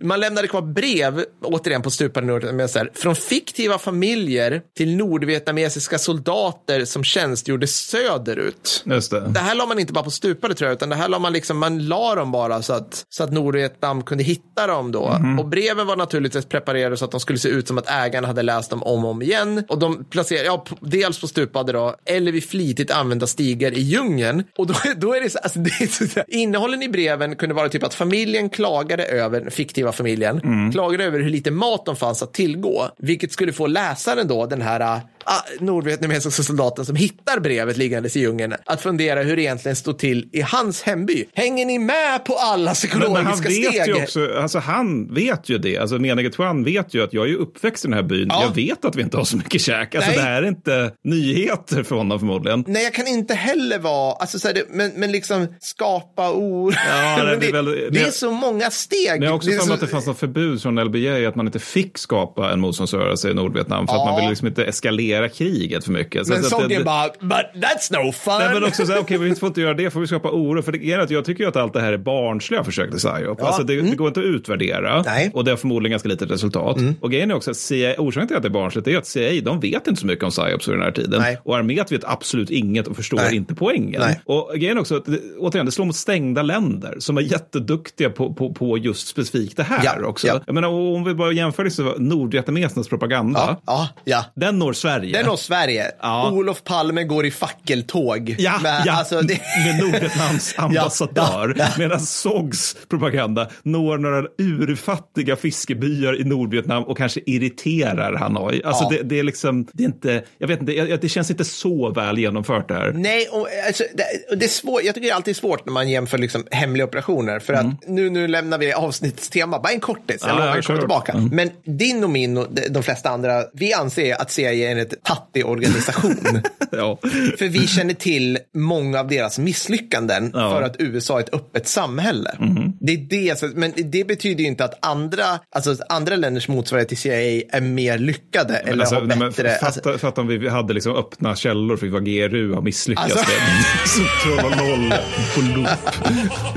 [0.00, 7.04] Man lämnade kvar brev, återigen på stupade nordvietnameser, från fiktiva familjer till nordvietnamesiska soldater som
[7.04, 8.82] tjänstgjorde söderut.
[8.86, 9.20] Just det.
[9.20, 11.32] Det här la man inte bara på stupade tror jag, utan det här la man
[11.32, 15.20] liksom, man la dem bara så att, så att Nordvietnam kunde hitta dem då.
[15.38, 18.42] Och breven var naturligtvis preparerade så att de skulle se ut som att ägarna hade
[18.42, 19.64] läst dem om och om igen.
[19.68, 24.44] Och de placerade, ja, dels på stupade då, eller vid flitigt använda stigar i djungeln.
[24.56, 27.68] Och då, då är det så, alltså det är så, innehållen i breven kunde vara
[27.68, 30.40] typ att familjen klagade över, den fiktiva familjen,
[30.72, 34.62] klagade över hur lite mat de fanns att tillgå, vilket skulle få läsaren då, den
[34.62, 39.76] här ah, nordvietnamesiska soldaten som hittar brevet liggandes i djungeln att fundera hur det egentligen
[39.76, 41.24] stod till i hans hemby.
[41.34, 43.86] Hänger ni med på alla psykologiska men han vet steg?
[43.86, 45.78] ju också, alltså han vet ju det.
[45.78, 48.26] Alltså Menige Tuan vet ju att jag är uppväxt i den här byn.
[48.30, 48.42] Ja.
[48.42, 49.94] Jag vet att vi inte har så mycket käk.
[49.94, 50.18] Alltså Nej.
[50.18, 52.64] det här är inte nyheter för honom förmodligen.
[52.66, 56.74] Nej, jag kan inte heller vara, alltså, så här, det, men, men liksom skapa ord.
[56.90, 59.10] Ja, det det, väl- det är det- så många steg.
[59.12, 61.34] Men jag har också är för så- att det fanns något förbud från LBJ att
[61.36, 64.04] man inte fick skapa en motståndsrörelse i Nordvietnam för att Ja.
[64.06, 66.26] man ville liksom inte eskalera kriget för mycket.
[66.26, 68.34] Så men det- bara, but that's no fun.
[68.38, 70.62] Nej, men också så här, okej, vi får inte göra det, får vi skapa oro.
[70.62, 72.98] För det är att jag tycker ju att allt det här är barnsliga försök till
[72.98, 73.42] psyop.
[73.42, 75.02] Alltså det, det går inte att utvärdera Mm.
[75.06, 75.22] Nej.
[75.22, 75.34] Mm.
[75.34, 76.76] och det har förmodligen ganska litet resultat.
[77.00, 79.40] Och grejen är också att CIA, orsaken till att det är barnsligt är att CIA,
[79.42, 81.20] de vet inte så mycket om psyops under den här tiden.
[81.20, 81.38] Nej.
[81.44, 83.36] Och arméet vet absolut inget och förstår Nej.
[83.36, 84.00] inte poängen.
[84.00, 84.20] Nej.
[84.24, 85.04] Och grejen är också att,
[85.38, 89.62] återigen, det slår mot stängda länder som är jätteduktiga på, på, på just specifikt det
[89.62, 90.26] här Ja, också.
[90.26, 90.40] ja.
[90.46, 94.24] Jag menar, om vi bara jämför det så nordvietnamesernas propaganda, ja, ja, ja.
[94.34, 95.05] den når Sverige.
[95.12, 95.90] Det är nog Sverige.
[96.02, 96.30] Ja.
[96.30, 98.34] Olof Palme går i fackeltåg.
[98.38, 99.40] Ja, med, ja alltså, det...
[99.66, 101.54] med Nordvietnams ambassadör.
[101.58, 101.68] Ja, ja.
[101.78, 108.62] Medan Sogs propaganda når några urfattiga fiskebyar i Nordvietnam och kanske irriterar Hanoi.
[108.64, 111.44] Alltså det, det är liksom, det är inte, jag vet inte, jag- det känns inte
[111.44, 112.92] så väl genomfört det här.
[112.92, 114.82] Nej, och, alltså, det, det är svårt.
[114.84, 117.38] jag tycker det är alltid svårt när man jämför liksom, hemliga operationer.
[117.38, 120.16] För att nu, nu lämnar vi avsnittstema, bara en kortis.
[120.22, 120.38] Jag Mm.
[120.38, 120.82] Ja, lovar ja, att komma kör.
[120.82, 121.12] tillbaka.
[121.12, 121.28] Mm.
[121.32, 125.46] Men din och min och de flesta andra, vi anser att CIA är en tattig
[125.46, 126.42] organisation.
[126.72, 126.98] Ja.
[127.38, 130.50] För vi känner till många av deras misslyckanden Ja.
[130.50, 132.36] för att USA är ett öppet samhälle.
[132.40, 132.72] Mhm.
[132.80, 135.24] Det är det, men det betyder ju inte att andra,
[135.54, 137.14] alltså andra länders motsvarighet till CIA
[137.52, 139.50] är mer lyckade eller alltså, har nej, men bättre.
[139.50, 143.30] fatta, alltså, fatta om vi hade liksom öppna källor för vad GRU har misslyckats Alltså-
[143.30, 144.42] med.
[144.42, 144.94] Så noll
[145.34, 145.68] på loop.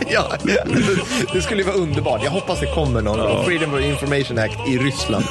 [0.12, 0.34] ja,
[1.34, 2.22] det skulle ju vara underbart.
[2.24, 3.46] Jag hoppas det kommer någon gång.
[3.46, 5.26] Freedom of Information Act i Ryssland.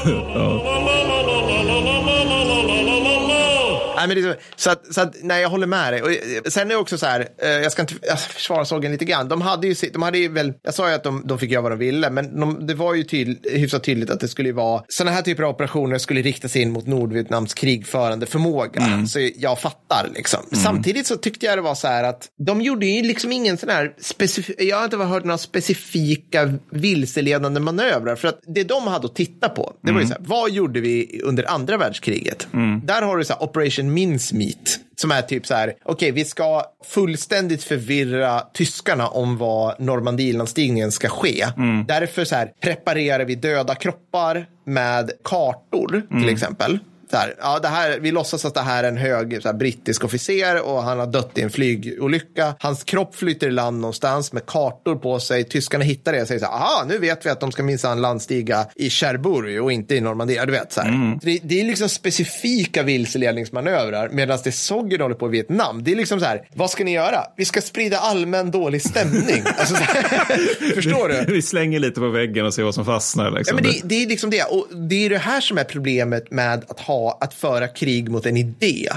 [3.99, 6.03] Nej, men det är så, så, att, så att, nej, jag håller med dig.
[6.03, 6.16] Och, eh,
[6.49, 9.05] sen är det också så här, eh, jag ska inte jag ska försvara sågen lite
[9.05, 9.28] grann.
[9.28, 11.62] De hade ju, de hade ju väl, jag sa ju att de, de fick göra
[11.62, 14.82] vad de ville, men de, det var ju tydl, hyfsat tydligt att det skulle vara,
[14.88, 19.07] sådana här typer av operationer skulle riktas in mot Nordvietnams krigförande förmåga.
[19.09, 20.40] Så jag fattar liksom.
[20.53, 23.68] Samtidigt så tyckte jag det var så här att de gjorde ju liksom ingen sån
[23.68, 28.16] här specifik, jag har inte hört några specifika vilseledande manövrar.
[28.16, 30.80] För att det de hade att titta på, det var ju så här, vad gjorde
[30.80, 32.49] vi under andra världskriget?
[32.82, 34.78] Där har du så här Operation Mincemeat.
[34.97, 41.09] Som är typ så här, okej, vi ska fullständigt förvirra tyskarna om vad Normandielandstigningen ska
[41.09, 41.47] ske.
[41.89, 46.78] Därför så här, preparerar vi döda kroppar med kartor, till exempel.
[47.11, 50.04] Så här, ja, det här, vi låtsas att det här är en hög här, brittisk
[50.04, 52.54] officer och han har dött i en flygolycka.
[52.61, 55.44] Hans kropp flyter i land någonstans med kartor på sig.
[55.44, 58.00] Tyskarna hittar det och säger så här, aha, nu vet vi att de ska minsann
[58.00, 60.36] landstiga i Cherbourg och inte i Normandie.
[60.36, 60.80] Ja, Du vet, så.
[60.80, 60.86] Så
[61.22, 65.84] Det, det är liksom specifika vilseledningsmanövrar medan det Sovjet håller på i Vietnam.
[65.84, 67.24] Det är liksom så här, vad ska ni göra?
[67.36, 69.42] Vi ska sprida allmän dålig stämning.
[69.59, 71.32] alltså, så här, förstår du?
[71.32, 73.24] Vi slänger lite på väggen och ser vad som fastnar.
[73.24, 73.54] Ja, Liksom.
[73.54, 74.42] men det, det är liksom det.
[74.42, 78.26] Och det är det här som är problemet med att, ha, att föra krig mot
[78.26, 78.88] en idé.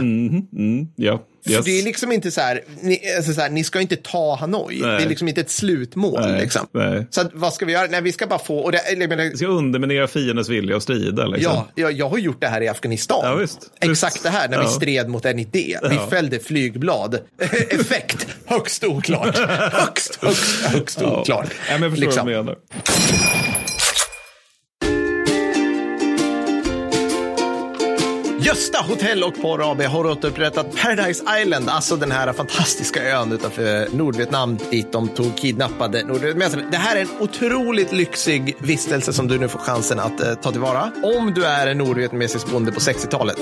[0.95, 1.21] ja.
[1.45, 1.65] För Yes.
[1.65, 4.79] det är liksom inte så här, ni, alltså så här, ni ska inte ta Hanoi.
[4.81, 4.97] Nej.
[4.97, 6.21] Det är liksom inte ett slutmål.
[6.21, 6.67] Nej, liksom.
[6.73, 7.07] nej.
[7.09, 7.87] Så att, vad ska vi göra?
[7.91, 8.57] Nej, vi ska bara få...
[8.59, 11.25] Och det, menar, Vi ska underminera fiendens vilja att strida.
[11.25, 11.53] Liksom.
[11.53, 13.19] Ja, jag, jag har gjort det här i Afghanistan.
[13.23, 13.59] Ja, visst.
[13.79, 14.23] Exakt Visst.
[14.23, 14.69] det här, när vi Ja.
[14.69, 15.77] stred mot en idé.
[15.89, 16.07] Vi Ja.
[16.09, 17.19] fällde flygblad.
[17.69, 19.37] Effekt, högst oklart.
[19.73, 21.49] högst, högst, högst oklart.
[21.69, 22.25] Ja, men jag förstår Liksom.
[22.25, 22.55] vad du menar.
[28.43, 33.87] Gösta Hotell och Porr AB har återupprättat Paradise Island, alltså den här fantastiska ön utanför
[33.91, 36.65] Nordvietnam dit de tog kidnappade nordvietnameser.
[36.71, 40.51] Det här är en otroligt lyxig vistelse som du nu får chansen att eh, ta
[40.51, 40.91] tillvara.
[41.03, 43.37] Om du är en nordvietnamesisk bonde på 60-talet.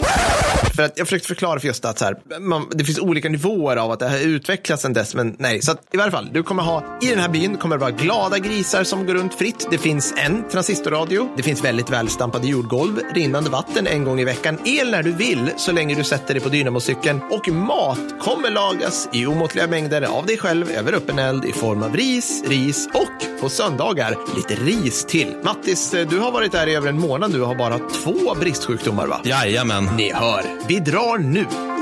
[0.76, 3.78] För att jag försökte förklara för Gösta att så här, man, det finns olika nivåer
[3.78, 5.62] av att det här utvecklats sedan dess, men nej.
[5.62, 7.92] Så att, i varje fall, du kommer ha, i den här byn kommer det vara
[7.92, 9.68] glada grisar som går runt fritt.
[9.72, 11.30] Det finns en transistorradio.
[11.38, 15.52] Det finns väldigt välstampade jordgolv, rinnande vatten en gång i veckan, el när du vill
[15.58, 20.26] så länge du sätter dig på dynamocykeln och mat kommer lagas i omåttliga mängder av
[20.26, 25.06] dig själv över öppen eld i form av ris, ris och på söndagar lite ris
[25.06, 25.36] till.
[25.44, 29.08] Mattis, du har varit där i över en månad nu och har bara två bristsjukdomar
[29.08, 29.22] va?
[29.24, 29.90] Jajamän.
[29.98, 31.79] Ni hör, vi drar nu.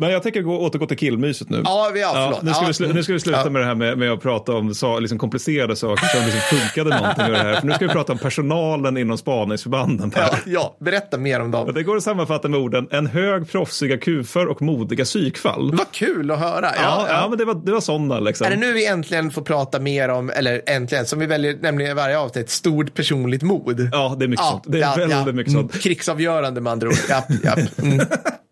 [0.00, 1.60] Men jag tänker gå, återgå till killmyset nu.
[1.64, 2.42] Ja, vi- ja, förlåt.
[2.42, 3.50] nu, ska Ja, vi, slu, nu ska vi sluta Ja.
[3.50, 6.90] med det här med, med att prata om så, liksom komplicerade saker som liksom funkade
[7.00, 7.60] någonting med det här.
[7.60, 10.12] För nu ska vi prata om personalen inom spaningsförbanden.
[10.16, 11.74] Ja, ja, berätta mer om Och dem.
[11.74, 15.70] det går att sammanfatta med orden en hög proffsiga kufar och modiga psykfall.
[15.76, 16.60] Vad kul att höra.
[16.62, 17.14] Ja, Ja, ja.
[17.22, 18.46] ja, men det var, det var sådana liksom.
[18.46, 21.90] Är det nu vi äntligen får prata mer om, eller äntligen, som vi väljer nämligen
[21.90, 23.88] i varje avsnitt, stort personligt mod?
[23.92, 24.64] Ja, det är mycket Ja, sånt.
[24.66, 25.32] Det är ja, väldigt ja.
[25.32, 25.72] mycket sånt.
[25.72, 26.94] Mm, Krigsavgörande med andra ord.
[27.08, 27.52] Ja, ja.
[27.82, 28.00] Mm.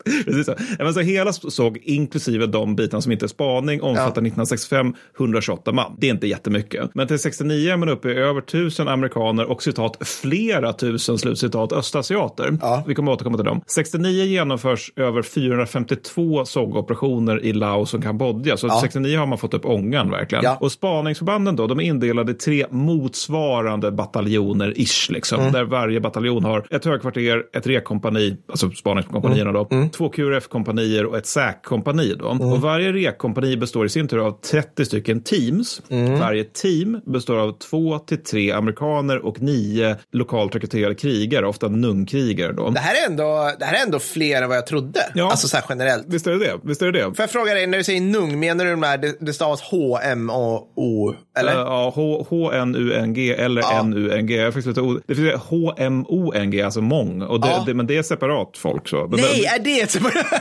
[0.24, 0.54] Precis så.
[0.78, 5.72] Ja, men så hela såg, inklusive de bitarna som inte är spaning, omfattar 1965 128
[5.72, 5.96] man.
[5.98, 6.90] Det är inte jättemycket.
[6.94, 11.72] Men till 69 är man uppe i över tusen amerikaner och citat flera tusen slutcitat
[11.72, 12.59] östasiater.
[12.61, 12.84] Ja.
[12.86, 13.61] Vi kommer återkomma till dem.
[13.66, 18.56] 69 genomförs över 452 sågoperationer i Laos och Kambodja.
[18.56, 18.78] Så Ja.
[18.82, 20.44] 69 har man fått upp ångan verkligen.
[20.44, 20.56] Ja.
[20.61, 25.52] Och spaningsförbanden då, de är indelade i tre motsvarande bataljoner ish, liksom, Mm.
[25.52, 29.90] där varje bataljon har ett högkvarter, ett rekkompani, alltså spaningskompanierna då, Mm.
[29.99, 32.14] Två QRF-kompanier och ett SÄK-kompani.
[32.18, 32.24] Då.
[32.26, 35.82] Och varje rekkompani består i sin tur av 30 stycken teams.
[35.88, 36.18] Mm.
[36.20, 42.53] Varje team består av två till tre amerikaner och nio lokalt rekryterade krigare, ofta nungkrigare.
[42.53, 42.70] Då.
[42.70, 45.01] Det, här är ändå, det här är ändå fler än vad jag trodde.
[45.14, 45.30] Ja.
[45.30, 46.05] Alltså så här generellt.
[46.09, 46.53] Visst är det det?
[46.62, 47.05] Visst är det det?
[47.05, 49.61] Får jag fråga dig, när du säger nung, menar du de här, det, det stavas
[49.62, 51.53] H-M-A-O, eller?
[51.53, 53.80] Eh, Ja, H- H-N-U-N-G eller Ja.
[53.80, 54.34] N-U-N-G.
[54.36, 57.22] Jag fick lite Det finns H-M-O-N-G, alltså mång.
[57.22, 57.62] Och det, Ja.
[57.66, 58.88] det, men det är separat folk.
[58.88, 59.07] Så.
[59.07, 59.96] Nej, är det ett...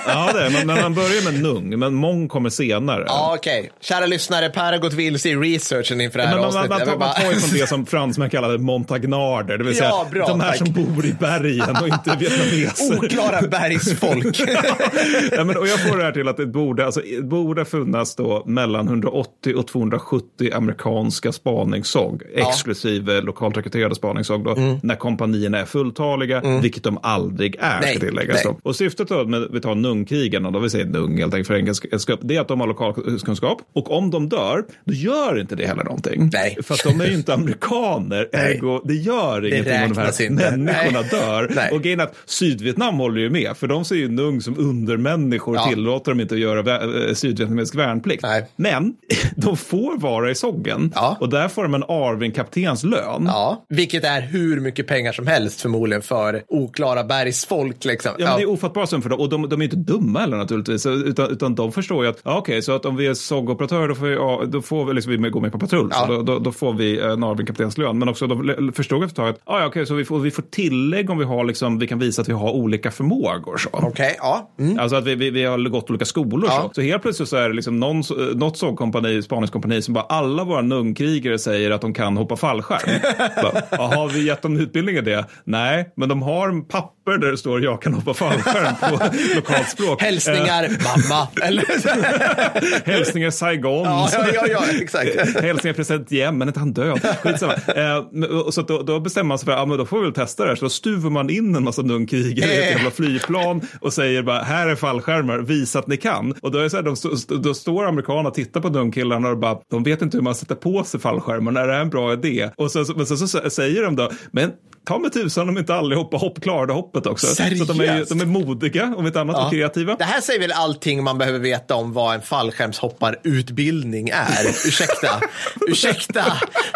[0.08, 3.04] Ja, det är, men, men man börjar med nung, men mång kommer senare.
[3.08, 3.72] Ja, okej.
[3.82, 6.70] Kära lyssnare, Per har gått vilse i researchen inför det här Men man, man, avsnittet.
[6.70, 9.90] man, vill man bara- tar ju från det som fransmän kallade montagnader, det vill säga
[9.90, 10.58] Ja, bra, de här tack.
[10.58, 12.98] som bor i bergen och inte vietnameser.
[13.06, 14.40] Oklara bergsfolk.
[15.32, 18.16] ja, men, och jag får det här till att det borde, alltså, det borde funnits
[18.16, 25.66] då mellan 180 och 270 amerikanska spaningssåg, exklusive lokalt rekryterade spaningssåg, då, när kompanierna är
[25.66, 27.80] fulltaliga, vilket de aldrig är, Mm.
[27.82, 28.44] Nej, ska tilläggas.
[28.64, 32.18] Och syftet då med, vi tar nungkrigarna, då vi säger nung helt enkelt för engelska,
[32.22, 33.62] det är att de har lokalkunskap.
[33.76, 36.30] Och om de dör, då gör inte det heller någonting.
[36.34, 36.58] Nej.
[36.64, 38.52] För att de är ju inte amerikaner, Nej.
[38.56, 40.52] ergo det gör ingenting om de här inte.
[40.58, 41.10] människorna Nej.
[41.12, 41.52] dör.
[41.56, 41.72] Nej.
[41.72, 45.52] Och grejen är att Sydvietnam håller ju med, för de ser ju Nung som undermänniskor
[45.54, 45.68] och Ja.
[45.70, 48.24] tillåter dem inte att göra eh, sydvietnamesisk värnplikt.
[48.24, 48.46] Nej.
[48.56, 48.94] Men
[49.36, 51.18] de får vara i Soggen Ja.
[51.20, 53.24] och där får de en Arvin-kaptens lön.
[53.28, 57.86] ja, vilket är hur mycket pengar som helst förmodligen för oklara bergsfolk.
[57.86, 58.12] Liksom.
[58.18, 59.17] Ja, men det är ofattbara summor för dem.
[59.18, 60.86] Och de, de är inte dumma heller naturligtvis.
[60.86, 63.96] Utan, utan de förstår ju att, ja, okej, så att om vi är SOG-operatörer då
[63.96, 65.90] får vi, ja, då får vi, liksom, vi gå med på patrull.
[65.92, 65.98] Ja.
[66.00, 68.00] Så då, då, då får vi en Arvin-kaptens lön.
[68.00, 70.42] Men också de förstod efter ett tag att, ja, okej, så vi får, vi får
[70.42, 73.58] tillägg om vi har, liksom, vi kan visa att vi har olika förmågor.
[73.58, 73.70] Så.
[73.72, 74.52] Okej, ja.
[74.60, 74.80] Mm.
[74.80, 76.50] Alltså att vi, vi, vi har gått olika skolor.
[76.50, 76.62] Ja.
[76.62, 76.74] Så.
[76.74, 78.04] så helt plötsligt så är det liksom någon,
[78.34, 83.00] något sågkompani, spaningskompani som bara alla våra nungkrigare säger att de kan hoppa fallskärm.
[83.44, 85.26] Bara, Jaha, vi gett dem utbildning i det?
[85.44, 89.70] Nej, men de har en papper där det står jag kan hoppa fallskärm på lokalt
[89.70, 90.02] språk.
[90.02, 91.28] Hälsningar, mamma.
[91.42, 91.64] Eller?
[91.88, 93.84] Eh, hälsningar Saigon.
[93.84, 95.40] ja, ja, ja, ja, exakt.
[95.42, 97.00] Hälsningar president Jem, men inte han död.
[97.22, 97.54] Skitsamma.
[97.54, 100.14] Eh, så då, då bestämmer man sig för att ja, men då får vi väl
[100.14, 100.56] testa det här.
[100.56, 102.72] Så då stuvar man in en massa nungkrigare i ett Eh.
[102.72, 106.34] jävla flygplan och säger bara här är fallskärmar, visa att ni kan.
[106.42, 106.96] Och då, är så här, de,
[107.44, 110.56] då står amerikanerna och tittar på nungkillarna och bara, de vet inte hur man sätter
[110.56, 112.50] på sig fallskärmarna, är det här en bra idé?
[112.58, 114.52] Och så, men så, så, så säger de då, men
[114.88, 117.28] ta med tusan om inte allihopa hopp, klarade hoppet också.
[117.28, 118.10] Så att de, är, Seriöst?
[118.10, 119.96] de är modiga, om inte annat, och kreativa.
[119.96, 124.46] Det här säger väl allting man behöver veta om vad en fallskärmshopparutbildning är.
[124.68, 125.22] Ursäkta,
[125.68, 126.24] ursäkta,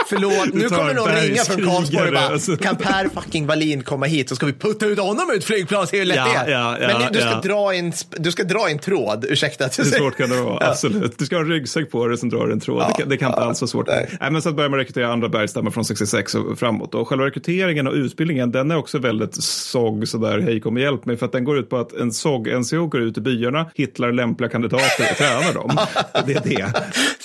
[0.09, 0.53] förlåt.
[0.53, 2.57] Nu kommer någon ringa från Karlsborg och bara, alltså.
[2.57, 5.87] kan Per fucking Wallin komma hit så ska vi putta ut honom ur ett flygplan,
[5.87, 6.59] se hur lätt Ja, det är.
[6.59, 7.41] ja, ja, Men du ska, ja.
[7.43, 10.67] dra en, sp- du ska dra en tråd, ursäkta att Hur svårt kan det vara?
[10.69, 11.19] Absolut.
[11.19, 12.85] Du ska ha en ryggsäck på dig som drar en tråd.
[12.87, 13.87] det, kan, det kan inte alls vara svårt.
[13.87, 14.17] nej.
[14.19, 14.31] Nej.
[14.31, 16.95] men så börjar man rekrytera andra bergstammar från 66 och framåt.
[16.95, 21.05] Och själva rekryteringen och utbildningen den är också väldigt SOG, sådär, hej kom och hjälp
[21.05, 21.17] mig.
[21.17, 24.49] För att den går ut på att en SOG-NCO går ut i byarna, hittar lämpliga
[24.49, 25.77] kandidater och tränar dem.
[26.25, 26.73] Det är det.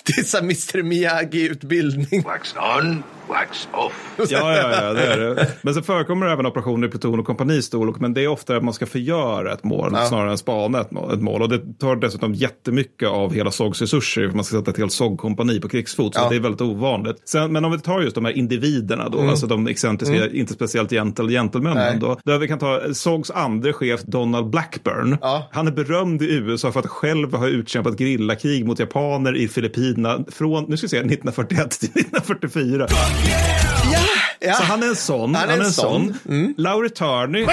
[0.06, 2.22] Det är så här Mr Miyagi-utbildning.
[3.28, 4.02] Wax off.
[4.30, 5.48] Ja, ja, ja, det är det.
[5.62, 7.96] Men så förekommer det även operationer i pluton och kompanistorlek.
[8.00, 11.42] Men det är ofta att man ska förgöra ett mål snarare än spana ett mål.
[11.42, 14.28] Och det tar dessutom jättemycket av hela SOGs resurser.
[14.28, 16.14] För man ska sätta ett helt SOG-kompani på krigsfot.
[16.14, 16.28] Så Ja.
[16.28, 17.16] det är väldigt ovanligt.
[17.24, 20.90] Sen, men om vi tar just de här individerna då, alltså de excentriska, inte speciellt
[20.90, 22.00] gentle gentlemännen.
[22.00, 25.18] Då, där vi kan ta SOGs andra chef Donald Blackburn.
[25.20, 25.48] Ja.
[25.52, 30.24] Han är berömd i USA för att själv ha utkämpat grillakrig mot japaner i Filippinerna
[30.32, 32.86] från, nu ska vi se, 1941 till 1944.
[33.92, 33.98] Ja,
[34.40, 34.54] ja.
[34.54, 35.34] Så han är en sån.
[35.34, 36.14] Han är en sån.
[36.28, 36.54] Mm.
[36.56, 37.46] Laurie Turney,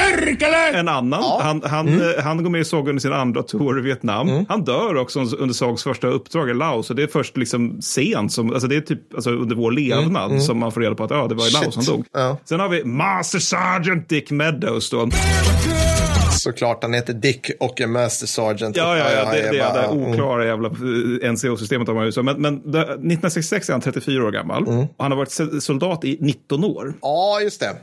[0.73, 1.23] en annan.
[1.41, 2.01] Han, han, Mm.
[2.17, 4.45] eh, han går med i SOG under sin andra tour i Vietnam.
[4.49, 6.87] Han dör också under SOGs första uppdrag i Laos.
[6.87, 10.43] Så det är först liksom sent, som, alltså det är typ alltså under vår levnad
[10.43, 11.71] som man får reda på att ja, det var i Laos Mm.
[11.71, 11.87] Shit.
[11.87, 12.05] han dog.
[12.13, 12.37] Ja.
[12.45, 15.09] Sen har vi Master Sergeant Dick Meadows då.
[16.39, 18.77] Såklart, han heter Dick och är Master Sergeant.
[18.77, 22.21] Ja, ja, ja, det, det är bara- det oklara jävla eh, NCO-systemet de har.
[22.23, 24.63] Men, men det, 1966 är han 34 år gammal.
[24.67, 24.79] Mm.
[24.79, 26.93] Och han har varit soldat i 19 år.
[27.01, 27.75] Ja, just det.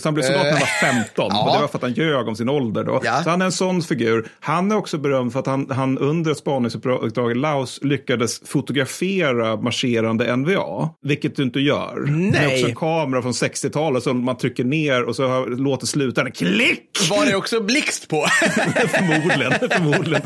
[0.00, 1.04] Så han blev soldat när han var 15.
[1.16, 1.44] ja.
[1.46, 3.00] Och det var för att han ljög om sin ålder då.
[3.04, 3.22] Ja.
[3.24, 4.28] Så han är en sån figur.
[4.40, 9.56] Han är också berömd för att han, han under ett spaningsuppdrag i Laos lyckades fotografera
[9.56, 10.88] marscherande NVA.
[11.02, 12.00] Vilket du inte gör.
[12.32, 12.54] Det är Nej.
[12.54, 16.82] också en kamera från 60-talet som man trycker ner och så låter slutaren klick!
[17.10, 18.26] Var det också blixt på?
[18.88, 19.52] förmodligen.
[19.70, 20.22] förmodligen.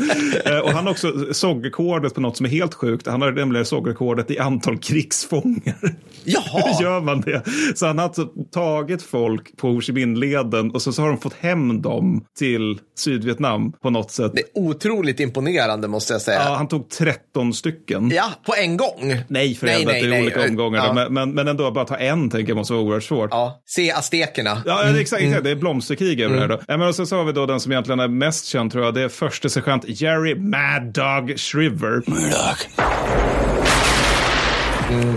[0.46, 3.06] Eh, och han har också SOG-rekordet på något som är helt sjukt.
[3.06, 5.74] Han har nämligen SOG-rekordet i antal krigsfångar.
[5.82, 5.94] Hur
[6.24, 6.82] Jaha.
[6.82, 7.42] gör man det?
[7.74, 11.18] Så han har alltså tagit folk på Ho Chi Minh-leden och så, så har de
[11.20, 14.32] fått hem dem till Sydvietnam på något sätt.
[14.34, 16.42] Det är otroligt imponerande måste jag säga.
[16.44, 18.10] Ja, han tog 13 stycken.
[18.14, 19.16] Ja, på en gång.
[19.28, 20.86] Nej, för helvete, det är olika omgångar.
[20.86, 20.92] Ja.
[20.92, 23.28] Men, men, men ändå, bara ta en tänker jag måste vara oerhört svårt.
[23.32, 24.62] Ja, se aztekerna.
[24.66, 25.00] Ja, Mm.
[25.00, 25.44] exakt, exakt.
[25.44, 26.60] Det är blomsterkrig över det här då.
[26.68, 28.84] Ja, men och sen så har vi då den som egentligen är mest känd tror
[28.84, 28.94] jag.
[28.94, 32.02] Det är förste sergeant Jerry Mad Dog Shriver.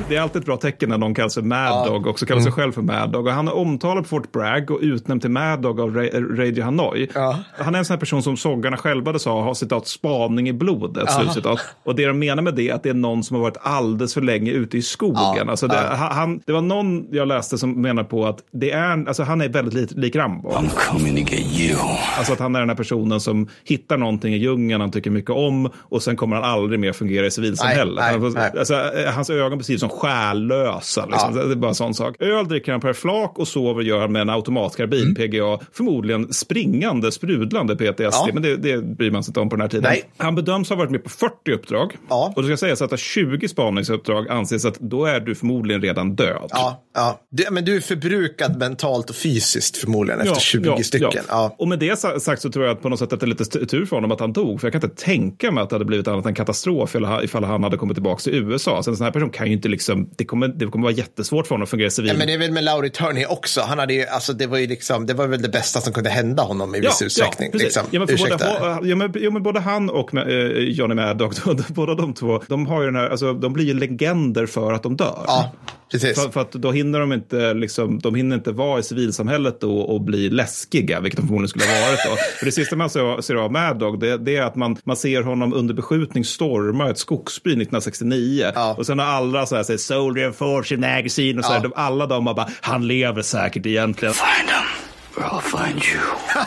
[0.10, 2.42] Det är alltid ett bra tecken när någon kallar sig Mad Dog och så kallar
[2.42, 2.56] sig Mm.
[2.56, 3.28] själv för Mad Dog.
[3.28, 6.64] Och han är omtalad på Fort Bragg och utnämnd till Mad Dog av Ra- Radio
[6.64, 7.10] Hanoi.
[7.16, 7.40] Ja.
[7.58, 11.12] Han är en sån här person som soggarna själva sa har citat spaning i blodet.
[11.12, 11.60] Slutcitat.
[11.84, 14.14] Och det de menar med det är att det är någon som har varit alldeles
[14.14, 15.18] för länge ute i skogen.
[15.38, 15.46] Ja.
[15.50, 19.24] Alltså det, han, det var någon jag läste som menar på att det är, alltså
[19.24, 20.50] han är väldigt lik, lik Rambo.
[20.50, 21.78] I'm coming to get you.
[22.18, 25.32] Alltså att han är den här personen som hittar någonting i djungeln han tycker mycket
[25.32, 27.96] om och sen kommer han aldrig mer fungera i civilsamhället.
[27.96, 28.52] Nej, nej, nej.
[28.60, 31.06] Alltså, eh, hans ögon beskrivs som själlösa.
[31.06, 31.34] Liksom.
[31.36, 32.16] Det är bara en sån sak.
[32.20, 35.16] Öl dricker han per flak och sover gör han med en automatkarbin, Mm.
[35.16, 35.60] PGA.
[35.74, 38.00] Förmodligen springande, sprudlande PTSD.
[38.00, 38.30] Ja.
[38.34, 39.84] Men det, det bryr man sig inte om på den här tiden.
[39.90, 40.04] Nej.
[40.18, 41.98] Han bedöms ha varit med på 40 uppdrag.
[42.10, 42.34] Ja.
[42.36, 46.48] Och det ska sägas att 20 spaningsuppdrag anses att då är du förmodligen redan död.
[46.50, 47.20] Ja, ja.
[47.30, 51.24] Du, men du är förbrukad mentalt och fysiskt förmodligen efter 20 stycken.
[51.28, 51.56] Ja.
[51.58, 53.28] Och med det sa- sagt så tror jag att på något sätt att det är
[53.28, 54.62] lite tur för honom att han dog.
[54.62, 57.64] För jag kan inte tänka mig att det hade blivit annat än katastrof ifall han
[57.64, 58.84] hade kommit tillbaka till USA.
[58.84, 61.48] Så en sån här person kan ju inte liksom, det kommer, det kommer vara jättesvårt
[61.48, 62.12] för honom att fungera civil.
[62.12, 63.62] Ja, men det är väl med Laurie Turney också.
[63.62, 66.10] Han hade ju, alltså, det, var ju liksom, det var väl det bästa som kunde
[66.10, 67.52] hända honom i viss utsträckning.
[67.52, 67.66] precis.
[67.66, 67.84] liksom.
[67.92, 71.36] ja, men både, ja, men, ja, men både han och eh, Johnny Maddock,
[71.68, 74.84] båda de två, de har ju den här, alltså, de blir ju legender för att
[74.84, 75.24] de dör.
[75.28, 75.52] Ja,
[76.02, 76.22] precis.
[76.24, 79.78] För, för att då hinner de inte, liksom, de hinner inte vara i civilsamhället då
[79.80, 82.16] och bli läskiga, vilket de förmodligen skulle ha varit då.
[82.40, 84.96] För det sista man ser, ser av Mad Dog, det, det är att man, man
[84.98, 88.52] ser honom under beskjutning storma ett skogsby 1969.
[88.56, 88.76] Ja.
[88.78, 91.64] Och sen har alla så här, säger Soldier and Fortune Magazine och så här, Ja.
[91.64, 94.14] de, alla de har bara, han lever säkert egentligen.
[94.14, 94.83] Find him,
[95.16, 96.02] I'll find you.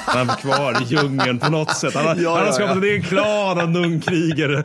[0.07, 1.95] Han är kvar i djungeln på något sätt.
[1.95, 2.83] Han har, Ja, han har ja, skapat ja.
[2.83, 4.63] en egen klan av nunnkrigare.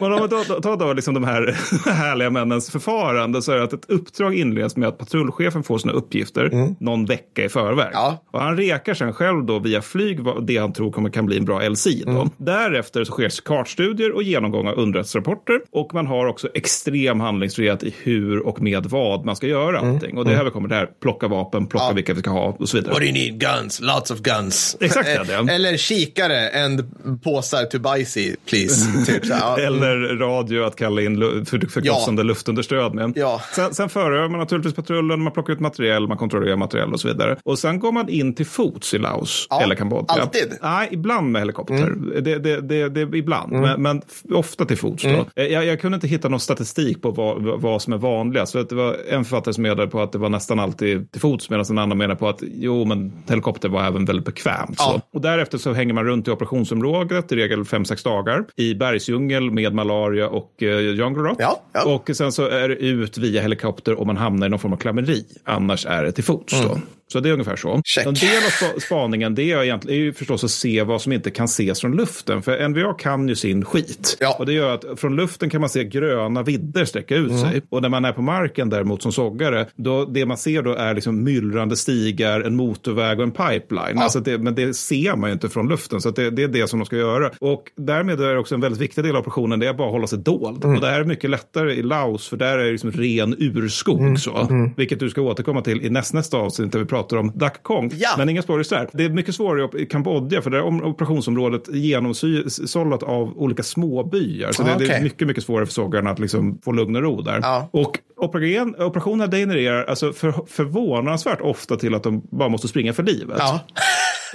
[0.00, 1.56] Men om man tar, då liksom de här
[1.90, 5.92] härliga männens förfarande så är det att ett uppdrag inleds med att patrullchefen får sina
[5.92, 7.78] uppgifter någon vecka i förväg.
[7.86, 7.92] Mm.
[7.92, 8.24] Ja.
[8.30, 11.36] Och han rekar sen själv då via flyg vad det han tror kommer kan bli
[11.38, 11.86] en bra LC.
[12.06, 12.28] Mm.
[12.36, 17.94] Därefter så sker kartstudier och genomgång av underrättelserapporter och man har också extrem handlingsfrihet i
[18.02, 19.94] hur och med vad man ska göra Mm.
[19.94, 20.18] allting.
[20.18, 22.76] Och det här kommer det här plocka vapen, plocka vilka vi ska ha och så
[22.76, 22.92] vidare.
[22.92, 23.40] What do you need?
[23.40, 23.80] Guns.
[23.80, 24.76] Lots of guns.
[24.80, 25.52] Exakt, ja, det.
[25.52, 26.82] Eller kikare and
[27.22, 29.04] påsar to bajsi, please.
[29.06, 29.58] typ så här, ja.
[29.58, 33.12] Eller radio att kalla in förkrossande luftunderstöd med.
[33.16, 33.40] Ja.
[33.54, 37.08] Sen, sen förhör man naturligtvis patrullen, man plockar ut materiell, man kontrollerar materiell och så
[37.08, 37.36] vidare.
[37.44, 40.04] Och sen går man in till fots i Laos Ja, eller Kambodja.
[40.08, 40.52] alltid.
[40.62, 41.94] Nej, ibland med helikopter.
[42.20, 45.02] Det, det, det, det, ibland, men, men f- ofta till fots.
[45.02, 45.26] Då.
[45.36, 48.52] Eh, Jag, jag kunde inte hitta någon statistik på vad, vad som är vanligast.
[48.52, 51.20] För att det var en författare som menade på att det var nästan alltid till
[51.20, 54.76] fots medan en annan menar på att jo, men helikopter var även väldigt bekvämt.
[54.78, 55.00] Ja.
[55.12, 59.74] Och därefter så hänger man runt i operationsområdet i regel 5-6 dagar i bergsdjungel med
[59.74, 61.36] malaria och eh, jungle rot.
[61.38, 61.94] Ja, ja.
[61.94, 64.76] Och sen så är det ut via helikopter om man hamnar i någon form av
[64.76, 65.24] klammeri.
[65.44, 66.62] Annars är det till fots.
[66.62, 66.78] Då.
[67.12, 67.70] Så det är ungefär så.
[67.70, 67.82] Mm.
[67.84, 68.06] Check.
[68.06, 71.12] En del av spa- spaningen det är, egentligen, är ju förstås att se vad som
[71.12, 72.42] inte kan ses från luften.
[72.42, 74.16] För NVA kan ju sin skit.
[74.20, 74.36] Ja.
[74.38, 77.40] Och det gör att från luften kan man se gröna vidder sträcka ut Mm.
[77.42, 77.62] sig.
[77.68, 80.94] Och när man är på marken däremot som soggare, då, det man ser då är
[80.94, 83.98] liksom myllrande stigar, en motorväg och en pipeline.
[83.98, 86.00] Alltså det, men det ser man ju inte från luften.
[86.00, 87.30] Så det, det är det som de ska göra.
[87.40, 89.92] Och därmed är det också en väldigt viktig del av operationen, det är bara att
[89.92, 90.64] hålla sig dold.
[90.64, 90.76] Mm.
[90.76, 94.00] Och det här är mycket lättare i Laos, för där är det liksom ren urskog.
[94.00, 94.16] Mm.
[94.16, 97.62] Så, Vilket du ska återkomma till i näst, nästa avsnitt där vi pratar om Dak
[97.62, 97.90] Kong.
[97.94, 98.08] Ja.
[98.18, 98.88] Men inga spoilers där.
[98.92, 104.52] Det är mycket svårare i Kambodja, för där är om- operationsområdet genomsållat av olika småbyar.
[104.52, 107.02] Så det, Ah, det är mycket, mycket svårare för sågarna att liksom få lugn och
[107.02, 107.38] ro där.
[107.42, 107.68] Ja.
[107.72, 113.02] Och operation, operationerna degenererar alltså för, förvånansvärt ofta till att de bara måste springa för
[113.02, 113.36] livet.
[113.38, 113.60] Ja.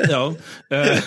[0.09, 0.33] Ja,
[0.69, 0.97] eh,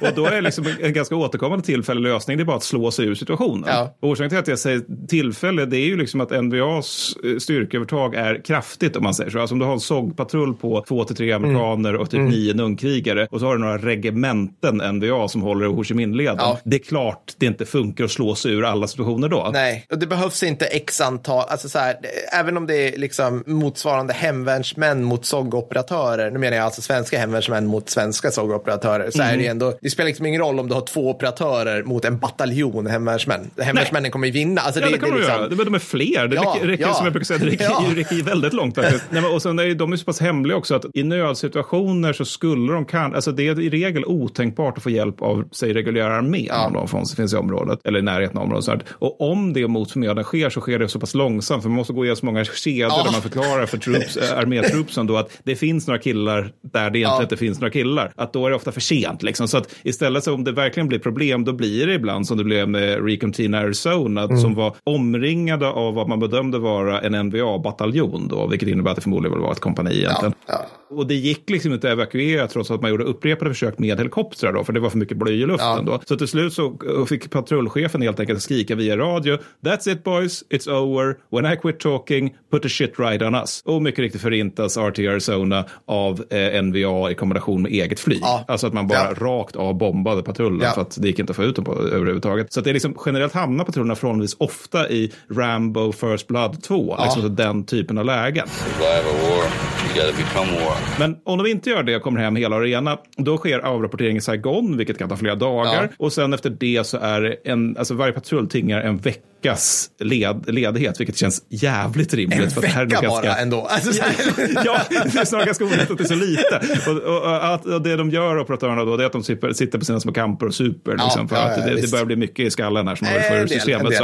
[0.00, 2.90] och då är det liksom en ganska återkommande tillfällig lösning, det är bara att slå
[2.90, 3.64] sig ur situationen.
[3.72, 3.96] Ja.
[4.02, 8.44] Orsaken till att jag säger tillfälle, det är ju liksom att NVAs eh, styrkeövertag är
[8.44, 9.40] kraftigt om man säger så.
[9.40, 13.28] Alltså om du har en SOG-patrull på två till tre amerikaner och typ nio nunnkrigare
[13.30, 16.36] och så har du några regementen NVA som håller Ho Chi Minh-leden.
[16.38, 16.58] Ja.
[16.64, 19.50] Det är klart det inte funkar att slå sig ur alla situationer då.
[19.52, 21.96] Nej, och det behövs inte x antal, alltså så här,
[22.32, 27.66] även om det är liksom motsvarande hemvärnsmän mot SOG-operatörer, nu menar jag alltså svenska hemvärnsmän
[27.66, 30.80] mot svenska SOG-operatörer, så är det ändå, det spelar liksom ingen roll om du har
[30.80, 33.50] två operatörer mot en bataljon hemvärnsmän.
[33.60, 34.60] Hemvärnsmännen kommer ju vinna.
[34.60, 35.64] Alltså Ja, det, det, det de liksom, göra.
[35.64, 36.28] De är fler.
[36.28, 36.94] Det Ja, räcker, ja.
[36.94, 37.84] som jag brukar säga, det räcker, Ja.
[37.96, 39.04] räcker väldigt långt faktiskt.
[39.10, 42.24] Nej, men, och sen är de är så pass hemliga också att i nödsituationer så
[42.24, 46.14] skulle de kan, alltså det är i regel otänkbart att få hjälp av, säg reguljära
[46.16, 48.82] armén om de finns, finns i området eller i närheten av området.
[48.92, 51.92] Och om det mot förmodan sker så sker det så pass långsamt för man måste
[51.92, 53.02] gå igenom så många kedjor Ja.
[53.04, 56.98] där man förklarar för troops, äh, armétrupsen då att det finns några killar där det
[56.98, 57.22] egentligen Ja.
[57.22, 58.12] inte finns några killar.
[58.16, 59.48] Att då är det ofta för sent liksom.
[59.48, 62.44] Så att istället så om det verkligen blir problem då blir det ibland som det
[62.44, 64.38] blev med Recon Team Arizona Mm.
[64.38, 69.02] som var omringade av vad man bedömde vara en NVA-bataljon då, vilket innebär att det
[69.02, 70.34] förmodligen var ett kompani egentligen.
[70.48, 70.66] ja.
[70.90, 74.52] Och det gick liksom inte att evakuera trots att man gjorde upprepade försök med helikoptrar
[74.52, 75.82] då, för det var för mycket bly i luften Ja.
[75.86, 76.00] då.
[76.06, 76.66] Så till slut så
[76.98, 79.38] eh, fick patrullchefen helt enkelt skrika via radio.
[79.64, 81.16] That's it boys, it's over.
[81.30, 83.62] When I quit talking, put the shit right on us.
[83.64, 88.18] Och mycket riktigt förintas RT Arizona av eh, NVA i kombination med eget flyg.
[88.22, 88.44] Ja.
[88.48, 89.14] Alltså att man bara Ja.
[89.26, 90.72] rakt av bombade patrullen Ja.
[90.72, 92.52] för att det gick inte att få ut dem på, överhuvudtaget.
[92.52, 96.96] Så att det är liksom generellt hamnar patrullerna förhållandevis ofta i Rambo First Blood 2.
[97.04, 98.48] Liksom så den typen av lägen.
[98.48, 99.44] Survive a war,
[99.86, 100.75] you gotta become war.
[100.98, 104.16] Men om de inte gör det och kommer hem hela och rena, då sker avrapportering
[104.16, 105.82] i Saigon, vilket kan ta flera dagar.
[105.82, 105.88] Ja.
[105.98, 111.00] Och sen efter det så är en, alltså varje patrull tingar en veckas led, ledighet,
[111.00, 112.40] vilket känns jävligt rimligt.
[112.40, 113.66] En för det här vecka bara ganska- ändå.
[113.70, 114.02] Alltså,
[114.64, 116.60] ja, det är snarare ganska onödigt att det är så lite.
[116.90, 119.78] Och, och, och, och det de gör, operatörerna, då, det är att de sitter, sitter
[119.78, 120.92] på sina små camper och super.
[120.92, 123.22] Liksom, för ja, att det, det börjar bli mycket i skallen här som har En
[123.22, 124.00] för systemet.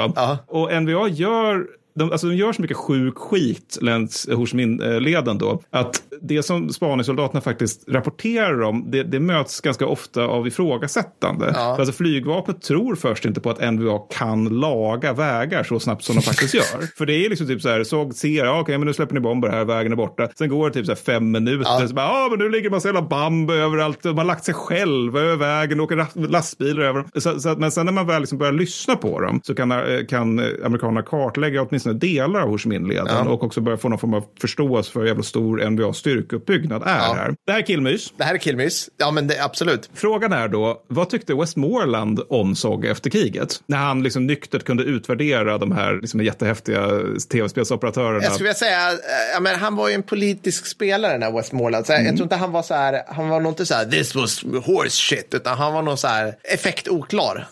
[0.47, 5.39] Och NVA gör de, alltså de gör så mycket sjuk skit längs Ho Chi Minh-leden
[5.39, 11.53] då, att det som spaningssoldaterna faktiskt rapporterar om, det, det möts ganska ofta av ifrågasättande.
[11.55, 11.77] Ja.
[11.79, 16.23] Alltså flygvapnet tror först inte på att NVA kan laga vägar så snabbt som de
[16.23, 16.63] faktiskt gör.
[16.99, 19.21] För det är liksom typ så här, såg, ser, ja, okej, men nu släpper ni
[19.21, 20.29] bomber här, vägen är borta.
[20.39, 21.89] Sen går det typ så här fem minuter, Ja.
[21.89, 24.55] så bara, ja, men nu ligger massa jävla bamb överallt, och man har lagt sig
[24.55, 27.11] själv över vägen, åker ra- lastbilar över dem.
[27.23, 29.73] Så, så att, men sen när man väl liksom börjar lyssna på dem så kan,
[29.73, 29.79] eh,
[30.09, 33.29] kan eh, amerikanerna kartlägga åtminstone delar av Ho Chi Minh-leden Ja.
[33.29, 36.87] och också börja få någon form av förståelse för hur jävla stor NVAs styrkeuppbyggnad är
[36.99, 37.15] Ja.
[37.17, 37.35] här.
[37.47, 38.13] Det här är killmys.
[38.17, 38.89] det här är killmys.
[38.97, 39.91] Ja, men det, absolut.
[39.95, 43.61] Frågan är då, vad tyckte Westmoreland om SOG efter kriget?
[43.67, 46.89] När han liksom nyktert kunde utvärdera de här liksom jättehäftiga
[47.33, 48.23] tv-spelsoperatörerna.
[48.25, 48.97] Jag skulle vilja säga, eh,
[49.35, 51.87] ja, men han var ju en politisk spelare den här Westmoreland.
[51.87, 52.07] Så Mm.
[52.07, 54.43] Jag tror inte han var så här, han var nog inte så här, this was
[54.65, 57.47] horse shit, utan han var nog så här effektoklar.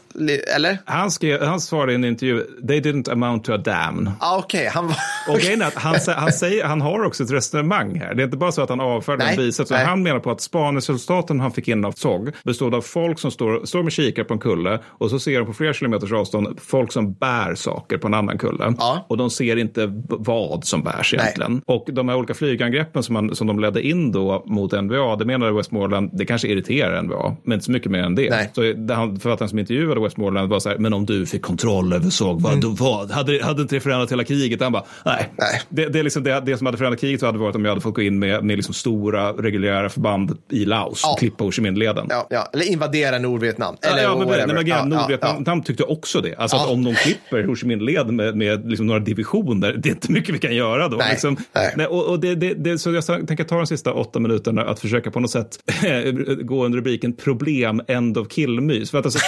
[0.55, 0.79] Eller?
[0.85, 4.11] Han, skrev, han svarade i en intervju, they didn't amount to a damn.
[4.21, 4.97] Ja, okej, han var...
[5.29, 8.15] Och grejen är att han, han, säger, han har också ett resonemang här.
[8.15, 9.71] Det är inte bara så att han avfärdar Nej, en biceps.
[9.71, 9.85] nej.
[9.85, 13.65] Han menar på att spaningsresultaten han fick in av SOG bestod av folk som står,
[13.65, 16.93] står med kikare på en kulle och så ser de på flera kilometers avstånd folk
[16.93, 18.75] som bär saker på en annan kulle.
[18.79, 19.07] Ja.
[19.09, 21.63] Och de ser inte vad som bärs egentligen.
[21.67, 25.25] Och de här olika flygangreppen som, man, som de ledde in då mot NVA, det
[25.25, 28.31] menade Westmoreland, det kanske irriterar NVA, men inte så mycket mer än det.
[28.31, 28.51] Nej.
[28.55, 31.93] Så det han, författaren som intervjuade Westmoreland var så här, men om du fick kontroll
[31.93, 33.11] över SOG, vad, då, vad?
[33.11, 34.61] Hade, hade inte det förändrat hela kriget?
[34.63, 35.15] Han bara, nej.
[35.21, 35.31] Mm.
[35.39, 35.61] Nej.
[35.69, 37.81] Det, det, är liksom det, det som hade förändrat kriget hade varit om jag hade
[37.81, 41.13] fått gå in med, med liksom stora reguljära förband i Laos Ja.
[41.13, 42.07] och klippa Ho Chi Minh-leden.
[42.11, 43.77] Ja, ja, eller invadera Nordvietnam.
[43.81, 44.47] Ja, Eller ja, men, whatever.
[44.47, 45.63] nej, men Nordvietnam ja.
[45.65, 46.37] tyckte också det.
[46.37, 49.91] Alltså att om de klipper Ho Chi Minh-leden med, med liksom några divisioner, det är
[49.93, 50.97] inte mycket vi kan göra då.
[50.97, 51.37] Nej, Liksom.
[51.77, 51.87] nej.
[51.87, 55.11] och, och det, det, det, så jag tänker ta de sista åtta minuterna att försöka
[55.11, 55.59] på något sätt
[56.43, 58.91] gå under rubriken problem, end of kill-mys.
[58.91, 59.21] För att alltså,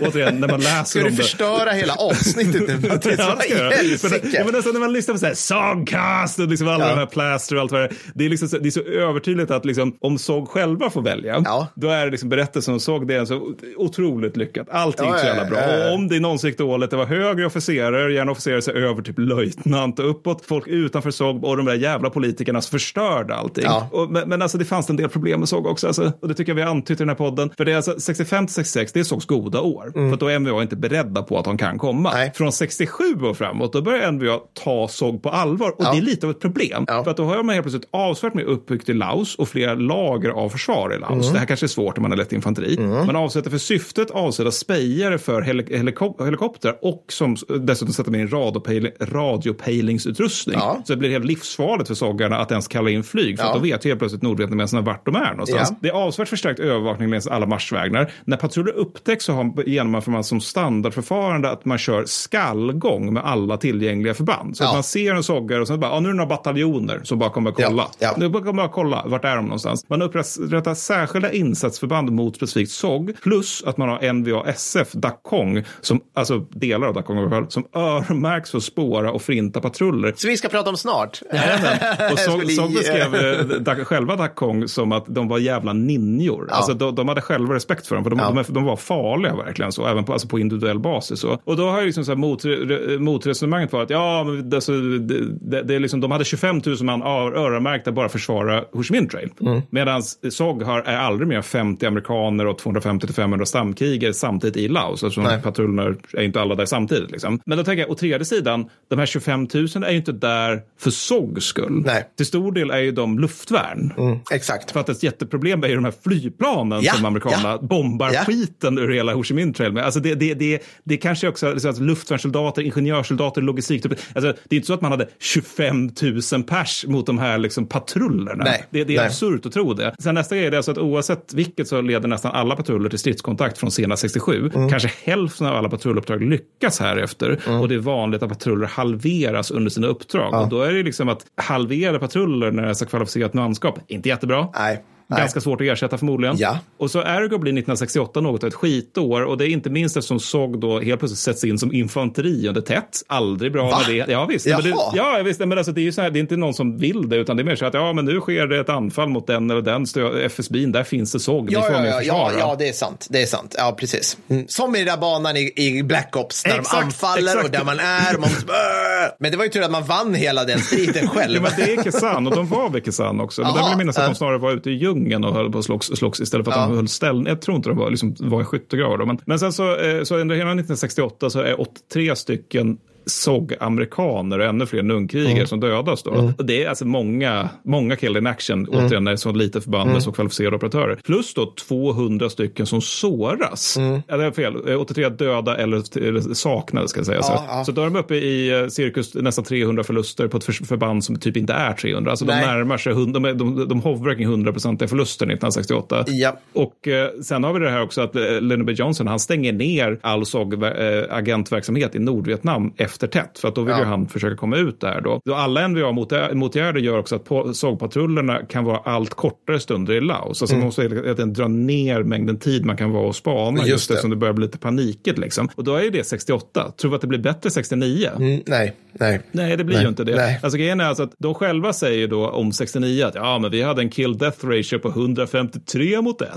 [0.00, 1.22] återigen, när man läser Ska du om det.
[1.22, 2.88] förstöra hela avsnittet nu?
[2.88, 3.16] Mattias?
[3.50, 6.68] Ja, Vad i ska ja, men när man lyssnar på så här, Songcast och liksom
[6.68, 6.90] alla Ja.
[6.90, 7.92] de här plaster och allt vad det är.
[8.14, 11.42] Det är, liksom så, det är så övertydligt att liksom, om Sog själva får välja,
[11.44, 11.68] Ja.
[11.74, 14.66] då är det liksom berättelsen om Sog, det är så otroligt lyckat.
[14.70, 15.58] Allting Ja, så jävla bra.
[15.60, 15.88] ja.
[15.88, 19.18] Och om det någonsin gick dåligt, det var högre officerare, gärna officerare sig över typ
[19.18, 23.64] löjtnant och uppåt, folk utanför Sog och de där jävla politikerna som förstörde allting.
[23.90, 26.34] Och, men, men alltså det fanns en del problem med Sog också, alltså, och det
[26.34, 27.50] tycker jag vi har antytt i den här podden.
[27.56, 29.85] För det är alltså 65 till 66, det är Sogs goda år.
[29.88, 30.08] År.
[30.08, 32.10] För att då är NVA inte beredda på att de kan komma.
[32.14, 32.32] Nej.
[32.34, 35.68] Från 67 och framåt, då börjar NVA ta såg på allvar.
[35.70, 35.92] Och Ja.
[35.92, 36.84] det är lite av ett problem.
[36.88, 37.04] Ja.
[37.04, 40.30] För att då har man helt plötsligt avsevärt mer uppbyggt i Laos och flera lager
[40.30, 41.22] av försvar i Laos.
[41.24, 41.32] Mm.
[41.32, 42.78] Det här kanske är svårt om man har lätt infanteri.
[42.78, 48.20] Man avsätter för syftet avsedda spejare för helik helikop helikoptrar och som dessutom sätter med
[48.20, 50.56] en radiopejl radiopejlingsutrustning.
[50.58, 50.82] Ja.
[50.84, 53.38] Så det blir helt livsfarligt för soggarna att ens kalla in flyg.
[53.38, 53.48] För Ja.
[53.50, 55.72] att då vet ju helt plötsligt nordvietnameserna vart de är någonstans.
[55.80, 58.12] Det är avsevärt förstärkt övervakning längs alla marschvägar.
[58.24, 63.56] När patruller upptäcks så har, genomför man som standardförfarande att man kör skallgång med alla
[63.56, 64.56] tillgängliga förband.
[64.56, 64.68] Så Ja.
[64.68, 67.18] att man ser en soggare och sen bara, ja, nu är det några bataljoner som
[67.18, 67.86] bara kommer att kolla.
[67.98, 68.28] Ja, ja.
[68.28, 69.84] Nu kommer att kolla, vart är de någonstans?
[69.88, 76.38] Man upprättar särskilda insatsförband mot specifikt SOG, plus att man har NVA-SF, Dakong, som, alltså
[76.38, 80.12] delar av Dakong som öronmärks för att spåra och förinta patruller.
[80.16, 81.22] Så vi ska prata om snart.
[81.32, 81.78] Jajamän.
[82.12, 86.48] Och Sog, Sog beskrev eh, da, själva Dakong som att de var jävla ninjor.
[86.50, 88.42] Alltså, de, de hade själva respekt för dem, för de, Ja.
[88.46, 91.20] de, de var farliga verkligen, så, även på, alltså på individuell basis.
[91.20, 91.40] Så.
[91.44, 94.56] Och då har ju liksom så här mot, re- motresonemanget varit att ja, men det,
[94.56, 98.82] alltså, det, det, det är liksom, de hade 25 000 man öronmärkta bara försvara Ho
[98.82, 99.30] Chi Minh Trail.
[99.40, 99.62] Mm.
[99.70, 105.16] Medan SOG har, är aldrig mer än 50 amerikaner och 250-500 stamkrigare samtidigt i Laos.
[105.16, 105.42] Nej.
[105.42, 107.10] patrullerna är inte alla där samtidigt.
[107.10, 107.40] Liksom.
[107.46, 110.62] Men då tänker jag, å tredje sidan, de här 25 000 är ju inte där
[110.80, 111.82] för SOGs skull.
[111.86, 112.08] Nej.
[112.16, 113.92] Till stor del är ju de luftvärn.
[113.98, 114.70] Mm, exakt.
[114.70, 117.58] För att ett jätteproblem är ju de här flygplanen Ja, som amerikanerna ja.
[117.62, 118.24] bombar Ja.
[118.24, 119.84] skiten ur hela Ho Chi Minh Trail med.
[119.84, 123.82] Alltså det, det, det, det kanske också liksom att luftvärnssoldater, ingenjörssoldater, logistik.
[123.82, 125.90] Typ, alltså det är inte så att man hade 25
[126.32, 128.44] 000 pers mot de här liksom patrullerna.
[128.44, 129.06] Nej, Det, det är nej.
[129.06, 129.94] absurt att tro det.
[129.98, 132.98] Sen nästa grej är det alltså att oavsett vilket så leder nästan alla patruller till
[132.98, 134.50] stridskontakt från senast 67.
[134.54, 134.68] Mm.
[134.70, 137.40] Kanske hälften av alla patrulluppdrag lyckas härefter.
[137.46, 137.60] Mm.
[137.60, 140.42] Och det är vanligt att patruller halveras under sina uppdrag.
[140.42, 144.08] Och då är det liksom att halvera patruller när det är så kvalificerat manskap, inte
[144.08, 144.48] jättebra.
[144.54, 144.84] Nej.
[145.08, 145.20] Nej.
[145.20, 146.36] Ganska svårt att ersätta förmodligen.
[146.38, 146.58] Ja.
[146.78, 149.22] Och så ergo blir 1968 något av ett skitår.
[149.24, 152.60] Och det är inte minst eftersom SOG då helt plötsligt sätts in som infanteri under
[152.60, 153.02] tätt.
[153.06, 153.78] Aldrig bra Va?
[153.88, 154.12] med det.
[154.12, 154.46] Ja visst.
[154.46, 155.40] Men det, ja visst.
[155.40, 157.16] Men alltså, det är ju så här, det är inte någon som vill det.
[157.16, 159.50] Utan det är mer så att ja, men nu sker det ett anfall mot den
[159.50, 160.72] eller den FSB'n.
[160.72, 161.52] Där finns det SOG.
[161.52, 163.06] Ja, ja, ja, ja, ja, det är sant.
[163.10, 163.54] Det är sant.
[163.58, 164.18] Ja, precis.
[164.28, 164.44] Mm.
[164.48, 167.44] Som i den där banan i, i Black Ops när Exakt, de anfaller exakt.
[167.44, 168.14] och där man är.
[168.14, 169.12] Och man måste, Äh!
[169.18, 171.34] men det var ju tur att man vann hela den striden själv.
[171.34, 173.42] Ja, men det är Kesan och de var vid Kesan också.
[173.42, 175.52] Men där Jaha, vill jag minnas att de snarare var ute i djungeln och höll
[175.52, 176.66] på att slåss, slåss istället för att Ja.
[176.68, 177.26] de höll ställning.
[177.26, 178.98] Jag tror inte de var, liksom, var i skyttegravar.
[178.98, 179.06] då.
[179.06, 182.78] Men, men sen så, eh, så under hela 1968 så är 83 stycken
[183.10, 185.46] SOG-amerikaner och ännu fler nunnkrigare Mm.
[185.46, 186.02] som dödas.
[186.02, 186.32] Då.
[186.38, 188.84] Och det är alltså många, många killed in action, Mm.
[188.86, 190.98] återigen, när så lite förband med så kvalificerade operatörer.
[191.04, 193.76] Plus då 200 stycken som såras.
[193.76, 194.00] Mm.
[194.06, 197.18] Det är fel, Eh, 83 döda eller, eller saknade ska jag säga.
[197.18, 197.64] Ja, så, ja.
[197.64, 201.04] så då är de uppe i eh, cirkus nästan 300 förluster på ett för- förband
[201.04, 202.10] som typ inte är 300.
[202.10, 202.46] Alltså de Nej.
[202.46, 206.04] närmar sig, de, är- de, de hovrar kring 100-procentiga förluster 1968.
[206.08, 206.36] Ja.
[206.52, 208.72] Och eh, sen har vi det här också att eh, Lyndon B.
[208.72, 213.38] Johnson, han stänger ner all SOG-agentverksamhet i Nordvietnam efter tätt.
[213.38, 213.78] För att då vill Ja.
[213.78, 215.20] ju han försöka komma ut där då.
[215.24, 217.24] då alla NVA-motgärder gör också att
[217.56, 220.42] SOG-patrullerna kan vara allt kortare stunder i Laos.
[220.42, 223.58] Alltså man måste hela tiden dra ner mängden tid man kan vara och spana.
[223.58, 223.94] Just Just, det.
[223.94, 225.48] eftersom det börjar bli lite panikigt liksom.
[225.54, 226.72] Och då är ju det 68.
[226.80, 228.10] Tror vi att det blir bättre 69?
[228.16, 229.20] Mm, nej, nej.
[229.32, 230.16] Nej, det blir Nej, ju inte det.
[230.16, 230.40] nej.
[230.42, 233.62] Alltså grejen är alltså att de själva säger då om 69 att ja, men vi
[233.62, 236.28] hade en kill death ratio på 153 mot 1.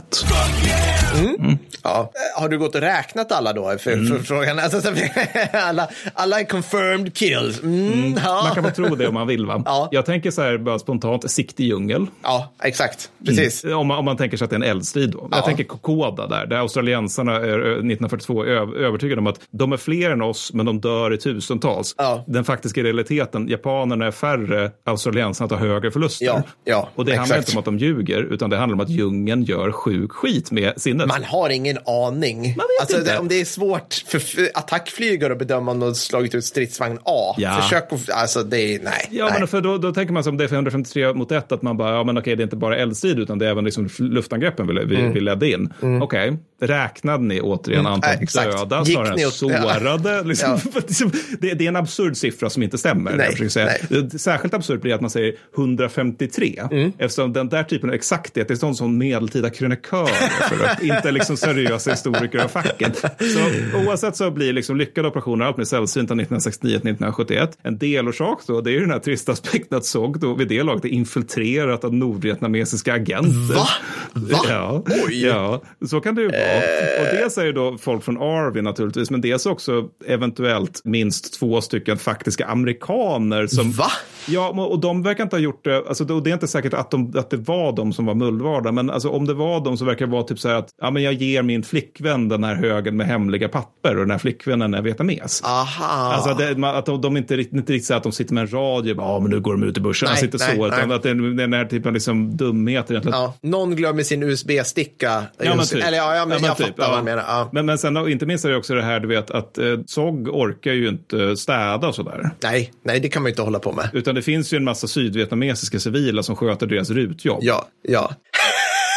[1.83, 2.11] Ja.
[2.35, 3.77] Eh, Har du gått och räknat alla då?
[3.79, 4.07] För, Mm.
[4.07, 4.89] för frågan, alltså, så-
[5.53, 7.61] alla, alla är confirmed kills.
[7.63, 8.41] Mm, ja.
[8.45, 9.63] Man kan få tro det om man vill va?
[9.65, 9.89] Ja.
[9.91, 12.05] Jag tänker så här bara spontant, sikt i djungel.
[12.23, 13.09] ja, exakt.
[13.25, 13.63] Precis.
[13.63, 15.27] Om man, om man tänker sig att det är en eldstrid då.
[15.31, 15.37] Ja.
[15.37, 19.73] Jag tänker Kokoda där, där australiensarna är, ö, 1942 är öv- övertygade om att de
[19.73, 21.95] är fler än oss, men de dör i tusentals.
[22.27, 26.25] Den faktiska realiteten, japanerna är färre, australiensarna tar högre förluster.
[26.25, 27.49] Ja, ja, Och det handlar exakt.
[27.49, 30.73] inte om att de ljuger, utan det handlar om att djungeln gör sjuk skit med
[30.81, 31.07] sinnet.
[31.07, 32.55] Man har ingen aning.
[32.81, 34.21] alltså, det, om det är svårt för
[34.53, 37.35] attackflygare att bedöma om de slagit ut stridsvagn A.
[37.37, 37.61] Ja.
[37.61, 39.07] Försök att, alltså det är, nej.
[39.11, 39.39] Ja, nej.
[39.39, 41.91] men för då, då tänker man som det är 553 mot 1 att man bara,
[41.95, 44.85] ja men okej, det är inte bara eldstrid utan det är även liksom luftangreppen vi,
[44.85, 45.73] vi, vi ledde in.
[46.01, 50.23] Okej, räknade ni återigen Mm, antalet äh, döda Gick snarare än sårade?
[50.27, 50.81] Liksom, Ja.
[51.39, 53.15] det, det är en absurd siffra som inte stämmer.
[53.15, 53.69] Nej, säga.
[54.17, 56.91] Särskilt absurt blir att man säger 153, Mm.
[56.97, 60.05] eftersom den där typen av exakthet det är sånt som medeltida krönikörer
[60.49, 62.97] för att inte liksom seriösa historiker av facket.
[63.19, 67.47] Så oavsett så blir liksom lyckade operationer allt mer sällsynta 1969-1971.
[67.63, 70.63] En delorsak då, det är ju den här trista aspekten att SOG då vid det
[70.63, 73.55] laget är infiltrerat av nordvietnamesiska agenter.
[73.55, 73.67] Va?
[74.13, 74.39] Va?
[74.49, 75.25] Ja, Oj.
[75.25, 76.57] ja, så kan det ju vara.
[76.99, 81.61] Och dels är det då folk från Arvin naturligtvis, men dels också eventuellt minst två
[81.61, 83.71] stycken faktiska amerikaner som...
[83.71, 83.91] Va?
[84.27, 86.91] Ja, och de verkar inte ha gjort det, alltså, och det är inte säkert att,
[86.91, 89.85] de, att det var de som var mullvarda, men alltså, om det var de så
[89.85, 92.55] verkar det vara typ så här att ja, men jag ger min flickvän den här
[92.55, 95.43] högen med hemliga papper och den här flickvännen är vietnames.
[95.43, 96.13] Aha.
[96.13, 98.91] Alltså det, att de, de inte, inte riktigt så att de sitter med en radio
[98.91, 100.05] och bara, ja men nu går de ut i börsen.
[100.05, 100.95] Nej, alltså inte nej, så, utan nej.
[100.95, 103.19] att det är den här typen av liksom dumheter egentligen.
[103.19, 103.33] ja.
[103.41, 105.23] Någon glömmer sin USB-sticka.
[105.37, 105.83] Ja, men typ.
[105.83, 106.89] Eller ja, ja, men Ja, jag typ, fattar ja.
[106.89, 107.23] vad du menar.
[107.27, 107.49] Ja.
[107.51, 110.27] Men, men sen inte minst är det också det här, du vet, att eh, SOG
[110.27, 112.29] orkar ju inte städa och sådär.
[112.43, 113.89] Nej, nej, det kan man ju inte hålla på med.
[113.93, 117.39] Utan det finns ju en massa sydvietnamesiska civila som sköter deras rutjobb.
[117.41, 118.11] Ja, ja.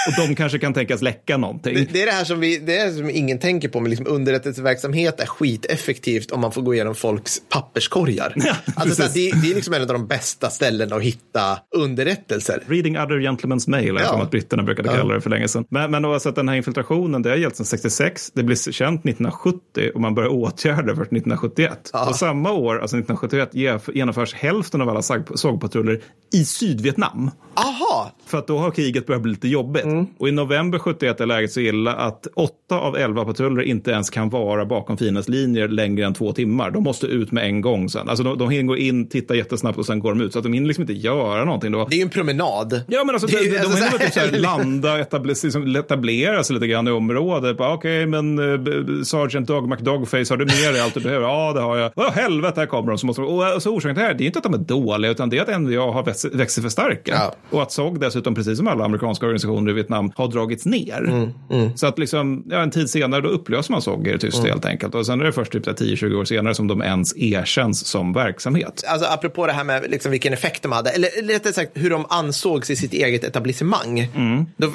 [0.09, 1.74] Och de kanske kan tänkas läcka någonting.
[1.74, 3.90] Det, det är det här som, vi, det är det som ingen tänker på, men
[3.90, 8.34] liksom underrättelseverksamhet är skiteffektivt om man får gå igenom folks papperskorgar.
[8.76, 12.62] alltså, så här, det, det är liksom en av de bästa ställena att hitta underrättelser.
[12.66, 14.09] Reading other gentlemen's mail, Ja.
[14.09, 15.64] som att britterna brukade kalla det för länge sedan.
[15.68, 18.30] Men, men oavsett den här infiltrationen, det har gällt sedan 66.
[18.34, 21.90] Det blev känt 1970 och man började åtgärda först 1971.
[22.09, 25.03] Och samma år, alltså 1971, ge- genomförs hälften av alla
[25.34, 26.00] sågpatruller
[26.32, 27.30] i Sydvietnam.
[27.55, 29.84] Aha, För att då har kriget börjat bli lite jobbigt.
[30.18, 34.11] Och i november 71 är läget så illa att åtta av elva patruller inte ens
[34.11, 36.70] kan vara bakom fiendens linjer längre än två timmar.
[36.70, 38.09] De måste ut med en gång sen.
[38.09, 40.32] Alltså de, de hinner gå in, titta jättesnabbt och sen går de ut.
[40.32, 41.86] Så att de hinner liksom inte göra någonting då.
[41.90, 42.82] det är ju en promenad.
[42.88, 44.99] Ja, men alltså, Det är de, ju- de, alltså, hinner typ så här landa och
[44.99, 47.57] etablera, liksom, etablera sig lite grann i området.
[47.61, 51.26] Okej, men uh, Sergeant Dog McDogface, har du med dig allt du behöver?
[51.26, 51.93] Ja, det har jag.
[51.97, 52.99] Åh, helvete, här kommer de.
[52.99, 54.59] Så måste, och, och så orsaken till det här, det är inte att de är
[54.59, 57.12] dåliga, utan det är att NVA har växt, växt sig för starka.
[57.14, 57.34] Ja.
[57.51, 61.33] Och att SOG dessutom, precis som alla amerikanska organisationer Vietnam, har dragits ner.
[61.51, 64.47] Mm, Så att liksom, ja, en tid senare då upplöser man SOG i det tysta
[64.49, 64.95] helt enkelt.
[64.95, 67.87] Och sen är det först typ så här 10-20 år senare som de ens erkänns
[67.87, 68.85] som verksamhet.
[68.89, 72.07] Alltså apropå det här med liksom vilken effekt de hade, eller rättare sagt hur de
[72.09, 73.99] ansågs i sitt eget etablissemang.
[74.16, 74.47] Mm.
[74.57, 74.72] Då,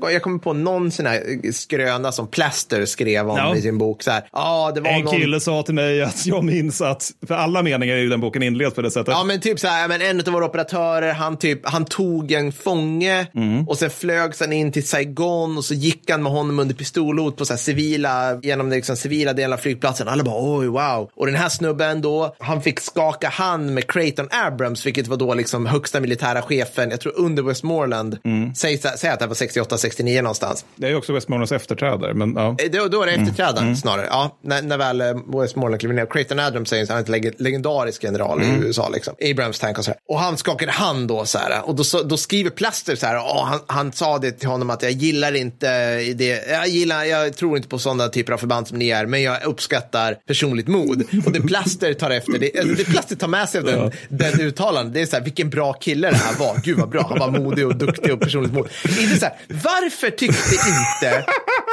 [0.00, 3.56] jag, jag kommer på någon sån här skröna som Plaster skrev om Ja.
[3.56, 4.02] i sin bok.
[4.02, 5.14] Så här, ja, det var En någon...
[5.20, 8.74] kille sa till mig att jag minns att, för alla meningar i den boken inleds
[8.74, 9.08] på det sättet.
[9.16, 12.52] Ja, men typ så här, men en av våra operatörer, han, typ, han tog en
[12.52, 13.68] fånge Mm.
[13.68, 17.36] och sen flögs han in till Saigon och så gick han med honom under pistolhot
[17.36, 20.08] på så civila, genom liksom civila delen av flygplatsen.
[20.08, 21.10] Alla bara oj, wow.
[21.16, 25.34] Och den här snubben då, han fick skaka hand med Creighton Abrams, vilket var då
[25.34, 28.18] liksom högsta militära chefen, jag tror under Westmoreland.
[28.24, 28.54] Mm.
[28.54, 30.64] Säg, säg att det var 68, 69 någonstans.
[30.76, 32.56] Det är också Westmorlands efterträdare, men ja.
[32.58, 33.22] Eh, Då, då är det Mm.
[33.28, 34.06] efterträdaren snarare.
[34.10, 35.06] Ja, när, när väl eh,
[35.40, 36.06] Westmoreland kliver ner.
[36.06, 38.62] Creighton Adams är en leg legendarisk general Mm.
[38.62, 38.88] i USA.
[38.88, 39.14] Liksom.
[39.30, 39.98] Abrams tank och så här.
[40.08, 41.68] Och han skakade hand då så här.
[41.68, 43.16] Och då, då skriver Plaster så här.
[43.16, 46.48] "Åh, han, han sa det till honom att jag gillar inte det.
[46.50, 49.06] Jag, gillar, jag tror inte på sådana typer av förband som ni är.
[49.06, 51.02] Men jag uppskattar personligt mod.
[51.26, 52.38] Och det Plaster tar efter.
[52.38, 54.94] Det, det Plaster tar med sig av den, den uttalandet.
[54.94, 56.60] Det är så här, vilken bra kille det här var.
[56.64, 57.06] Gud vad bra.
[57.08, 58.68] Han var modig och duktig och personligt mod.
[59.00, 61.24] Inte så här, varför tyckte inte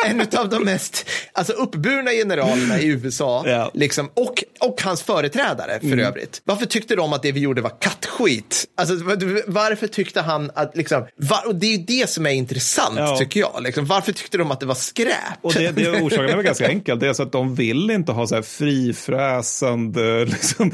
[0.08, 3.72] en av de mest alltså, uppburna generalerna i USA Ja.
[3.74, 6.00] liksom, och, och hans företrädare för Mm.
[6.00, 6.42] övrigt.
[6.44, 8.66] Varför tyckte de att det vi gjorde var kattskit?
[8.78, 12.30] Alltså, var- varför tyckte han att, liksom, var, och det är ju det som är
[12.32, 12.55] intressant
[12.98, 13.18] Ja.
[13.18, 13.64] tycker jag.
[13.64, 15.14] Liksom, varför tyckte de att det var skräp?
[15.42, 17.00] Och det, det orsaken är väl ganska enkel.
[17.00, 20.72] Det är så att de vill inte ha så här frifräsande, liksom,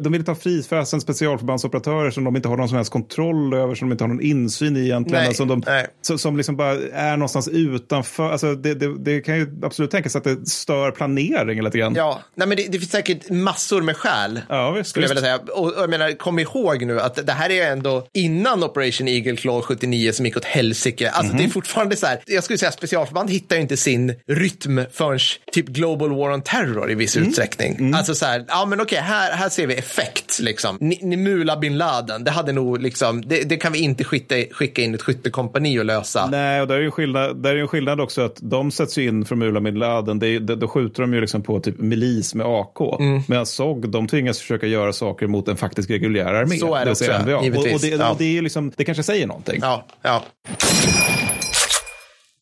[0.00, 3.74] de vill inte ha frifräsande specialförbandsoperatörer som de inte har någon som helst kontroll över,
[3.74, 5.20] som de inte har någon insyn i egentligen.
[5.20, 5.86] Nej, alltså de, nej.
[6.02, 8.32] så, som liksom bara är någonstans utanför.
[8.32, 11.94] Alltså det, det, det kan ju absolut tänkas att det stör planeringen lite grann.
[11.94, 14.40] Ja, nej, men det, det finns säkert massor med skäl.
[14.48, 15.24] Ja, visst, skulle jag visst.
[15.24, 15.52] vilja säga.
[15.52, 19.36] Och, och jag menar, kom ihåg nu att det här är ändå innan Operation Eagle
[19.36, 20.95] Claw 79 som gick åt helsike.
[21.04, 21.36] Alltså Mhm.
[21.42, 25.18] det är fortfarande så här, jag skulle säga specialförband hittar ju inte sin rytm förrän
[25.52, 27.28] typ Global War on Terror i viss Mm.
[27.28, 27.94] utsträckning.
[27.94, 30.76] Alltså så här, ja men okej, här, här ser vi effekt liksom.
[30.80, 34.82] Ni- Nimula bin Laden, det hade nog liksom, det, det kan vi inte skicka, skicka
[34.82, 36.26] in ett skyttekompani och lösa.
[36.30, 39.08] Nej, och där är ju skillnad, där är en skillnad också att de sätts ju
[39.08, 40.18] in från Mula med Laden.
[40.18, 42.80] Det det, då skjuter de ju liksom på typ milis med AK.
[43.00, 43.22] Mm.
[43.28, 46.56] Medan SOG, de tvingas försöka göra saker mot en faktisk reguljär armé.
[46.56, 47.36] Så är det också, NVA.
[47.38, 47.74] Och, givetvis.
[47.74, 48.10] och, det, Ja.
[48.10, 49.58] och det är liksom, det kanske säger någonting.
[49.62, 50.22] Ja, ja.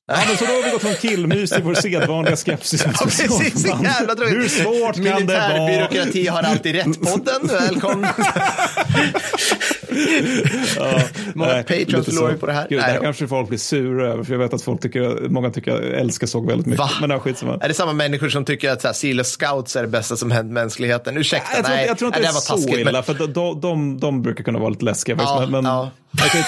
[0.06, 3.04] Ja, men så då har vi gått från killmys till vår sedvanliga skepsis mot Ja,
[3.06, 3.66] precis.
[3.66, 4.36] Jävla tråkigt.
[4.36, 5.18] Hur svårt kan det vara?
[5.18, 7.46] Militärbyråkrati har alltid rätt-podden.
[7.46, 8.10] Välkommen.
[11.34, 12.66] Många Nej, lite förlorar ju på det här.
[12.68, 13.02] Gud, det Nej här då.
[13.04, 16.46] kanske folk blir sura över, för jag vet att folk tycker, många tycker, älskar såg
[16.46, 16.78] väldigt mycket.
[16.78, 16.90] Va?
[17.00, 17.58] Men det är skitsamma.
[17.60, 20.30] Är det samma människor som tycker att så här, Seal Scouts är det bästa som
[20.30, 21.16] hänt mänskligheten?
[21.16, 21.86] Ursäkta, Jag tror, nej.
[21.86, 24.00] jag tror inte nej, det är var så taskigt, illa, men- för de, de, de,
[24.00, 25.16] de brukar kunna vara lite läskiga.
[25.18, 25.90] Ja, men, men, ja.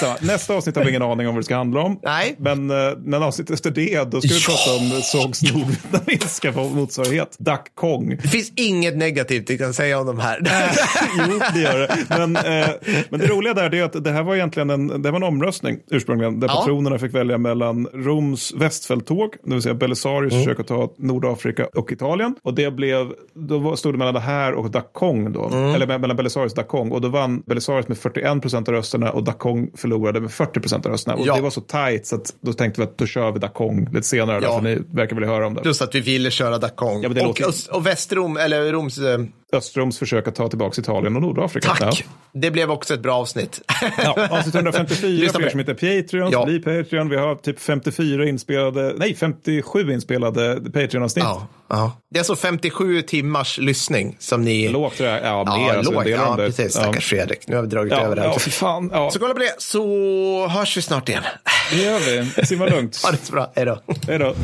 [0.02, 0.14] Nej.
[0.20, 2.00] Nästa avsnitt har vi ingen aning om vad det ska handla om.
[2.02, 2.36] Nej.
[2.38, 4.46] Men, eh, men avsnitt efter det, då ska vi Ja.
[4.46, 8.18] prata om Sågs nordvietnamesiska motsvarighet, Duck Kong.
[8.22, 10.40] Det finns inget negativt vi kan säga om de här.
[11.28, 11.96] jo, det gör det.
[12.08, 12.68] Men, eh,
[13.10, 15.78] men det roliga där är att det här var egentligen en, det var en omröstning
[15.90, 16.40] ursprungligen.
[16.40, 16.54] Där Ja.
[16.54, 20.44] patronerna fick välja mellan Roms västfälttåg, det vill säga Belisarius Mm.
[20.44, 22.34] försök att ta Nordafrika och Italien.
[22.42, 25.44] Och det blev, då stod det mellan det här och Dakong då.
[25.46, 25.74] Mm.
[25.74, 26.90] Eller me- mellan Belisarius och Dakong.
[26.92, 30.86] Och då vann Belisarius med 41 procent av rösterna och Dakong förlorade med 40 procent
[30.86, 31.16] av rösterna.
[31.16, 31.34] Och Ja.
[31.36, 34.06] det var så tajt så att då tänkte vi att då kör vi Dakong lite
[34.06, 34.40] senare.
[34.40, 34.54] Då, Ja.
[34.54, 35.60] för ni verkar vilja höra om det.
[35.62, 37.02] Plus att vi ville köra Dakong.
[37.02, 38.98] Ja, och, och, och Västrom, eller Roms...
[39.52, 41.68] Östroms försök att ta tillbaka Italien och Nordafrika.
[41.74, 42.04] tack!
[42.06, 42.10] Ja.
[42.40, 43.60] Det blev också ett bra avsnitt.
[43.98, 45.50] Ja, avsnitt 154 Lyssna för er det.
[45.50, 46.44] som inte är Patreon, Ja.
[46.44, 47.08] bli Patreon.
[47.08, 51.24] Vi har typ 54 inspelade, nej 57 inspelade Patreon-avsnitt.
[51.24, 51.92] ja, ja.
[52.10, 54.68] Det är alltså 57 timmars lyssning som ni...
[54.68, 55.66] Lågt tror jag, ja mer.
[55.68, 56.06] Ja, alltså, lågt.
[56.08, 56.46] Ja, det.
[56.46, 56.72] precis.
[56.72, 57.48] Stackars Fredrik.
[57.48, 58.34] Nu har vi dragit Ja, över det ja, här.
[58.34, 58.90] ja fy fan.
[58.92, 61.22] Ja, Så kolla på det, så hörs vi snart igen.
[61.70, 61.98] det gör
[62.36, 62.46] vi.
[62.46, 63.00] Simma lugnt.
[63.04, 63.52] Ha det så bra.
[63.56, 63.78] Hej då.
[64.08, 64.34] Hej då.